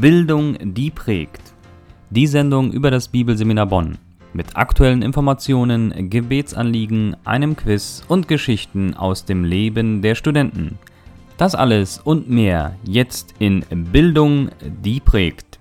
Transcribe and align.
Bildung, 0.00 0.56
die 0.62 0.92
prägt. 0.92 1.42
Die 2.10 2.28
Sendung 2.28 2.70
über 2.70 2.88
das 2.92 3.08
Bibelseminar 3.08 3.66
Bonn. 3.66 3.98
Mit 4.32 4.56
aktuellen 4.56 5.02
Informationen, 5.02 6.08
Gebetsanliegen, 6.08 7.16
einem 7.24 7.56
Quiz 7.56 8.04
und 8.06 8.28
Geschichten 8.28 8.94
aus 8.94 9.24
dem 9.24 9.42
Leben 9.42 10.00
der 10.00 10.14
Studenten. 10.14 10.78
Das 11.36 11.56
alles 11.56 11.98
und 11.98 12.30
mehr 12.30 12.76
jetzt 12.84 13.34
in 13.40 13.64
Bildung, 13.90 14.50
die 14.84 15.00
prägt. 15.00 15.58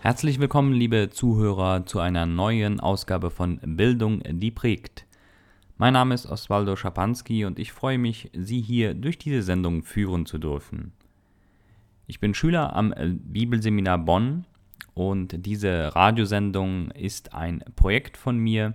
Herzlich 0.00 0.40
willkommen, 0.40 0.74
liebe 0.74 1.08
Zuhörer, 1.08 1.86
zu 1.86 2.00
einer 2.00 2.26
neuen 2.26 2.80
Ausgabe 2.80 3.30
von 3.30 3.60
Bildung, 3.64 4.20
die 4.28 4.50
prägt. 4.50 5.06
Mein 5.78 5.94
Name 5.94 6.14
ist 6.14 6.26
Oswaldo 6.26 6.76
Schapanski 6.76 7.44
und 7.44 7.58
ich 7.58 7.72
freue 7.72 7.98
mich, 7.98 8.30
Sie 8.34 8.60
hier 8.60 8.94
durch 8.94 9.18
diese 9.18 9.42
Sendung 9.42 9.82
führen 9.82 10.26
zu 10.26 10.38
dürfen. 10.38 10.92
Ich 12.06 12.20
bin 12.20 12.34
Schüler 12.34 12.76
am 12.76 12.92
äh, 12.92 13.08
Bibelseminar 13.08 13.98
Bonn 13.98 14.44
und 14.94 15.46
diese 15.46 15.94
Radiosendung 15.96 16.90
ist 16.90 17.32
ein 17.34 17.64
Projekt 17.74 18.16
von 18.16 18.36
mir 18.36 18.74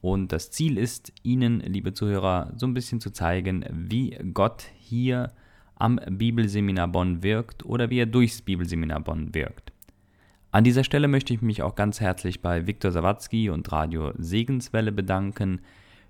und 0.00 0.32
das 0.32 0.50
Ziel 0.50 0.78
ist, 0.78 1.12
Ihnen, 1.22 1.60
liebe 1.60 1.94
Zuhörer, 1.94 2.52
so 2.56 2.66
ein 2.66 2.74
bisschen 2.74 3.00
zu 3.00 3.10
zeigen, 3.10 3.64
wie 3.70 4.18
Gott 4.34 4.66
hier 4.78 5.32
am 5.76 5.98
Bibelseminar 6.10 6.88
Bonn 6.88 7.22
wirkt 7.22 7.64
oder 7.64 7.88
wie 7.88 8.00
er 8.00 8.06
durchs 8.06 8.42
Bibelseminar 8.42 9.00
Bonn 9.00 9.34
wirkt. 9.34 9.72
An 10.50 10.64
dieser 10.64 10.84
Stelle 10.84 11.08
möchte 11.08 11.32
ich 11.32 11.40
mich 11.40 11.62
auch 11.62 11.74
ganz 11.74 12.00
herzlich 12.00 12.42
bei 12.42 12.66
Viktor 12.66 12.90
Sawatzki 12.90 13.48
und 13.48 13.72
Radio 13.72 14.12
Segenswelle 14.18 14.92
bedanken, 14.92 15.62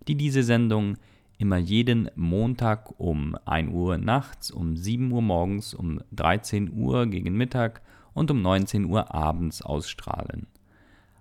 die 0.09 0.17
diese 0.17 0.43
Sendung 0.43 0.97
immer 1.39 1.57
jeden 1.57 2.11
Montag 2.15 2.99
um 3.01 3.37
1 3.45 3.73
Uhr 3.73 3.99
nachts, 3.99 4.51
um 4.51 4.77
7 4.77 5.11
Uhr 5.11 5.23
morgens, 5.23 5.75
um 5.75 6.01
13 6.13 6.73
Uhr 6.73 7.07
gegen 7.07 7.37
Mittag 7.37 7.83
und 8.15 8.31
um 8.31 8.43
19 8.43 8.85
Uhr 8.85 9.15
abends 9.15 9.63
ausstrahlen. 9.63 10.47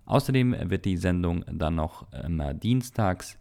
Außerdem 0.06 0.56
wird 0.70 0.86
die 0.86 0.98
Sendung 0.98 1.46
dann 1.52 1.76
noch 1.76 2.12
immer 2.12 2.54
dienstags 2.54 3.38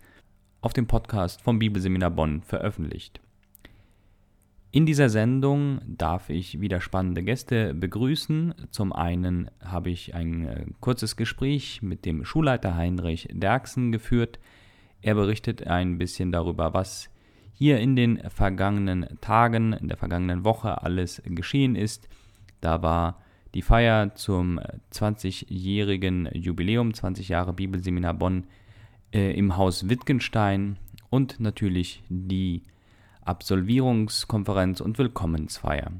auf 0.60 0.72
dem 0.72 0.86
Podcast 0.86 1.42
vom 1.42 1.58
Bibelseminar 1.58 2.10
Bonn 2.10 2.42
veröffentlicht. 2.42 3.20
In 4.72 4.86
dieser 4.86 5.08
Sendung 5.08 5.80
darf 5.84 6.30
ich 6.30 6.60
wieder 6.60 6.80
spannende 6.80 7.25
Gäste 7.25 7.75
begrüßen. 7.75 8.54
Zum 8.70 8.92
einen 8.92 9.50
habe 9.64 9.91
ich 9.91 10.14
ein 10.14 10.47
äh, 10.47 10.66
kurzes 10.78 11.16
Gespräch 11.16 11.82
mit 11.82 12.04
dem 12.04 12.25
Schulleiter 12.25 12.77
Heinrich 12.77 13.28
Derksen 13.32 13.91
geführt, 13.91 14.38
er 15.03 15.15
berichtet 15.15 15.67
ein 15.67 15.98
bisschen 15.98 16.33
darüber, 16.33 16.75
was 16.75 17.11
hier 17.53 17.79
in 17.79 17.97
den 17.97 18.19
vergangenen 18.31 19.06
Tagen, 19.20 19.73
in 19.73 19.89
der 19.89 19.97
vergangenen 19.97 20.45
Woche 20.45 20.83
alles 20.83 21.23
geschehen 21.25 21.77
ist. 21.77 22.09
Da 22.61 22.83
war 22.83 23.23
die 23.55 23.62
Feier 23.62 24.15
zum 24.15 24.61
20-jährigen 24.93 26.28
Jubiläum, 26.33 26.95
20 26.95 27.28
Jahre 27.28 27.53
Bibelseminar 27.53 28.15
Bonn 28.15 28.47
äh, 29.12 29.33
im 29.37 29.56
Haus 29.56 29.89
Wittgenstein 29.89 30.78
und 31.11 31.41
natürlich 31.41 32.03
die 32.09 32.62
Absolvierungskonferenz 33.23 34.81
und 34.81 34.98
Willkommensfeier. 34.98 35.93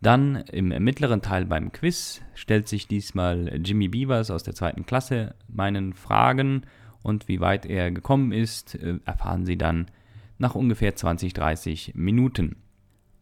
Dann 0.00 0.36
im 0.52 0.68
mittleren 0.68 1.22
Teil 1.22 1.46
beim 1.46 1.72
Quiz 1.72 2.20
stellt 2.34 2.68
sich 2.68 2.88
diesmal 2.88 3.58
Jimmy 3.64 3.88
Beavers 3.88 4.30
aus 4.30 4.42
der 4.42 4.54
zweiten 4.54 4.84
Klasse 4.84 5.34
meinen 5.48 5.94
Fragen 5.94 6.66
und 7.04 7.28
wie 7.28 7.40
weit 7.40 7.66
er 7.66 7.92
gekommen 7.92 8.32
ist, 8.32 8.74
äh, 8.74 8.98
erfahren 9.04 9.44
Sie 9.44 9.58
dann 9.58 9.86
nach 10.38 10.54
ungefähr 10.54 10.96
20, 10.96 11.34
30 11.34 11.92
Minuten. 11.94 12.56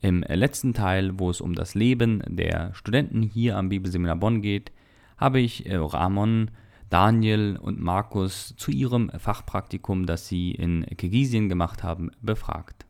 Im 0.00 0.22
letzten 0.22 0.72
Teil, 0.72 1.19
wo 1.19 1.30
es 1.30 1.41
um 1.41 1.55
das 1.55 1.75
Leben 1.75 2.22
der 2.27 2.72
Studenten 2.75 3.22
hier 3.22 3.56
am 3.56 3.69
Bibelseminar 3.69 4.16
Bonn 4.16 4.41
geht, 4.41 4.72
habe 5.16 5.41
ich 5.41 5.66
äh, 5.66 5.77
Ramon, 5.77 6.50
Daniel 6.91 7.59
und 7.60 7.81
Markus 7.81 8.54
zu 8.56 8.70
ihrem 8.70 9.10
Fachpraktikum, 9.10 10.06
das 10.06 10.28
sie 10.28 10.53
in 10.53 10.87
Kirgisien 10.97 11.49
gemacht 11.49 11.82
haben, 11.82 12.10
befragt. 12.20 12.87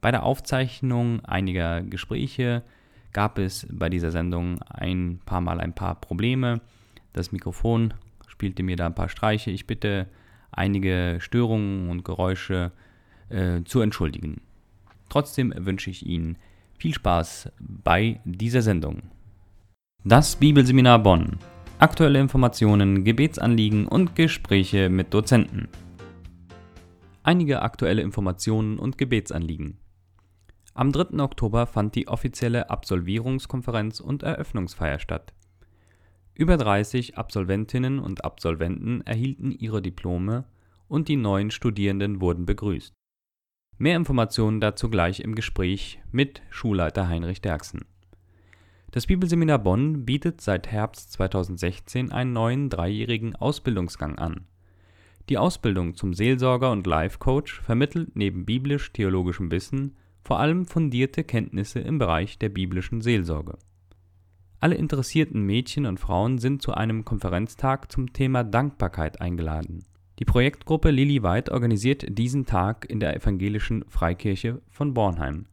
Bei 0.00 0.10
der 0.10 0.24
Aufzeichnung 0.24 1.24
einiger 1.24 1.82
Gespräche 1.82 2.62
gab 3.12 3.38
es 3.38 3.66
bei 3.70 3.88
dieser 3.88 4.10
Sendung 4.10 4.60
ein 4.62 5.20
paar 5.24 5.40
Mal 5.40 5.60
ein 5.60 5.74
paar 5.74 5.94
Probleme. 5.94 6.60
Das 7.14 7.32
Mikrofon 7.32 7.94
spielte 8.34 8.64
mir 8.64 8.74
da 8.74 8.86
ein 8.86 8.96
paar 8.96 9.08
Streiche. 9.08 9.52
Ich 9.52 9.66
bitte 9.66 10.08
einige 10.50 11.18
Störungen 11.20 11.88
und 11.88 12.04
Geräusche 12.04 12.72
äh, 13.28 13.62
zu 13.64 13.80
entschuldigen. 13.80 14.40
Trotzdem 15.08 15.54
wünsche 15.56 15.88
ich 15.90 16.04
Ihnen 16.04 16.36
viel 16.76 16.92
Spaß 16.92 17.52
bei 17.60 18.20
dieser 18.24 18.60
Sendung. 18.62 19.02
Das 20.02 20.34
Bibelseminar 20.34 20.98
Bonn. 20.98 21.38
Aktuelle 21.78 22.18
Informationen, 22.18 23.04
Gebetsanliegen 23.04 23.86
und 23.86 24.16
Gespräche 24.16 24.88
mit 24.88 25.14
Dozenten. 25.14 25.68
Einige 27.22 27.62
aktuelle 27.62 28.02
Informationen 28.02 28.78
und 28.78 28.98
Gebetsanliegen. 28.98 29.78
Am 30.74 30.90
3. 30.90 31.22
Oktober 31.22 31.66
fand 31.66 31.94
die 31.94 32.08
offizielle 32.08 32.68
Absolvierungskonferenz 32.68 34.00
und 34.00 34.24
Eröffnungsfeier 34.24 34.98
statt. 34.98 35.32
Über 36.36 36.56
30 36.56 37.16
Absolventinnen 37.16 38.00
und 38.00 38.24
Absolventen 38.24 39.02
erhielten 39.02 39.52
ihre 39.52 39.80
Diplome 39.80 40.44
und 40.88 41.06
die 41.06 41.16
neuen 41.16 41.52
Studierenden 41.52 42.20
wurden 42.20 42.44
begrüßt. 42.44 42.92
Mehr 43.78 43.96
Informationen 43.96 44.60
dazu 44.60 44.90
gleich 44.90 45.20
im 45.20 45.36
Gespräch 45.36 46.00
mit 46.10 46.42
Schulleiter 46.50 47.08
Heinrich 47.08 47.40
Derksen. 47.40 47.84
Das 48.90 49.06
Bibelseminar 49.06 49.60
Bonn 49.60 50.04
bietet 50.04 50.40
seit 50.40 50.66
Herbst 50.66 51.12
2016 51.12 52.10
einen 52.10 52.32
neuen 52.32 52.68
dreijährigen 52.68 53.36
Ausbildungsgang 53.36 54.18
an. 54.18 54.46
Die 55.28 55.38
Ausbildung 55.38 55.94
zum 55.94 56.14
Seelsorger 56.14 56.72
und 56.72 56.86
Life 56.86 57.18
Coach 57.18 57.60
vermittelt 57.60 58.16
neben 58.16 58.44
biblisch-theologischem 58.44 59.52
Wissen 59.52 59.96
vor 60.24 60.40
allem 60.40 60.66
fundierte 60.66 61.22
Kenntnisse 61.22 61.78
im 61.78 61.98
Bereich 61.98 62.38
der 62.40 62.48
biblischen 62.48 63.02
Seelsorge 63.02 63.56
alle 64.64 64.74
interessierten 64.76 65.42
Mädchen 65.42 65.84
und 65.84 66.00
Frauen 66.00 66.38
sind 66.38 66.62
zu 66.62 66.72
einem 66.72 67.04
Konferenztag 67.04 67.92
zum 67.92 68.14
Thema 68.14 68.44
Dankbarkeit 68.44 69.20
eingeladen. 69.20 69.84
Die 70.18 70.24
Projektgruppe 70.24 70.90
Lilly 70.90 71.22
White 71.22 71.52
organisiert 71.52 72.06
diesen 72.08 72.46
Tag 72.46 72.86
in 72.88 72.98
der 72.98 73.14
Evangelischen 73.14 73.84
Freikirche 73.88 74.62
von 74.70 74.94
Bornheim. 74.94 75.44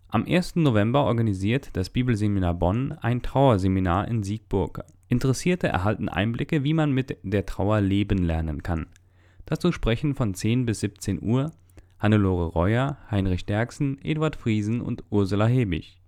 Am 0.08 0.24
1. 0.24 0.56
November 0.56 1.04
organisiert 1.04 1.70
das 1.74 1.90
Bibelseminar 1.90 2.54
Bonn 2.54 2.90
ein 2.90 3.22
Trauerseminar 3.22 4.08
in 4.08 4.24
Siegburg. 4.24 4.82
Interessierte 5.06 5.68
erhalten 5.68 6.08
Einblicke, 6.08 6.64
wie 6.64 6.74
man 6.74 6.90
mit 6.90 7.18
der 7.22 7.46
Trauer 7.46 7.80
leben 7.80 8.18
lernen 8.18 8.64
kann. 8.64 8.88
Dazu 9.46 9.72
sprechen 9.72 10.14
von 10.14 10.34
10 10.34 10.66
bis 10.66 10.80
17 10.80 11.22
Uhr 11.22 11.52
Hannelore 11.98 12.46
Reuer, 12.48 12.98
Heinrich 13.10 13.46
Derksen, 13.46 13.98
Eduard 14.02 14.36
Friesen 14.36 14.80
und 14.80 15.04
Ursula 15.08 15.46
Hebig. 15.46 16.02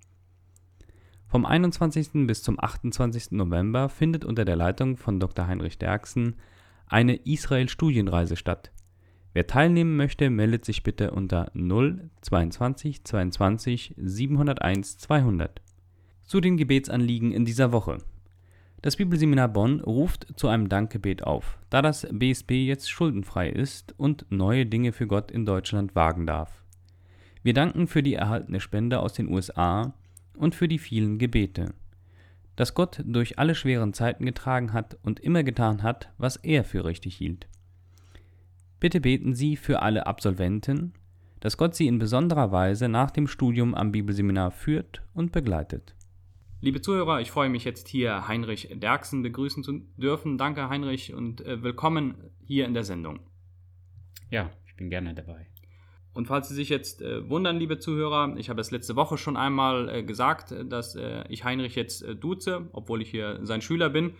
Vom 1.28 1.46
21. 1.46 2.26
bis 2.26 2.42
zum 2.42 2.58
28. 2.58 3.32
November 3.32 3.88
findet 3.88 4.24
unter 4.24 4.44
der 4.44 4.56
Leitung 4.56 4.96
von 4.96 5.20
Dr. 5.20 5.46
Heinrich 5.46 5.78
Derksen 5.78 6.36
eine 6.86 7.16
Israel-Studienreise 7.16 8.36
statt. 8.36 8.72
Wer 9.34 9.46
teilnehmen 9.46 9.96
möchte, 9.96 10.30
meldet 10.30 10.64
sich 10.64 10.82
bitte 10.82 11.10
unter 11.10 11.50
0 11.54 12.10
22 12.22 13.04
22 13.04 13.94
701 13.96 14.98
200. 14.98 15.60
Zu 16.24 16.40
den 16.40 16.56
Gebetsanliegen 16.56 17.32
in 17.32 17.44
dieser 17.44 17.72
Woche. 17.72 17.98
Das 18.80 18.94
Bibelseminar 18.94 19.48
Bonn 19.48 19.80
ruft 19.80 20.28
zu 20.36 20.46
einem 20.46 20.68
Dankgebet 20.68 21.24
auf, 21.24 21.58
da 21.68 21.82
das 21.82 22.06
BSB 22.12 22.64
jetzt 22.64 22.88
schuldenfrei 22.88 23.48
ist 23.48 23.92
und 23.98 24.26
neue 24.30 24.66
Dinge 24.66 24.92
für 24.92 25.08
Gott 25.08 25.32
in 25.32 25.44
Deutschland 25.44 25.96
wagen 25.96 26.26
darf. 26.26 26.62
Wir 27.42 27.54
danken 27.54 27.88
für 27.88 28.04
die 28.04 28.14
erhaltene 28.14 28.60
Spende 28.60 29.00
aus 29.00 29.14
den 29.14 29.28
USA 29.28 29.94
und 30.36 30.54
für 30.54 30.68
die 30.68 30.78
vielen 30.78 31.18
Gebete. 31.18 31.74
Dass 32.54 32.74
Gott 32.74 33.02
durch 33.04 33.36
alle 33.36 33.56
schweren 33.56 33.94
Zeiten 33.94 34.24
getragen 34.24 34.72
hat 34.72 34.96
und 35.02 35.18
immer 35.18 35.42
getan 35.42 35.82
hat, 35.82 36.12
was 36.16 36.36
er 36.36 36.62
für 36.62 36.84
richtig 36.84 37.16
hielt. 37.16 37.48
Bitte 38.78 39.00
beten 39.00 39.34
Sie 39.34 39.56
für 39.56 39.82
alle 39.82 40.06
Absolventen, 40.06 40.92
dass 41.40 41.56
Gott 41.56 41.74
sie 41.74 41.88
in 41.88 41.98
besonderer 41.98 42.52
Weise 42.52 42.88
nach 42.88 43.10
dem 43.10 43.26
Studium 43.26 43.74
am 43.74 43.90
Bibelseminar 43.90 44.52
führt 44.52 45.02
und 45.14 45.32
begleitet. 45.32 45.96
Liebe 46.60 46.80
Zuhörer, 46.80 47.20
ich 47.20 47.30
freue 47.30 47.50
mich 47.50 47.62
jetzt 47.62 47.86
hier 47.86 48.26
Heinrich 48.26 48.68
Derksen 48.74 49.22
begrüßen 49.22 49.62
zu 49.62 49.80
dürfen. 49.96 50.38
Danke 50.38 50.68
Heinrich 50.68 51.14
und 51.14 51.40
äh, 51.46 51.62
willkommen 51.62 52.16
hier 52.44 52.66
in 52.66 52.74
der 52.74 52.82
Sendung. 52.82 53.20
Ja, 54.28 54.50
ich 54.66 54.74
bin 54.74 54.90
gerne 54.90 55.14
dabei. 55.14 55.46
Und 56.14 56.26
falls 56.26 56.48
Sie 56.48 56.56
sich 56.56 56.68
jetzt 56.68 57.00
äh, 57.00 57.30
wundern, 57.30 57.58
liebe 57.58 57.78
Zuhörer, 57.78 58.34
ich 58.38 58.50
habe 58.50 58.60
es 58.60 58.72
letzte 58.72 58.96
Woche 58.96 59.18
schon 59.18 59.36
einmal 59.36 59.88
äh, 59.88 60.02
gesagt, 60.02 60.52
dass 60.68 60.96
äh, 60.96 61.22
ich 61.28 61.44
Heinrich 61.44 61.76
jetzt 61.76 62.02
äh, 62.02 62.16
duze, 62.16 62.68
obwohl 62.72 63.02
ich 63.02 63.10
hier 63.12 63.38
sein 63.42 63.62
Schüler 63.62 63.88
bin. 63.88 64.14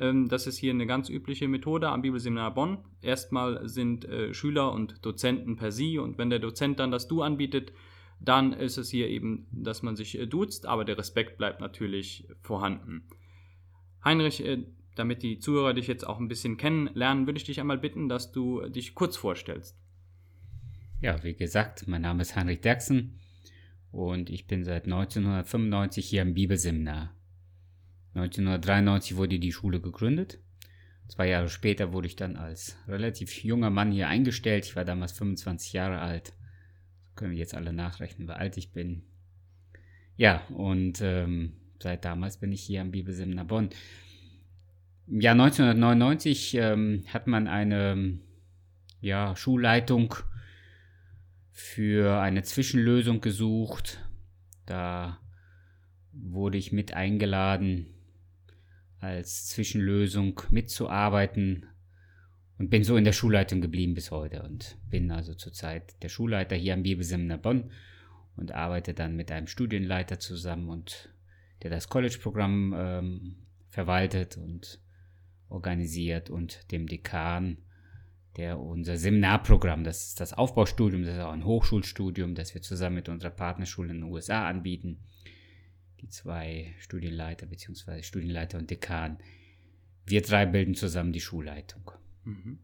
Ähm, 0.00 0.26
das 0.28 0.48
ist 0.48 0.58
hier 0.58 0.72
eine 0.72 0.88
ganz 0.88 1.08
übliche 1.08 1.46
Methode 1.46 1.90
am 1.90 2.02
Bibelseminar 2.02 2.54
Bonn. 2.54 2.78
Erstmal 3.02 3.68
sind 3.68 4.04
äh, 4.04 4.34
Schüler 4.34 4.72
und 4.72 5.06
Dozenten 5.06 5.54
per 5.54 5.70
Sie 5.70 5.98
und 5.98 6.18
wenn 6.18 6.28
der 6.28 6.40
Dozent 6.40 6.80
dann 6.80 6.90
das 6.90 7.06
Du 7.06 7.22
anbietet, 7.22 7.72
dann 8.20 8.52
ist 8.52 8.78
es 8.78 8.90
hier 8.90 9.08
eben, 9.08 9.46
dass 9.50 9.82
man 9.82 9.96
sich 9.96 10.18
äh, 10.18 10.26
duzt, 10.26 10.66
aber 10.66 10.84
der 10.84 10.98
Respekt 10.98 11.38
bleibt 11.38 11.60
natürlich 11.60 12.28
vorhanden. 12.40 13.08
Heinrich, 14.04 14.44
äh, 14.44 14.64
damit 14.96 15.22
die 15.22 15.38
Zuhörer 15.38 15.74
dich 15.74 15.86
jetzt 15.86 16.06
auch 16.06 16.18
ein 16.18 16.28
bisschen 16.28 16.56
kennenlernen, 16.56 17.26
würde 17.26 17.38
ich 17.38 17.44
dich 17.44 17.60
einmal 17.60 17.78
bitten, 17.78 18.08
dass 18.08 18.32
du 18.32 18.66
dich 18.68 18.94
kurz 18.94 19.16
vorstellst. 19.16 19.76
Ja, 21.00 21.22
wie 21.22 21.34
gesagt, 21.34 21.86
mein 21.88 22.02
Name 22.02 22.22
ist 22.22 22.36
Heinrich 22.36 22.60
Derksen 22.60 23.18
und 23.90 24.30
ich 24.30 24.46
bin 24.46 24.64
seit 24.64 24.84
1995 24.84 26.06
hier 26.06 26.22
am 26.22 26.34
Bibelseminar. 26.34 27.14
1993 28.14 29.16
wurde 29.16 29.38
die 29.38 29.52
Schule 29.52 29.80
gegründet. 29.80 30.38
Zwei 31.08 31.28
Jahre 31.28 31.48
später 31.48 31.92
wurde 31.92 32.06
ich 32.06 32.16
dann 32.16 32.36
als 32.36 32.76
relativ 32.88 33.44
junger 33.44 33.70
Mann 33.70 33.92
hier 33.92 34.08
eingestellt. 34.08 34.64
Ich 34.64 34.76
war 34.76 34.84
damals 34.84 35.12
25 35.12 35.72
Jahre 35.72 35.98
alt. 35.98 36.32
Können 37.14 37.32
wir 37.32 37.38
jetzt 37.38 37.54
alle 37.54 37.72
nachrechnen, 37.72 38.28
wie 38.28 38.32
alt 38.32 38.56
ich 38.56 38.72
bin. 38.72 39.02
Ja, 40.16 40.42
und 40.48 41.00
ähm, 41.00 41.54
seit 41.80 42.04
damals 42.04 42.38
bin 42.38 42.52
ich 42.52 42.62
hier 42.62 42.80
am 42.80 42.90
Bibelseminar 42.90 43.44
Bonn. 43.44 43.70
Im 45.06 45.20
Jahr 45.20 45.32
1999 45.32 46.54
ähm, 46.54 47.04
hat 47.08 47.26
man 47.26 47.46
eine 47.46 48.18
ja, 49.00 49.36
Schulleitung 49.36 50.14
für 51.50 52.20
eine 52.20 52.42
Zwischenlösung 52.42 53.20
gesucht. 53.20 54.00
Da 54.66 55.20
wurde 56.12 56.58
ich 56.58 56.72
mit 56.72 56.94
eingeladen, 56.94 57.86
als 58.98 59.46
Zwischenlösung 59.48 60.40
mitzuarbeiten 60.50 61.66
und 62.58 62.70
bin 62.70 62.84
so 62.84 62.96
in 62.96 63.04
der 63.04 63.12
Schulleitung 63.12 63.60
geblieben 63.60 63.94
bis 63.94 64.10
heute 64.10 64.42
und 64.42 64.76
bin 64.88 65.10
also 65.10 65.34
zurzeit 65.34 66.02
der 66.02 66.08
Schulleiter 66.08 66.56
hier 66.56 66.74
am 66.74 66.82
Bibelseminar 66.82 67.38
Bonn 67.38 67.70
und 68.36 68.52
arbeite 68.52 68.94
dann 68.94 69.16
mit 69.16 69.30
einem 69.32 69.46
Studienleiter 69.46 70.18
zusammen 70.20 70.68
und 70.68 71.10
der 71.62 71.70
das 71.70 71.88
College-Programm 71.88 72.74
ähm, 72.76 73.36
verwaltet 73.68 74.36
und 74.36 74.80
organisiert 75.48 76.30
und 76.30 76.70
dem 76.70 76.86
Dekan, 76.86 77.58
der 78.36 78.58
unser 78.58 78.96
Seminarprogramm, 78.96 79.84
das 79.84 80.08
ist 80.08 80.20
das 80.20 80.32
Aufbaustudium, 80.32 81.04
das 81.04 81.14
ist 81.14 81.20
auch 81.20 81.32
ein 81.32 81.44
Hochschulstudium, 81.44 82.34
das 82.34 82.54
wir 82.54 82.62
zusammen 82.62 82.96
mit 82.96 83.08
unserer 83.08 83.30
Partnerschule 83.30 83.90
in 83.90 84.00
den 84.00 84.10
USA 84.10 84.48
anbieten. 84.48 84.98
Die 86.00 86.08
zwei 86.08 86.74
Studienleiter 86.78 87.46
bzw. 87.46 88.02
Studienleiter 88.02 88.58
und 88.58 88.70
Dekan. 88.70 89.18
Wir 90.04 90.20
drei 90.22 90.44
bilden 90.44 90.74
zusammen 90.74 91.12
die 91.12 91.20
Schulleitung. 91.20 91.92
Mhm. 92.24 92.58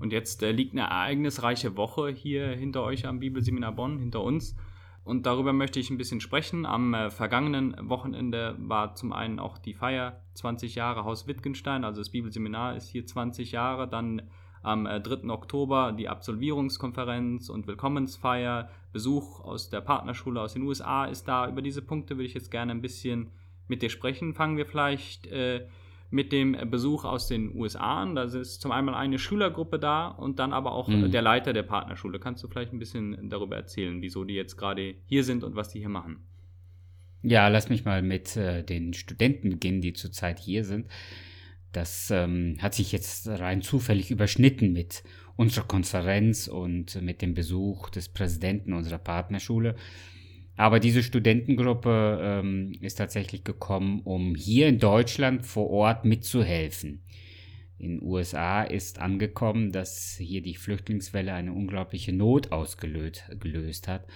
Und 0.00 0.12
jetzt 0.12 0.42
äh, 0.42 0.52
liegt 0.52 0.72
eine 0.72 0.82
ereignisreiche 0.82 1.76
Woche 1.76 2.08
hier 2.10 2.48
hinter 2.48 2.82
euch 2.82 3.06
am 3.06 3.20
Bibelseminar 3.20 3.72
Bonn, 3.72 3.98
hinter 3.98 4.22
uns. 4.22 4.56
Und 5.04 5.26
darüber 5.26 5.52
möchte 5.52 5.78
ich 5.78 5.90
ein 5.90 5.98
bisschen 5.98 6.20
sprechen. 6.20 6.64
Am 6.64 6.94
äh, 6.94 7.10
vergangenen 7.10 7.76
Wochenende 7.88 8.56
war 8.58 8.94
zum 8.94 9.12
einen 9.12 9.38
auch 9.38 9.58
die 9.58 9.74
Feier 9.74 10.22
20 10.34 10.74
Jahre 10.74 11.04
Haus 11.04 11.26
Wittgenstein, 11.26 11.84
also 11.84 12.00
das 12.00 12.10
Bibelseminar 12.10 12.74
ist 12.76 12.88
hier 12.88 13.06
20 13.06 13.52
Jahre. 13.52 13.86
Dann 13.86 14.22
am 14.62 14.86
äh, 14.86 15.00
3. 15.00 15.28
Oktober 15.28 15.92
die 15.92 16.08
Absolvierungskonferenz 16.08 17.50
und 17.50 17.66
Willkommensfeier. 17.66 18.70
Besuch 18.92 19.40
aus 19.40 19.68
der 19.68 19.82
Partnerschule 19.82 20.40
aus 20.40 20.54
den 20.54 20.62
USA 20.62 21.04
ist 21.04 21.28
da. 21.28 21.48
Über 21.48 21.60
diese 21.60 21.82
Punkte 21.82 22.16
würde 22.16 22.24
ich 22.24 22.34
jetzt 22.34 22.50
gerne 22.50 22.72
ein 22.72 22.80
bisschen 22.80 23.30
mit 23.68 23.82
dir 23.82 23.90
sprechen. 23.90 24.34
Fangen 24.34 24.56
wir 24.56 24.66
vielleicht 24.66 25.26
äh, 25.26 25.66
mit 26.10 26.32
dem 26.32 26.56
Besuch 26.70 27.04
aus 27.04 27.26
den 27.26 27.54
USA 27.56 28.02
an. 28.02 28.14
Da 28.14 28.24
ist 28.24 28.60
zum 28.60 28.72
einen 28.72 28.90
eine 28.90 29.18
Schülergruppe 29.18 29.78
da 29.78 30.08
und 30.08 30.38
dann 30.38 30.52
aber 30.52 30.72
auch 30.72 30.88
mhm. 30.88 31.10
der 31.10 31.22
Leiter 31.22 31.52
der 31.52 31.62
Partnerschule. 31.62 32.18
Kannst 32.18 32.42
du 32.44 32.48
vielleicht 32.48 32.72
ein 32.72 32.78
bisschen 32.78 33.28
darüber 33.28 33.56
erzählen, 33.56 34.00
wieso 34.00 34.24
die 34.24 34.34
jetzt 34.34 34.56
gerade 34.56 34.94
hier 35.06 35.24
sind 35.24 35.44
und 35.44 35.56
was 35.56 35.70
die 35.70 35.80
hier 35.80 35.88
machen? 35.88 36.18
Ja, 37.22 37.48
lass 37.48 37.70
mich 37.70 37.84
mal 37.84 38.02
mit 38.02 38.36
äh, 38.36 38.62
den 38.62 38.92
Studenten 38.92 39.50
beginnen, 39.50 39.80
die 39.80 39.94
zurzeit 39.94 40.38
hier 40.38 40.64
sind. 40.64 40.88
Das 41.72 42.10
ähm, 42.10 42.56
hat 42.60 42.74
sich 42.74 42.92
jetzt 42.92 43.26
rein 43.26 43.62
zufällig 43.62 44.10
überschnitten 44.10 44.72
mit 44.72 45.02
unserer 45.36 45.64
Konferenz 45.66 46.46
und 46.46 47.00
mit 47.02 47.22
dem 47.22 47.34
Besuch 47.34 47.90
des 47.90 48.08
Präsidenten 48.08 48.72
unserer 48.72 48.98
Partnerschule. 48.98 49.74
Aber 50.56 50.78
diese 50.78 51.02
Studentengruppe 51.02 52.18
ähm, 52.22 52.72
ist 52.80 52.96
tatsächlich 52.96 53.42
gekommen, 53.42 54.02
um 54.04 54.34
hier 54.34 54.68
in 54.68 54.78
Deutschland 54.78 55.44
vor 55.44 55.68
Ort 55.70 56.04
mitzuhelfen. 56.04 57.02
In 57.78 57.98
den 57.98 58.02
USA 58.02 58.62
ist 58.62 59.00
angekommen, 59.00 59.72
dass 59.72 60.16
hier 60.16 60.42
die 60.42 60.54
Flüchtlingswelle 60.54 61.32
eine 61.32 61.52
unglaubliche 61.52 62.12
Not 62.12 62.52
ausgelöst 62.52 63.88
hat. 63.88 64.06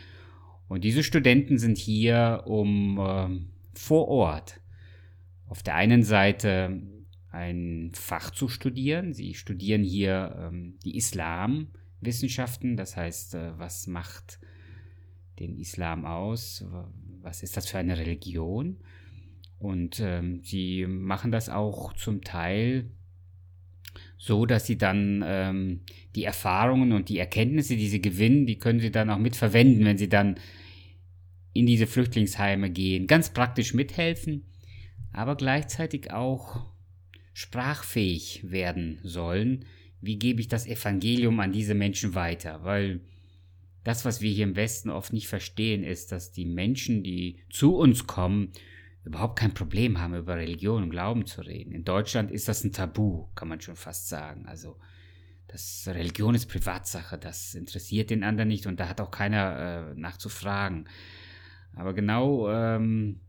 Und 0.69 0.85
diese 0.85 1.03
Studenten 1.03 1.59
sind 1.59 1.77
hier, 1.77 2.45
um 2.47 2.99
äh, 2.99 3.29
vor 3.75 4.09
Ort 4.09 4.61
auf 5.49 5.63
der 5.63 5.75
einen 5.75 6.03
Seite 6.03 6.83
ein 7.31 7.91
Fach 7.95 8.31
zu 8.31 8.49
studieren. 8.49 9.13
Sie 9.13 9.35
studieren 9.35 9.83
hier 9.83 10.37
ähm, 10.39 10.79
die 10.85 10.97
Islamwissenschaften, 10.97 12.77
das 12.77 12.97
heißt, 12.97 13.35
äh, 13.35 13.59
was 13.59 13.87
macht 13.87 14.39
den 15.41 15.57
Islam 15.57 16.05
aus? 16.05 16.65
Was 17.23 17.43
ist 17.43 17.57
das 17.57 17.69
für 17.69 17.79
eine 17.79 17.99
Religion? 17.99 18.79
Und 19.59 20.01
ähm, 20.01 20.41
sie 20.43 20.87
machen 20.87 21.33
das 21.33 21.49
auch 21.49 21.93
zum 21.95 22.23
Teil 22.23 22.91
so, 24.17 24.47
dass 24.47 24.67
sie 24.67 24.79
dann 24.79 25.25
ähm, 25.27 25.81
die 26.15 26.25
Erfahrungen 26.25 26.93
und 26.93 27.09
die 27.09 27.19
Erkenntnisse, 27.19 27.77
die 27.77 27.89
sie 27.89 28.03
gewinnen, 28.03 28.47
die 28.47 28.59
können 28.59 28.81
sie 28.81 28.91
dann 28.91 29.11
auch 29.11 29.19
mitverwenden, 29.19 29.85
wenn 29.85 29.99
sie 29.99 30.09
dann 30.09 30.39
in 31.53 31.67
diese 31.67 31.87
Flüchtlingsheime 31.87 32.71
gehen. 32.71 33.07
Ganz 33.07 33.31
praktisch 33.31 33.75
mithelfen, 33.75 34.45
aber 35.13 35.37
gleichzeitig 35.37 36.13
auch 36.13 36.67
sprachfähig 37.33 38.51
werden 38.51 38.99
sollen. 39.03 39.65
Wie 40.01 40.19
gebe 40.19 40.41
ich 40.41 40.49
das 40.49 40.67
Evangelium 40.67 41.41
an 41.41 41.53
diese 41.53 41.75
Menschen 41.75 42.15
weiter? 42.15 42.63
Weil 42.63 43.01
das, 43.89 44.05
was 44.05 44.21
wir 44.21 44.31
hier 44.31 44.45
im 44.45 44.55
Westen 44.55 44.91
oft 44.91 45.15
nicht 45.15 45.29
verstehen, 45.29 45.83
ist, 45.83 46.13
dass 46.13 46.31
die 46.31 46.45
Menschen, 46.45 47.03
die 47.03 47.43
zu 47.49 47.75
uns 47.75 48.07
kommen, 48.07 48.53
überhaupt 49.03 49.39
kein 49.39 49.55
Problem 49.55 49.99
haben, 49.99 50.15
über 50.15 50.37
Religion 50.37 50.83
und 50.83 50.91
Glauben 50.91 51.25
zu 51.25 51.41
reden. 51.41 51.73
In 51.73 51.85
Deutschland 51.85 52.31
ist 52.31 52.49
das 52.49 52.63
ein 52.65 52.73
Tabu, 52.73 53.29
kann 53.35 53.49
man 53.49 53.63
schon 53.63 53.77
fast 53.77 54.11
sagen. 54.11 54.45
Also, 54.45 54.77
das 55.47 55.89
Religion 55.91 56.35
ist 56.35 56.51
Privatsache, 56.51 57.17
das 57.17 57.55
interessiert 57.55 58.11
den 58.11 58.25
anderen 58.25 58.51
nicht 58.51 58.67
und 58.67 58.79
da 58.79 58.91
hat 58.91 59.01
auch 59.01 59.11
keiner 59.11 59.95
äh, 59.95 59.99
nachzufragen. 59.99 60.87
Aber 61.75 61.95
genau 61.95 62.51
ähm, 62.51 63.21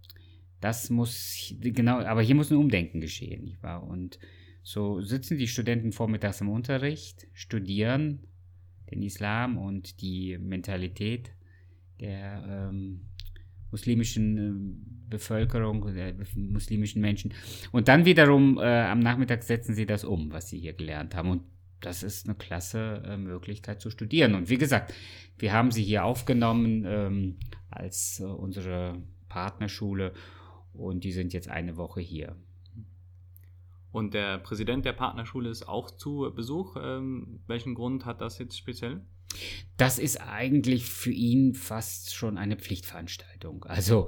das 0.60 0.90
muss, 0.90 1.54
genau, 1.62 2.00
aber 2.00 2.22
hier 2.22 2.36
muss 2.36 2.52
ein 2.52 2.58
Umdenken 2.58 3.00
geschehen, 3.00 3.46
nicht 3.46 3.64
wahr? 3.64 3.84
Und 3.84 4.20
so 4.62 5.00
sitzen 5.00 5.38
die 5.38 5.48
Studenten 5.48 5.94
vormittags 5.94 6.42
im 6.42 6.50
Unterricht, 6.50 7.28
studieren 7.32 8.28
den 8.92 9.02
Islam 9.02 9.58
und 9.58 10.02
die 10.02 10.38
Mentalität 10.38 11.32
der 12.00 12.70
ähm, 12.70 13.02
muslimischen 13.72 14.38
äh, 14.38 15.10
Bevölkerung, 15.10 15.94
der 15.94 16.16
muslimischen 16.36 17.02
Menschen. 17.02 17.34
Und 17.72 17.88
dann 17.88 18.06
wiederum 18.06 18.58
äh, 18.58 18.62
am 18.62 19.00
Nachmittag 19.00 19.44
setzen 19.44 19.76
sie 19.76 19.86
das 19.86 20.04
um, 20.04 20.32
was 20.32 20.50
sie 20.50 20.60
hier 20.60 20.74
gelernt 20.74 21.16
haben. 21.16 21.32
Und 21.32 21.44
das 21.82 22.04
ist 22.04 22.28
eine 22.28 22.36
klasse 22.36 23.04
äh, 23.06 23.18
Möglichkeit 23.18 23.82
zu 23.82 23.90
studieren. 23.90 24.36
Und 24.36 24.50
wie 24.50 24.58
gesagt, 24.58 24.94
wir 25.38 25.54
haben 25.54 25.72
sie 25.72 25.84
hier 25.84 26.04
aufgenommen 26.04 26.84
ähm, 26.86 27.38
als 27.70 28.20
äh, 28.20 28.24
unsere 28.26 29.02
Partnerschule 29.30 30.14
und 30.74 31.04
die 31.04 31.12
sind 31.12 31.34
jetzt 31.34 31.50
eine 31.50 31.78
Woche 31.78 32.02
hier. 32.02 32.36
Und 33.92 34.14
der 34.14 34.38
Präsident 34.38 34.86
der 34.86 34.94
Partnerschule 34.94 35.50
ist 35.50 35.68
auch 35.68 35.92
zu 35.92 36.32
Besuch. 36.36 36.76
Ähm, 36.80 37.40
welchen 37.48 37.76
Grund 37.76 38.06
hat 38.06 38.22
das 38.22 38.38
jetzt 38.38 38.58
speziell? 38.58 39.02
Das 39.78 40.00
ist 40.00 40.18
eigentlich 40.18 40.86
für 40.86 41.12
ihn 41.12 41.54
fast 41.54 42.14
schon 42.14 42.38
eine 42.38 42.56
Pflichtveranstaltung. 42.56 43.66
Also 43.66 44.08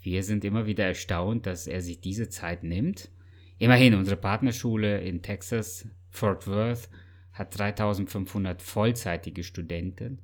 wir 0.00 0.22
sind 0.22 0.44
immer 0.44 0.66
wieder 0.66 0.84
erstaunt, 0.84 1.46
dass 1.46 1.66
er 1.66 1.80
sich 1.80 2.00
diese 2.00 2.28
Zeit 2.28 2.62
nimmt. 2.64 3.10
Immerhin, 3.58 3.94
unsere 3.94 4.16
Partnerschule 4.16 5.00
in 5.00 5.22
Texas, 5.22 5.88
Fort 6.10 6.46
Worth, 6.46 6.88
hat 7.32 7.58
3500 7.58 8.60
vollzeitige 8.60 9.42
Studenten 9.42 10.20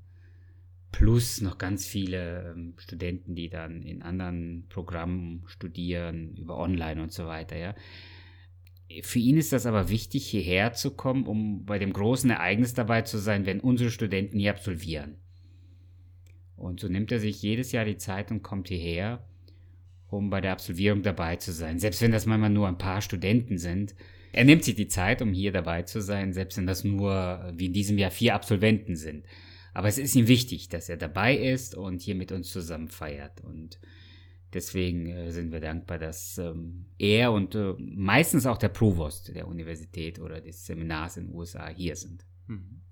plus 0.93 1.41
noch 1.41 1.59
ganz 1.59 1.87
viele 1.87 2.53
ähm, 2.53 2.75
Studenten, 2.79 3.35
die 3.35 3.49
dann 3.49 3.83
in 3.83 4.03
anderen 4.03 4.67
Programmen 4.69 5.43
studieren, 5.47 6.35
über 6.35 6.57
Online 6.57 7.03
und 7.03 7.13
so 7.13 7.27
weiter, 7.27 7.57
ja. 7.57 7.75
Für 9.03 9.19
ihn 9.19 9.37
ist 9.37 9.53
das 9.53 9.67
aber 9.67 9.91
wichtig, 9.91 10.27
hierher 10.27 10.73
zu 10.73 10.93
kommen, 10.93 11.27
um 11.27 11.65
bei 11.65 11.79
dem 11.79 11.93
großen 11.93 12.31
Ereignis 12.31 12.75
dabei 12.75 13.03
zu 13.03 13.19
sein, 13.19 13.47
wenn 13.47 13.61
unsere 13.61 13.91
Studenten 13.91 14.39
hier 14.39 14.51
absolvieren. 14.51 15.17
Und 16.57 16.81
so 16.81 16.89
nimmt 16.89 17.13
er 17.13 17.21
sich 17.21 17.43
jedes 17.43 17.73
Jahr 17.73 17.85
die 17.85 17.99
Zeit 17.99 18.31
und 18.31 18.43
kommt 18.43 18.69
hierher. 18.69 19.25
um 20.11 20.31
bei 20.31 20.41
der 20.41 20.53
Absolvierung 20.53 21.03
dabei 21.03 21.37
zu 21.37 21.53
sein. 21.53 21.79
Selbst 21.79 22.01
wenn 22.03 22.13
das 22.13 22.27
manchmal 22.27 22.51
nur 22.51 22.67
ein 22.67 22.79
paar 22.79 23.03
Studenten 23.03 23.59
sind. 23.59 23.95
Er 24.33 24.45
nimmt 24.45 24.65
sich 24.65 24.75
die 24.75 24.89
Zeit, 24.89 25.23
um 25.23 25.33
hier 25.33 25.53
dabei 25.53 25.83
zu 25.83 26.01
sein, 26.01 26.33
selbst 26.33 26.59
wenn 26.59 26.67
das 26.67 26.85
nur, 26.85 27.53
wie 27.57 27.67
in 27.67 27.73
diesem 27.73 27.99
Jahr, 27.99 28.11
vier 28.11 28.35
Absolventen 28.35 28.97
sind. 28.97 29.25
Aber 29.75 29.89
es 29.89 29.99
ist 29.99 30.15
ihm 30.17 30.29
wichtig, 30.29 30.69
dass 30.69 30.89
er 30.89 30.97
dabei 30.97 31.37
ist 31.37 31.75
und 31.75 32.03
hier 32.03 32.15
mit 32.15 32.33
uns 32.33 32.51
zusammen 32.51 32.89
feiert. 32.89 33.43
Und 33.43 33.79
deswegen 34.53 35.07
äh, 35.07 35.31
sind 35.31 35.53
wir 35.53 35.61
dankbar, 35.61 35.99
dass 35.99 36.39
ähm, 36.39 36.87
er 36.99 37.33
und 37.33 37.55
äh, 37.55 37.75
meistens 37.79 38.47
auch 38.47 38.59
der 38.59 38.69
Provost 38.69 39.35
der 39.35 39.47
Universität 39.49 40.19
oder 40.19 40.41
des 40.41 40.67
Seminars 40.67 41.17
in 41.17 41.27
den 41.27 41.35
USA 41.35 41.69
hier 41.69 41.97
sind. 41.97 42.25
Mhm. 42.47 42.83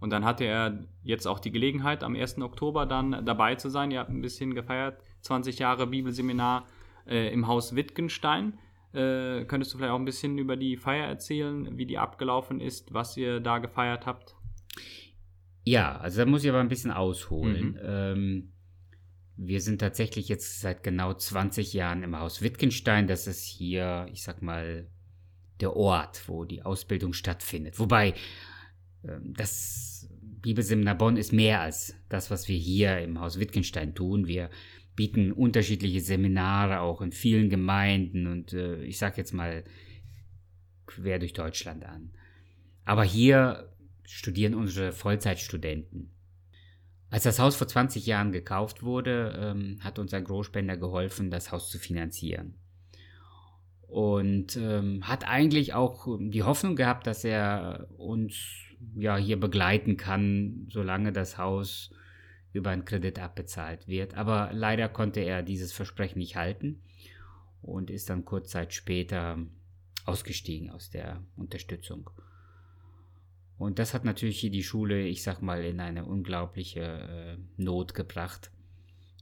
Und 0.00 0.10
dann 0.10 0.24
hatte 0.24 0.44
er 0.44 0.86
jetzt 1.02 1.26
auch 1.26 1.38
die 1.38 1.50
Gelegenheit, 1.50 2.02
am 2.02 2.14
1. 2.14 2.38
Oktober 2.38 2.84
dann 2.84 3.24
dabei 3.24 3.54
zu 3.54 3.70
sein. 3.70 3.90
Ihr 3.90 4.00
habt 4.00 4.10
ein 4.10 4.20
bisschen 4.20 4.54
gefeiert, 4.54 5.00
20 5.22 5.58
Jahre 5.58 5.86
Bibelseminar 5.86 6.66
äh, 7.06 7.32
im 7.32 7.46
Haus 7.46 7.74
Wittgenstein. 7.74 8.58
Könntest 8.92 9.74
du 9.74 9.78
vielleicht 9.78 9.92
auch 9.92 9.98
ein 9.98 10.04
bisschen 10.04 10.38
über 10.38 10.56
die 10.56 10.76
Feier 10.76 11.08
erzählen, 11.08 11.76
wie 11.76 11.84
die 11.84 11.98
abgelaufen 11.98 12.60
ist, 12.60 12.94
was 12.94 13.16
ihr 13.16 13.40
da 13.40 13.58
gefeiert 13.58 14.06
habt? 14.06 14.36
Ja, 15.64 15.96
also 15.96 16.20
da 16.20 16.26
muss 16.26 16.44
ich 16.44 16.50
aber 16.50 16.60
ein 16.60 16.68
bisschen 16.68 16.92
ausholen. 16.92 17.72
Mhm. 17.72 17.78
Ähm, 17.82 18.52
wir 19.36 19.60
sind 19.60 19.80
tatsächlich 19.80 20.28
jetzt 20.28 20.60
seit 20.60 20.82
genau 20.82 21.12
20 21.12 21.72
Jahren 21.72 22.02
im 22.02 22.18
Haus 22.18 22.42
Wittgenstein. 22.42 23.06
Das 23.06 23.26
ist 23.26 23.44
hier, 23.44 24.06
ich 24.12 24.22
sag 24.22 24.42
mal, 24.42 24.86
der 25.60 25.76
Ort, 25.76 26.28
wo 26.28 26.44
die 26.44 26.62
Ausbildung 26.62 27.12
stattfindet. 27.12 27.78
Wobei 27.78 28.14
ähm, 29.04 29.34
das 29.36 30.08
Bibelseminar 30.20 30.96
Bonn 30.96 31.16
ist 31.16 31.32
mehr 31.32 31.60
als 31.60 31.94
das, 32.08 32.30
was 32.30 32.48
wir 32.48 32.56
hier 32.56 32.98
im 32.98 33.20
Haus 33.20 33.38
Wittgenstein 33.38 33.94
tun. 33.94 34.26
Wir 34.26 34.50
bieten 34.94 35.32
unterschiedliche 35.32 36.00
Seminare 36.00 36.80
auch 36.80 37.00
in 37.00 37.12
vielen 37.12 37.50
Gemeinden 37.50 38.26
und 38.26 38.52
äh, 38.52 38.82
ich 38.84 38.98
sag 38.98 39.16
jetzt 39.16 39.32
mal 39.32 39.64
quer 40.86 41.18
durch 41.18 41.32
Deutschland 41.32 41.84
an. 41.84 42.12
Aber 42.84 43.04
hier 43.04 43.72
studieren 44.04 44.54
unsere 44.54 44.92
Vollzeitstudenten. 44.92 46.10
Als 47.14 47.22
das 47.22 47.38
Haus 47.38 47.54
vor 47.54 47.68
20 47.68 48.06
Jahren 48.06 48.32
gekauft 48.32 48.82
wurde, 48.82 49.38
ähm, 49.40 49.78
hat 49.84 50.00
uns 50.00 50.12
ein 50.12 50.24
Großspender 50.24 50.76
geholfen, 50.76 51.30
das 51.30 51.52
Haus 51.52 51.70
zu 51.70 51.78
finanzieren. 51.78 52.58
Und 53.82 54.56
ähm, 54.56 55.06
hat 55.06 55.24
eigentlich 55.24 55.74
auch 55.74 56.08
die 56.18 56.42
Hoffnung 56.42 56.74
gehabt, 56.74 57.06
dass 57.06 57.22
er 57.22 57.86
uns 57.98 58.34
ja 58.96 59.16
hier 59.16 59.38
begleiten 59.38 59.96
kann, 59.96 60.66
solange 60.72 61.12
das 61.12 61.38
Haus 61.38 61.92
über 62.52 62.70
einen 62.70 62.84
Kredit 62.84 63.20
abbezahlt 63.20 63.86
wird. 63.86 64.14
Aber 64.14 64.50
leider 64.52 64.88
konnte 64.88 65.20
er 65.20 65.44
dieses 65.44 65.72
Versprechen 65.72 66.18
nicht 66.18 66.34
halten 66.34 66.82
und 67.62 67.90
ist 67.90 68.10
dann 68.10 68.24
kurz 68.24 68.50
Zeit 68.50 68.74
später 68.74 69.38
ausgestiegen 70.04 70.68
aus 70.68 70.90
der 70.90 71.22
Unterstützung. 71.36 72.10
Und 73.56 73.78
das 73.78 73.94
hat 73.94 74.04
natürlich 74.04 74.40
hier 74.40 74.50
die 74.50 74.64
Schule, 74.64 75.06
ich 75.06 75.22
sag 75.22 75.40
mal, 75.40 75.64
in 75.64 75.80
eine 75.80 76.04
unglaubliche 76.04 76.80
äh, 76.80 77.36
Not 77.56 77.94
gebracht. 77.94 78.50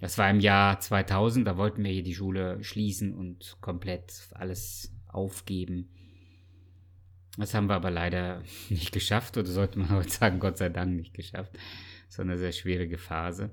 Das 0.01 0.19
war 0.19 0.29
im 0.31 0.41
Jahr 0.41 0.81
2000, 0.81 1.47
da 1.47 1.57
wollten 1.57 1.85
wir 1.85 1.93
hier 1.93 2.03
die 2.03 2.15
Schule 2.15 2.63
schließen 2.65 3.15
und 3.15 3.59
komplett 3.61 4.13
alles 4.33 4.93
aufgeben. 5.07 5.91
Das 7.39 7.55
haben 7.55 7.69
wir 7.69 7.75
aber 7.75 7.91
leider 7.91 8.43
nicht 8.69 8.93
geschafft, 8.93 9.37
oder 9.37 9.47
sollte 9.47 9.79
man 9.79 9.91
heute 9.97 10.11
sagen, 10.11 10.41
Gott 10.41 10.59
sei 10.59 10.71
Dank 10.71 10.97
nicht 10.97 11.15
geschafft. 11.15 11.53
So 12.09 12.23
eine 12.23 12.39
sehr 12.39 12.53
schwierige 12.53 12.99
Phase. 12.99 13.51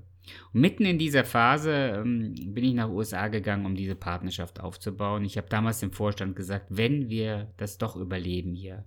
Und 0.52 0.60
mitten 0.60 0.84
in 0.84 0.98
dieser 0.98 1.24
Phase 1.24 1.72
ähm, 1.72 2.34
bin 2.54 2.64
ich 2.64 2.74
nach 2.74 2.88
USA 2.88 3.28
gegangen, 3.28 3.66
um 3.66 3.74
diese 3.74 3.94
Partnerschaft 3.94 4.60
aufzubauen. 4.60 5.24
Ich 5.24 5.36
habe 5.36 5.48
damals 5.48 5.80
dem 5.80 5.92
Vorstand 5.92 6.36
gesagt, 6.36 6.66
wenn 6.68 7.08
wir 7.08 7.52
das 7.56 7.78
doch 7.78 7.96
überleben 7.96 8.54
hier, 8.54 8.84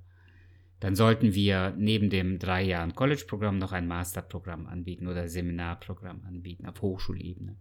dann 0.84 0.96
sollten 0.96 1.34
wir 1.34 1.74
neben 1.78 2.10
dem 2.10 2.40
drei 2.40 2.62
Jahren 2.62 2.94
College-Programm 2.94 3.58
noch 3.58 3.72
ein 3.72 3.88
Masterprogramm 3.88 4.68
anbieten 4.68 5.08
oder 5.08 5.30
Seminarprogramm 5.30 6.26
anbieten 6.28 6.66
auf 6.66 6.82
Hochschulebene. 6.82 7.56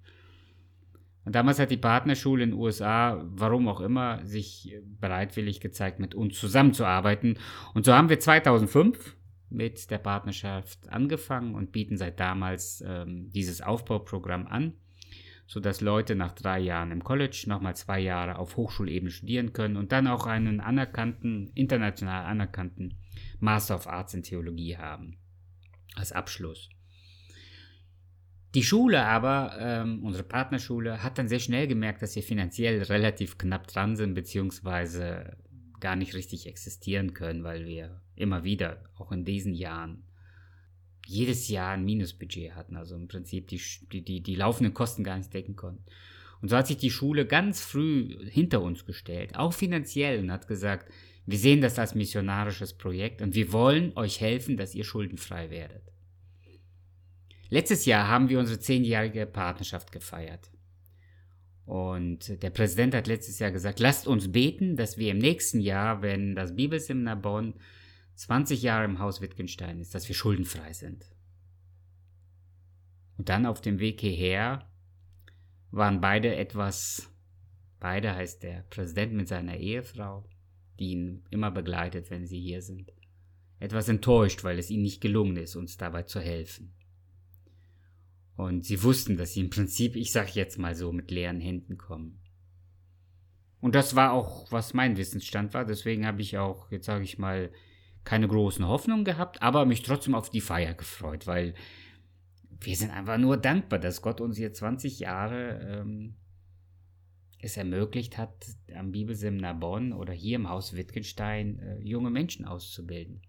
Und 1.24 1.36
damals 1.36 1.60
hat 1.60 1.70
die 1.70 1.76
Partnerschule 1.76 2.42
in 2.42 2.50
den 2.50 2.58
USA, 2.58 3.24
warum 3.28 3.68
auch 3.68 3.80
immer, 3.80 4.26
sich 4.26 4.76
bereitwillig 5.00 5.60
gezeigt, 5.60 6.00
mit 6.00 6.16
uns 6.16 6.36
zusammenzuarbeiten. 6.36 7.38
Und 7.74 7.84
so 7.84 7.92
haben 7.92 8.08
wir 8.08 8.18
2005 8.18 9.16
mit 9.50 9.88
der 9.92 9.98
Partnerschaft 9.98 10.88
angefangen 10.88 11.54
und 11.54 11.70
bieten 11.70 11.96
seit 11.96 12.18
damals 12.18 12.82
ähm, 12.84 13.30
dieses 13.30 13.60
Aufbauprogramm 13.60 14.48
an, 14.48 14.72
sodass 15.46 15.80
Leute 15.80 16.16
nach 16.16 16.32
drei 16.32 16.58
Jahren 16.58 16.90
im 16.90 17.04
College 17.04 17.44
nochmal 17.46 17.76
zwei 17.76 18.00
Jahre 18.00 18.40
auf 18.40 18.56
Hochschulebene 18.56 19.12
studieren 19.12 19.52
können 19.52 19.76
und 19.76 19.92
dann 19.92 20.08
auch 20.08 20.26
einen 20.26 20.58
anerkannten, 20.58 21.52
international 21.54 22.24
anerkannten 22.24 22.98
Master 23.42 23.74
of 23.74 23.86
Arts 23.86 24.14
in 24.14 24.22
Theologie 24.22 24.76
haben 24.76 25.18
als 25.96 26.12
Abschluss. 26.12 26.70
Die 28.54 28.62
Schule 28.62 29.04
aber, 29.04 29.56
ähm, 29.58 30.04
unsere 30.04 30.24
Partnerschule, 30.24 31.02
hat 31.02 31.18
dann 31.18 31.28
sehr 31.28 31.38
schnell 31.38 31.66
gemerkt, 31.66 32.02
dass 32.02 32.14
wir 32.14 32.22
finanziell 32.22 32.82
relativ 32.82 33.38
knapp 33.38 33.66
dran 33.66 33.96
sind, 33.96 34.14
beziehungsweise 34.14 35.36
gar 35.80 35.96
nicht 35.96 36.14
richtig 36.14 36.46
existieren 36.46 37.14
können, 37.14 37.44
weil 37.44 37.66
wir 37.66 38.00
immer 38.14 38.44
wieder, 38.44 38.84
auch 38.96 39.10
in 39.10 39.24
diesen 39.24 39.54
Jahren, 39.54 40.04
jedes 41.06 41.48
Jahr 41.48 41.72
ein 41.72 41.84
Minusbudget 41.84 42.54
hatten, 42.54 42.76
also 42.76 42.94
im 42.94 43.08
Prinzip 43.08 43.48
die, 43.48 43.60
die, 43.90 44.22
die 44.22 44.34
laufenden 44.36 44.74
Kosten 44.74 45.02
gar 45.02 45.16
nicht 45.18 45.34
decken 45.34 45.56
konnten. 45.56 45.84
Und 46.40 46.48
so 46.48 46.56
hat 46.56 46.68
sich 46.68 46.76
die 46.76 46.90
Schule 46.90 47.26
ganz 47.26 47.64
früh 47.64 48.28
hinter 48.28 48.62
uns 48.62 48.84
gestellt, 48.84 49.34
auch 49.36 49.52
finanziell, 49.52 50.20
und 50.20 50.30
hat 50.30 50.46
gesagt, 50.46 50.92
wir 51.26 51.38
sehen 51.38 51.60
das 51.60 51.78
als 51.78 51.94
missionarisches 51.94 52.74
Projekt 52.74 53.22
und 53.22 53.34
wir 53.34 53.52
wollen 53.52 53.96
euch 53.96 54.20
helfen, 54.20 54.56
dass 54.56 54.74
ihr 54.74 54.84
schuldenfrei 54.84 55.50
werdet. 55.50 55.92
Letztes 57.48 57.84
Jahr 57.84 58.08
haben 58.08 58.28
wir 58.28 58.38
unsere 58.38 58.58
zehnjährige 58.58 59.26
Partnerschaft 59.26 59.92
gefeiert. 59.92 60.50
Und 61.64 62.42
der 62.42 62.50
Präsident 62.50 62.94
hat 62.94 63.06
letztes 63.06 63.38
Jahr 63.38 63.52
gesagt, 63.52 63.78
lasst 63.78 64.06
uns 64.06 64.32
beten, 64.32 64.76
dass 64.76 64.98
wir 64.98 65.12
im 65.12 65.18
nächsten 65.18 65.60
Jahr, 65.60 66.02
wenn 66.02 66.34
das 66.34 66.56
Bibelseminar 66.56 67.16
Bonn 67.16 67.54
20 68.16 68.62
Jahre 68.62 68.84
im 68.84 68.98
Haus 68.98 69.20
Wittgenstein 69.20 69.80
ist, 69.80 69.94
dass 69.94 70.08
wir 70.08 70.14
schuldenfrei 70.14 70.72
sind. 70.72 71.06
Und 73.16 73.28
dann 73.28 73.46
auf 73.46 73.60
dem 73.60 73.78
Weg 73.78 74.00
hierher 74.00 74.68
waren 75.70 76.00
beide 76.00 76.34
etwas, 76.34 77.08
beide 77.78 78.14
heißt 78.14 78.42
der 78.42 78.64
Präsident 78.70 79.12
mit 79.12 79.28
seiner 79.28 79.56
Ehefrau, 79.56 80.24
ihn 80.90 81.22
immer 81.30 81.50
begleitet, 81.50 82.10
wenn 82.10 82.26
sie 82.26 82.40
hier 82.40 82.62
sind. 82.62 82.92
Etwas 83.58 83.88
enttäuscht, 83.88 84.44
weil 84.44 84.58
es 84.58 84.70
ihnen 84.70 84.82
nicht 84.82 85.00
gelungen 85.00 85.36
ist, 85.36 85.56
uns 85.56 85.76
dabei 85.76 86.02
zu 86.02 86.20
helfen. 86.20 86.72
Und 88.36 88.64
sie 88.64 88.82
wussten, 88.82 89.16
dass 89.16 89.34
sie 89.34 89.40
im 89.40 89.50
Prinzip, 89.50 89.94
ich 89.94 90.10
sag 90.10 90.34
jetzt 90.34 90.58
mal 90.58 90.74
so, 90.74 90.92
mit 90.92 91.10
leeren 91.10 91.40
Händen 91.40 91.78
kommen. 91.78 92.18
Und 93.60 93.76
das 93.76 93.94
war 93.94 94.12
auch, 94.12 94.50
was 94.50 94.74
mein 94.74 94.96
Wissensstand 94.96 95.54
war. 95.54 95.64
Deswegen 95.64 96.06
habe 96.06 96.20
ich 96.20 96.38
auch, 96.38 96.70
jetzt 96.72 96.86
sage 96.86 97.04
ich 97.04 97.18
mal, 97.18 97.52
keine 98.04 98.26
großen 98.26 98.66
Hoffnungen 98.66 99.04
gehabt, 99.04 99.40
aber 99.42 99.64
mich 99.64 99.82
trotzdem 99.82 100.16
auf 100.16 100.30
die 100.30 100.40
Feier 100.40 100.74
gefreut, 100.74 101.28
weil 101.28 101.54
wir 102.60 102.76
sind 102.76 102.90
einfach 102.90 103.18
nur 103.18 103.36
dankbar, 103.36 103.78
dass 103.78 104.02
Gott 104.02 104.20
uns 104.20 104.36
hier 104.36 104.52
20 104.52 104.98
Jahre 104.98 105.60
ähm, 105.80 106.16
es 107.42 107.56
ermöglicht 107.56 108.16
hat, 108.16 108.46
am 108.74 108.92
Bibelseminar 108.92 109.54
Bonn 109.54 109.92
oder 109.92 110.12
hier 110.12 110.36
im 110.36 110.48
Haus 110.48 110.74
Wittgenstein 110.74 111.58
äh, 111.58 111.78
junge 111.80 112.08
Menschen 112.08 112.46
auszubilden. 112.46 113.20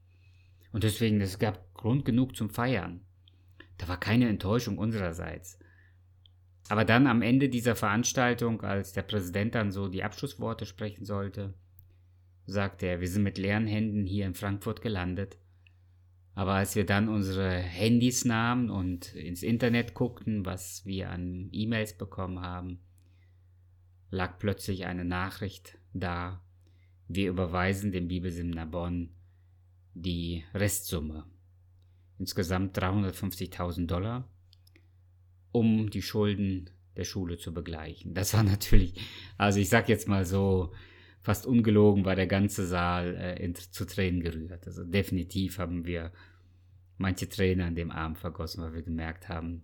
Und 0.71 0.83
deswegen, 0.83 1.19
es 1.19 1.39
gab 1.39 1.73
Grund 1.73 2.05
genug 2.05 2.35
zum 2.35 2.49
Feiern. 2.49 3.01
Da 3.79 3.87
war 3.87 3.99
keine 3.99 4.29
Enttäuschung 4.29 4.77
unsererseits. 4.77 5.59
Aber 6.69 6.85
dann 6.85 7.07
am 7.07 7.23
Ende 7.23 7.49
dieser 7.49 7.75
Veranstaltung, 7.75 8.61
als 8.61 8.93
der 8.93 9.01
Präsident 9.01 9.55
dann 9.55 9.71
so 9.71 9.87
die 9.87 10.03
Abschlussworte 10.03 10.65
sprechen 10.65 11.05
sollte, 11.05 11.55
sagte 12.45 12.85
er, 12.85 13.01
wir 13.01 13.07
sind 13.07 13.23
mit 13.23 13.39
leeren 13.39 13.67
Händen 13.67 14.05
hier 14.05 14.27
in 14.27 14.35
Frankfurt 14.35 14.81
gelandet. 14.81 15.37
Aber 16.35 16.53
als 16.53 16.75
wir 16.75 16.85
dann 16.85 17.09
unsere 17.09 17.51
Handys 17.51 18.25
nahmen 18.25 18.69
und 18.69 19.13
ins 19.15 19.43
Internet 19.43 19.95
guckten, 19.95 20.45
was 20.45 20.85
wir 20.85 21.09
an 21.09 21.49
E-Mails 21.51 21.97
bekommen 21.97 22.41
haben, 22.41 22.79
lag 24.13 24.37
plötzlich 24.37 24.85
eine 24.85 25.03
Nachricht 25.03 25.79
da. 25.93 26.39
Wir 27.07 27.29
überweisen 27.29 27.91
dem 27.91 28.07
Bibelseminar 28.07 28.67
Bonn 28.67 29.09
die 29.95 30.43
Restsumme. 30.53 31.25
Insgesamt 32.19 32.77
350.000 32.77 33.87
Dollar, 33.87 34.29
um 35.51 35.89
die 35.89 36.03
Schulden 36.03 36.69
der 36.95 37.05
Schule 37.05 37.37
zu 37.37 37.53
begleichen. 37.53 38.13
Das 38.13 38.35
war 38.35 38.43
natürlich, 38.43 38.93
also 39.37 39.59
ich 39.59 39.69
sag 39.69 39.89
jetzt 39.89 40.07
mal 40.07 40.25
so, 40.25 40.71
fast 41.21 41.47
ungelogen 41.47 42.05
war 42.05 42.15
der 42.15 42.27
ganze 42.27 42.67
Saal 42.67 43.15
äh, 43.15 43.43
in, 43.43 43.55
zu 43.55 43.85
Tränen 43.85 44.21
gerührt. 44.21 44.67
Also 44.67 44.83
definitiv 44.83 45.57
haben 45.57 45.85
wir 45.85 46.11
manche 46.97 47.27
Tränen 47.27 47.65
an 47.65 47.75
dem 47.75 47.89
Abend 47.89 48.19
vergossen, 48.19 48.61
weil 48.63 48.73
wir 48.75 48.83
gemerkt 48.83 49.27
haben, 49.27 49.63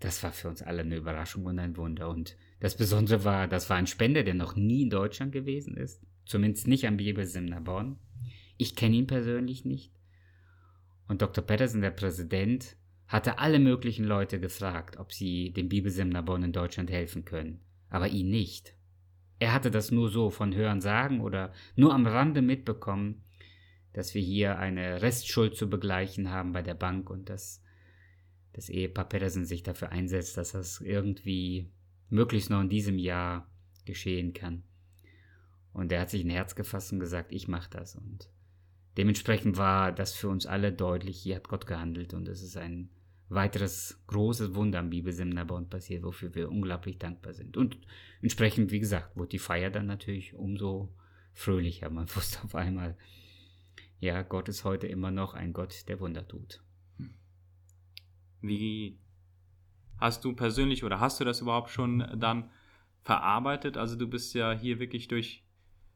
das 0.00 0.22
war 0.22 0.32
für 0.32 0.48
uns 0.48 0.62
alle 0.62 0.82
eine 0.82 0.96
Überraschung 0.96 1.46
und 1.46 1.58
ein 1.58 1.76
Wunder. 1.76 2.08
Und 2.08 2.36
Das 2.60 2.76
Besondere 2.76 3.24
war, 3.24 3.48
das 3.48 3.70
war 3.70 3.76
ein 3.76 3.86
Spender, 3.86 4.22
der 4.22 4.34
noch 4.34 4.56
nie 4.56 4.82
in 4.82 4.90
Deutschland 4.90 5.32
gewesen 5.32 5.76
ist. 5.76 6.02
Zumindest 6.26 6.66
nicht 6.66 6.86
am 6.86 6.96
Bibelsemner 6.96 7.60
Bonn. 7.60 7.98
Ich 8.56 8.76
kenne 8.76 8.96
ihn 8.96 9.06
persönlich 9.06 9.64
nicht. 9.64 9.92
Und 11.08 11.22
Dr. 11.22 11.44
Patterson, 11.44 11.82
der 11.82 11.90
Präsident, 11.90 12.76
hatte 13.06 13.38
alle 13.38 13.58
möglichen 13.58 14.04
Leute 14.04 14.40
gefragt, 14.40 14.98
ob 14.98 15.12
sie 15.12 15.52
dem 15.52 15.68
Bibelsemner 15.68 16.22
Bonn 16.22 16.42
in 16.42 16.52
Deutschland 16.52 16.90
helfen 16.90 17.24
können, 17.24 17.60
aber 17.90 18.08
ihn 18.08 18.30
nicht. 18.30 18.74
Er 19.38 19.52
hatte 19.52 19.70
das 19.70 19.90
nur 19.90 20.08
so 20.08 20.30
von 20.30 20.54
Hören 20.54 20.80
sagen 20.80 21.20
oder 21.20 21.52
nur 21.76 21.92
am 21.92 22.06
Rande 22.06 22.40
mitbekommen, 22.40 23.22
dass 23.92 24.14
wir 24.14 24.22
hier 24.22 24.58
eine 24.58 25.02
Restschuld 25.02 25.56
zu 25.56 25.68
begleichen 25.68 26.30
haben 26.30 26.52
bei 26.52 26.62
der 26.62 26.74
Bank 26.74 27.10
und 27.10 27.28
dass 27.28 27.62
das 28.54 28.68
Ehepaar 28.68 29.08
Pedersen 29.08 29.44
sich 29.44 29.62
dafür 29.62 29.90
einsetzt, 29.90 30.36
dass 30.36 30.52
das 30.52 30.80
irgendwie 30.80 31.68
möglichst 32.08 32.50
noch 32.50 32.60
in 32.60 32.68
diesem 32.68 32.98
Jahr 32.98 33.50
geschehen 33.84 34.32
kann. 34.32 34.62
Und 35.72 35.90
er 35.92 36.00
hat 36.00 36.10
sich 36.10 36.24
ein 36.24 36.30
Herz 36.30 36.54
gefasst 36.54 36.92
und 36.92 37.00
gesagt, 37.00 37.32
ich 37.32 37.48
mache 37.48 37.68
das. 37.70 37.96
Und 37.96 38.30
dementsprechend 38.96 39.56
war 39.56 39.92
das 39.92 40.14
für 40.14 40.28
uns 40.28 40.46
alle 40.46 40.72
deutlich, 40.72 41.20
hier 41.20 41.36
hat 41.36 41.48
Gott 41.48 41.66
gehandelt 41.66 42.14
und 42.14 42.28
es 42.28 42.42
ist 42.42 42.56
ein 42.56 42.90
weiteres 43.28 44.00
großes 44.06 44.54
Wunder 44.54 44.78
am 44.78 44.90
Bibelseminarbund 44.90 45.70
passiert, 45.70 46.04
wofür 46.04 46.34
wir 46.34 46.48
unglaublich 46.48 46.98
dankbar 46.98 47.32
sind. 47.34 47.56
Und 47.56 47.76
entsprechend, 48.22 48.70
wie 48.70 48.80
gesagt, 48.80 49.16
wurde 49.16 49.30
die 49.30 49.38
Feier 49.38 49.70
dann 49.70 49.86
natürlich 49.86 50.34
umso 50.34 50.94
fröhlicher. 51.32 51.90
Man 51.90 52.08
wusste 52.14 52.44
auf 52.44 52.54
einmal, 52.54 52.96
ja, 53.98 54.22
Gott 54.22 54.48
ist 54.48 54.64
heute 54.64 54.86
immer 54.86 55.10
noch 55.10 55.34
ein 55.34 55.52
Gott, 55.52 55.88
der 55.88 55.98
Wunder 55.98 56.26
tut. 56.28 56.63
Wie 58.46 58.98
hast 59.98 60.24
du 60.24 60.34
persönlich 60.34 60.84
oder 60.84 61.00
hast 61.00 61.20
du 61.20 61.24
das 61.24 61.40
überhaupt 61.40 61.70
schon 61.70 62.06
dann 62.16 62.50
verarbeitet? 63.02 63.76
Also 63.76 63.96
du 63.96 64.08
bist 64.08 64.34
ja 64.34 64.52
hier 64.52 64.78
wirklich 64.78 65.08
durch, 65.08 65.44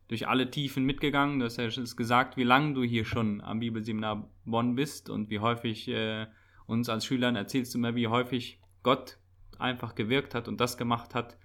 durch 0.09 0.29
alle 0.29 0.51
Tiefen 0.51 0.85
mitgegangen. 0.85 1.39
Du 1.39 1.45
hast 1.45 1.57
ja 1.57 1.71
schon 1.71 1.85
gesagt, 1.85 2.37
wie 2.37 2.45
lange 2.45 2.75
du 2.75 2.83
hier 2.83 3.05
schon 3.05 3.41
am 3.41 3.61
Bibelseminar 3.61 4.29
Bonn 4.45 4.75
bist 4.75 5.11
und 5.11 5.31
wie 5.31 5.41
häufig 5.41 5.89
äh, 5.89 6.27
uns 6.67 6.89
als 6.89 7.05
Schülern 7.05 7.37
erzählst 7.37 7.75
du 7.75 7.79
immer, 7.79 7.95
wie 7.95 8.09
häufig 8.09 8.61
Gott 8.83 9.19
einfach 9.59 9.95
gewirkt 9.95 10.35
hat 10.35 10.49
und 10.49 10.61
das 10.61 10.77
gemacht 10.77 11.15
hat, 11.15 11.37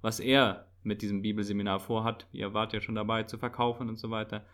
was 0.00 0.20
er 0.20 0.68
mit 0.82 1.02
diesem 1.02 1.22
Bibelseminar 1.22 1.80
vorhat. 1.80 2.26
Ihr 2.32 2.54
wart 2.54 2.72
ja 2.72 2.80
schon 2.80 2.94
dabei 2.94 3.22
zu 3.22 3.38
verkaufen 3.38 3.88
und 3.88 3.96
so 3.96 4.10
weiter. 4.10 4.44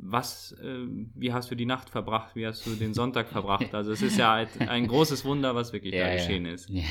Was, 0.00 0.52
äh, 0.52 0.86
wie 1.14 1.32
hast 1.32 1.50
du 1.50 1.54
die 1.54 1.66
Nacht 1.66 1.90
verbracht? 1.90 2.36
Wie 2.36 2.46
hast 2.46 2.64
du 2.66 2.70
den 2.70 2.94
Sonntag 2.94 3.28
verbracht? 3.28 3.74
Also 3.74 3.92
es 3.92 4.02
ist 4.02 4.16
ja 4.16 4.34
ein, 4.34 4.48
ein 4.68 4.86
großes 4.86 5.24
Wunder, 5.24 5.54
was 5.54 5.72
wirklich 5.72 5.94
ja, 5.94 6.06
da 6.06 6.14
geschehen 6.14 6.46
ja. 6.46 6.52
ist. 6.52 6.68
Ja. 6.70 6.84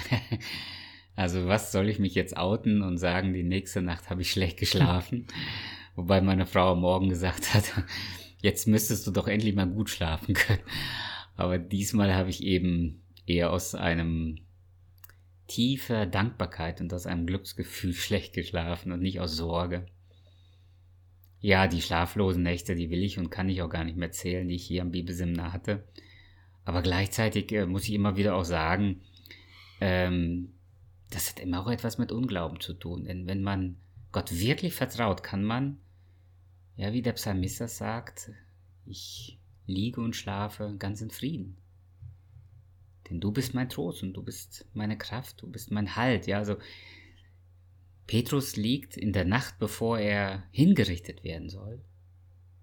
Also 1.16 1.48
was 1.48 1.72
soll 1.72 1.90
ich 1.90 1.98
mich 1.98 2.14
jetzt 2.14 2.38
outen 2.38 2.84
und 2.84 3.00
sagen, 3.00 3.34
die 3.34 3.44
nächste 3.44 3.82
Nacht 3.82 4.12
habe 4.12 4.22
ich 4.22 4.32
schlecht 4.32 4.60
geschlafen? 4.60 5.26
Wobei 5.96 6.22
meine 6.22 6.46
Frau 6.46 6.74
am 6.74 6.82
Morgen 6.82 7.10
gesagt 7.10 7.56
hat, 7.56 7.64
jetzt 8.42 8.68
müsstest 8.68 9.08
du 9.08 9.12
doch 9.12 9.28
endlich 9.28 9.56
mal 9.56 9.68
gut 9.68 9.90
schlafen 9.90 10.36
können. 10.36 10.62
Aber 11.36 11.58
diesmal 11.58 12.14
habe 12.14 12.30
ich 12.30 12.44
eben 12.44 13.02
eher 13.26 13.52
aus 13.52 13.74
einem 13.74 14.38
tiefer 15.48 16.06
Dankbarkeit 16.06 16.82
und 16.82 16.94
aus 16.94 17.08
einem 17.08 17.26
Glücksgefühl 17.26 17.94
schlecht 17.96 18.34
geschlafen 18.34 18.92
und 18.92 19.02
nicht 19.02 19.20
aus 19.20 19.36
Sorge. 19.36 19.88
Ja, 21.40 21.68
die 21.68 21.82
schlaflosen 21.82 22.44
Nächte, 22.44 22.76
die 22.76 22.90
will 22.90 23.04
ich 23.04 23.20
und 23.20 23.30
kann 23.30 23.50
ich 23.50 23.62
auch 23.62 23.70
gar 23.70 23.84
nicht 23.84 23.98
mehr 23.98 24.12
zählen, 24.12 24.48
die 24.48 24.56
ich 24.56 24.66
hier 24.66 24.82
am 24.82 24.92
Bibelseminar 24.92 25.54
hatte. 25.54 25.84
Aber 26.66 26.82
gleichzeitig 26.82 27.52
äh, 27.52 27.66
muss 27.66 27.84
ich 27.84 27.94
immer 27.94 28.18
wieder 28.18 28.36
auch 28.36 28.44
sagen, 28.44 29.02
ähm, 29.80 30.54
das 31.10 31.30
hat 31.30 31.40
immer 31.40 31.62
auch 31.62 31.70
etwas 31.70 31.98
mit 31.98 32.12
Unglauben 32.12 32.60
zu 32.60 32.74
tun. 32.74 33.06
Denn 33.06 33.28
wenn 33.28 33.44
man 33.44 33.78
Gott 34.12 34.32
wirklich 34.38 34.74
vertraut, 34.74 35.24
kann 35.24 35.44
man, 35.44 35.78
ja, 36.76 36.92
wie 36.94 37.02
der 37.02 37.14
Psalmist 37.14 37.62
das 37.62 37.78
sagt, 37.78 38.32
ich 38.86 39.40
liege 39.66 40.02
und 40.02 40.16
schlafe 40.16 40.76
ganz 40.78 41.02
in 41.02 41.12
Frieden. 41.12 41.58
Denn 43.10 43.20
du 43.20 43.32
bist 43.32 43.54
mein 43.54 43.70
Trost 43.70 44.04
und 44.04 44.14
du 44.14 44.24
bist 44.24 44.66
meine 44.74 44.98
Kraft, 44.98 45.42
du 45.42 45.48
bist 45.50 45.72
mein 45.72 45.96
Halt. 45.96 46.28
Ja, 46.28 46.40
also 46.40 46.58
Petrus 48.08 48.56
liegt 48.56 48.96
in 48.96 49.12
der 49.12 49.26
Nacht, 49.26 49.60
bevor 49.60 50.00
er 50.00 50.44
hingerichtet 50.52 51.24
werden 51.24 51.50
soll, 51.50 51.82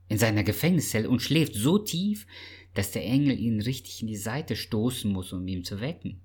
in 0.09 0.19
seiner 0.19 0.43
Gefängniszelle 0.43 1.09
und 1.09 1.21
schläft 1.21 1.55
so 1.55 1.79
tief, 1.79 2.27
dass 2.73 2.91
der 2.91 3.05
Engel 3.05 3.39
ihn 3.39 3.61
richtig 3.61 4.01
in 4.01 4.09
die 4.09 4.17
Seite 4.17 4.57
stoßen 4.57 5.13
muss, 5.13 5.33
um 5.33 5.47
ihn 5.47 5.63
zu 5.63 5.81
wecken. 5.81 6.21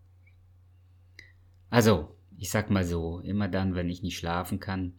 Also, 1.69 2.15
ich 2.37 2.49
sag 2.49 2.69
mal 2.69 2.85
so, 2.85 3.19
immer 3.19 3.47
dann, 3.47 3.75
wenn 3.75 3.89
ich 3.89 4.01
nicht 4.01 4.17
schlafen 4.17 4.59
kann, 4.59 4.93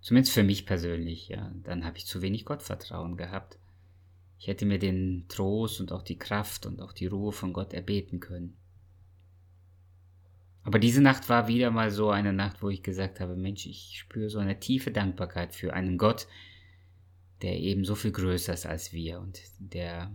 zumindest 0.00 0.34
für 0.34 0.42
mich 0.42 0.66
persönlich, 0.66 1.28
ja, 1.28 1.54
dann 1.62 1.84
habe 1.84 1.98
ich 1.98 2.06
zu 2.06 2.22
wenig 2.22 2.44
Gottvertrauen 2.44 3.16
gehabt. 3.16 3.58
Ich 4.38 4.48
hätte 4.48 4.66
mir 4.66 4.78
den 4.78 5.26
Trost 5.28 5.80
und 5.80 5.92
auch 5.92 6.02
die 6.02 6.18
Kraft 6.18 6.66
und 6.66 6.80
auch 6.80 6.92
die 6.92 7.06
Ruhe 7.06 7.32
von 7.32 7.52
Gott 7.52 7.72
erbeten 7.72 8.18
können. 8.18 8.56
Aber 10.64 10.78
diese 10.78 11.00
Nacht 11.00 11.28
war 11.28 11.48
wieder 11.48 11.70
mal 11.70 11.90
so 11.90 12.10
eine 12.10 12.32
Nacht, 12.32 12.62
wo 12.62 12.68
ich 12.68 12.82
gesagt 12.82 13.20
habe, 13.20 13.36
Mensch, 13.36 13.66
ich 13.66 13.98
spüre 13.98 14.30
so 14.30 14.38
eine 14.38 14.60
tiefe 14.60 14.92
Dankbarkeit 14.92 15.54
für 15.54 15.74
einen 15.74 15.98
Gott, 15.98 16.28
der 17.42 17.58
eben 17.58 17.84
so 17.84 17.94
viel 17.94 18.12
größer 18.12 18.54
ist 18.54 18.66
als 18.66 18.92
wir 18.92 19.20
und 19.20 19.40
der 19.58 20.12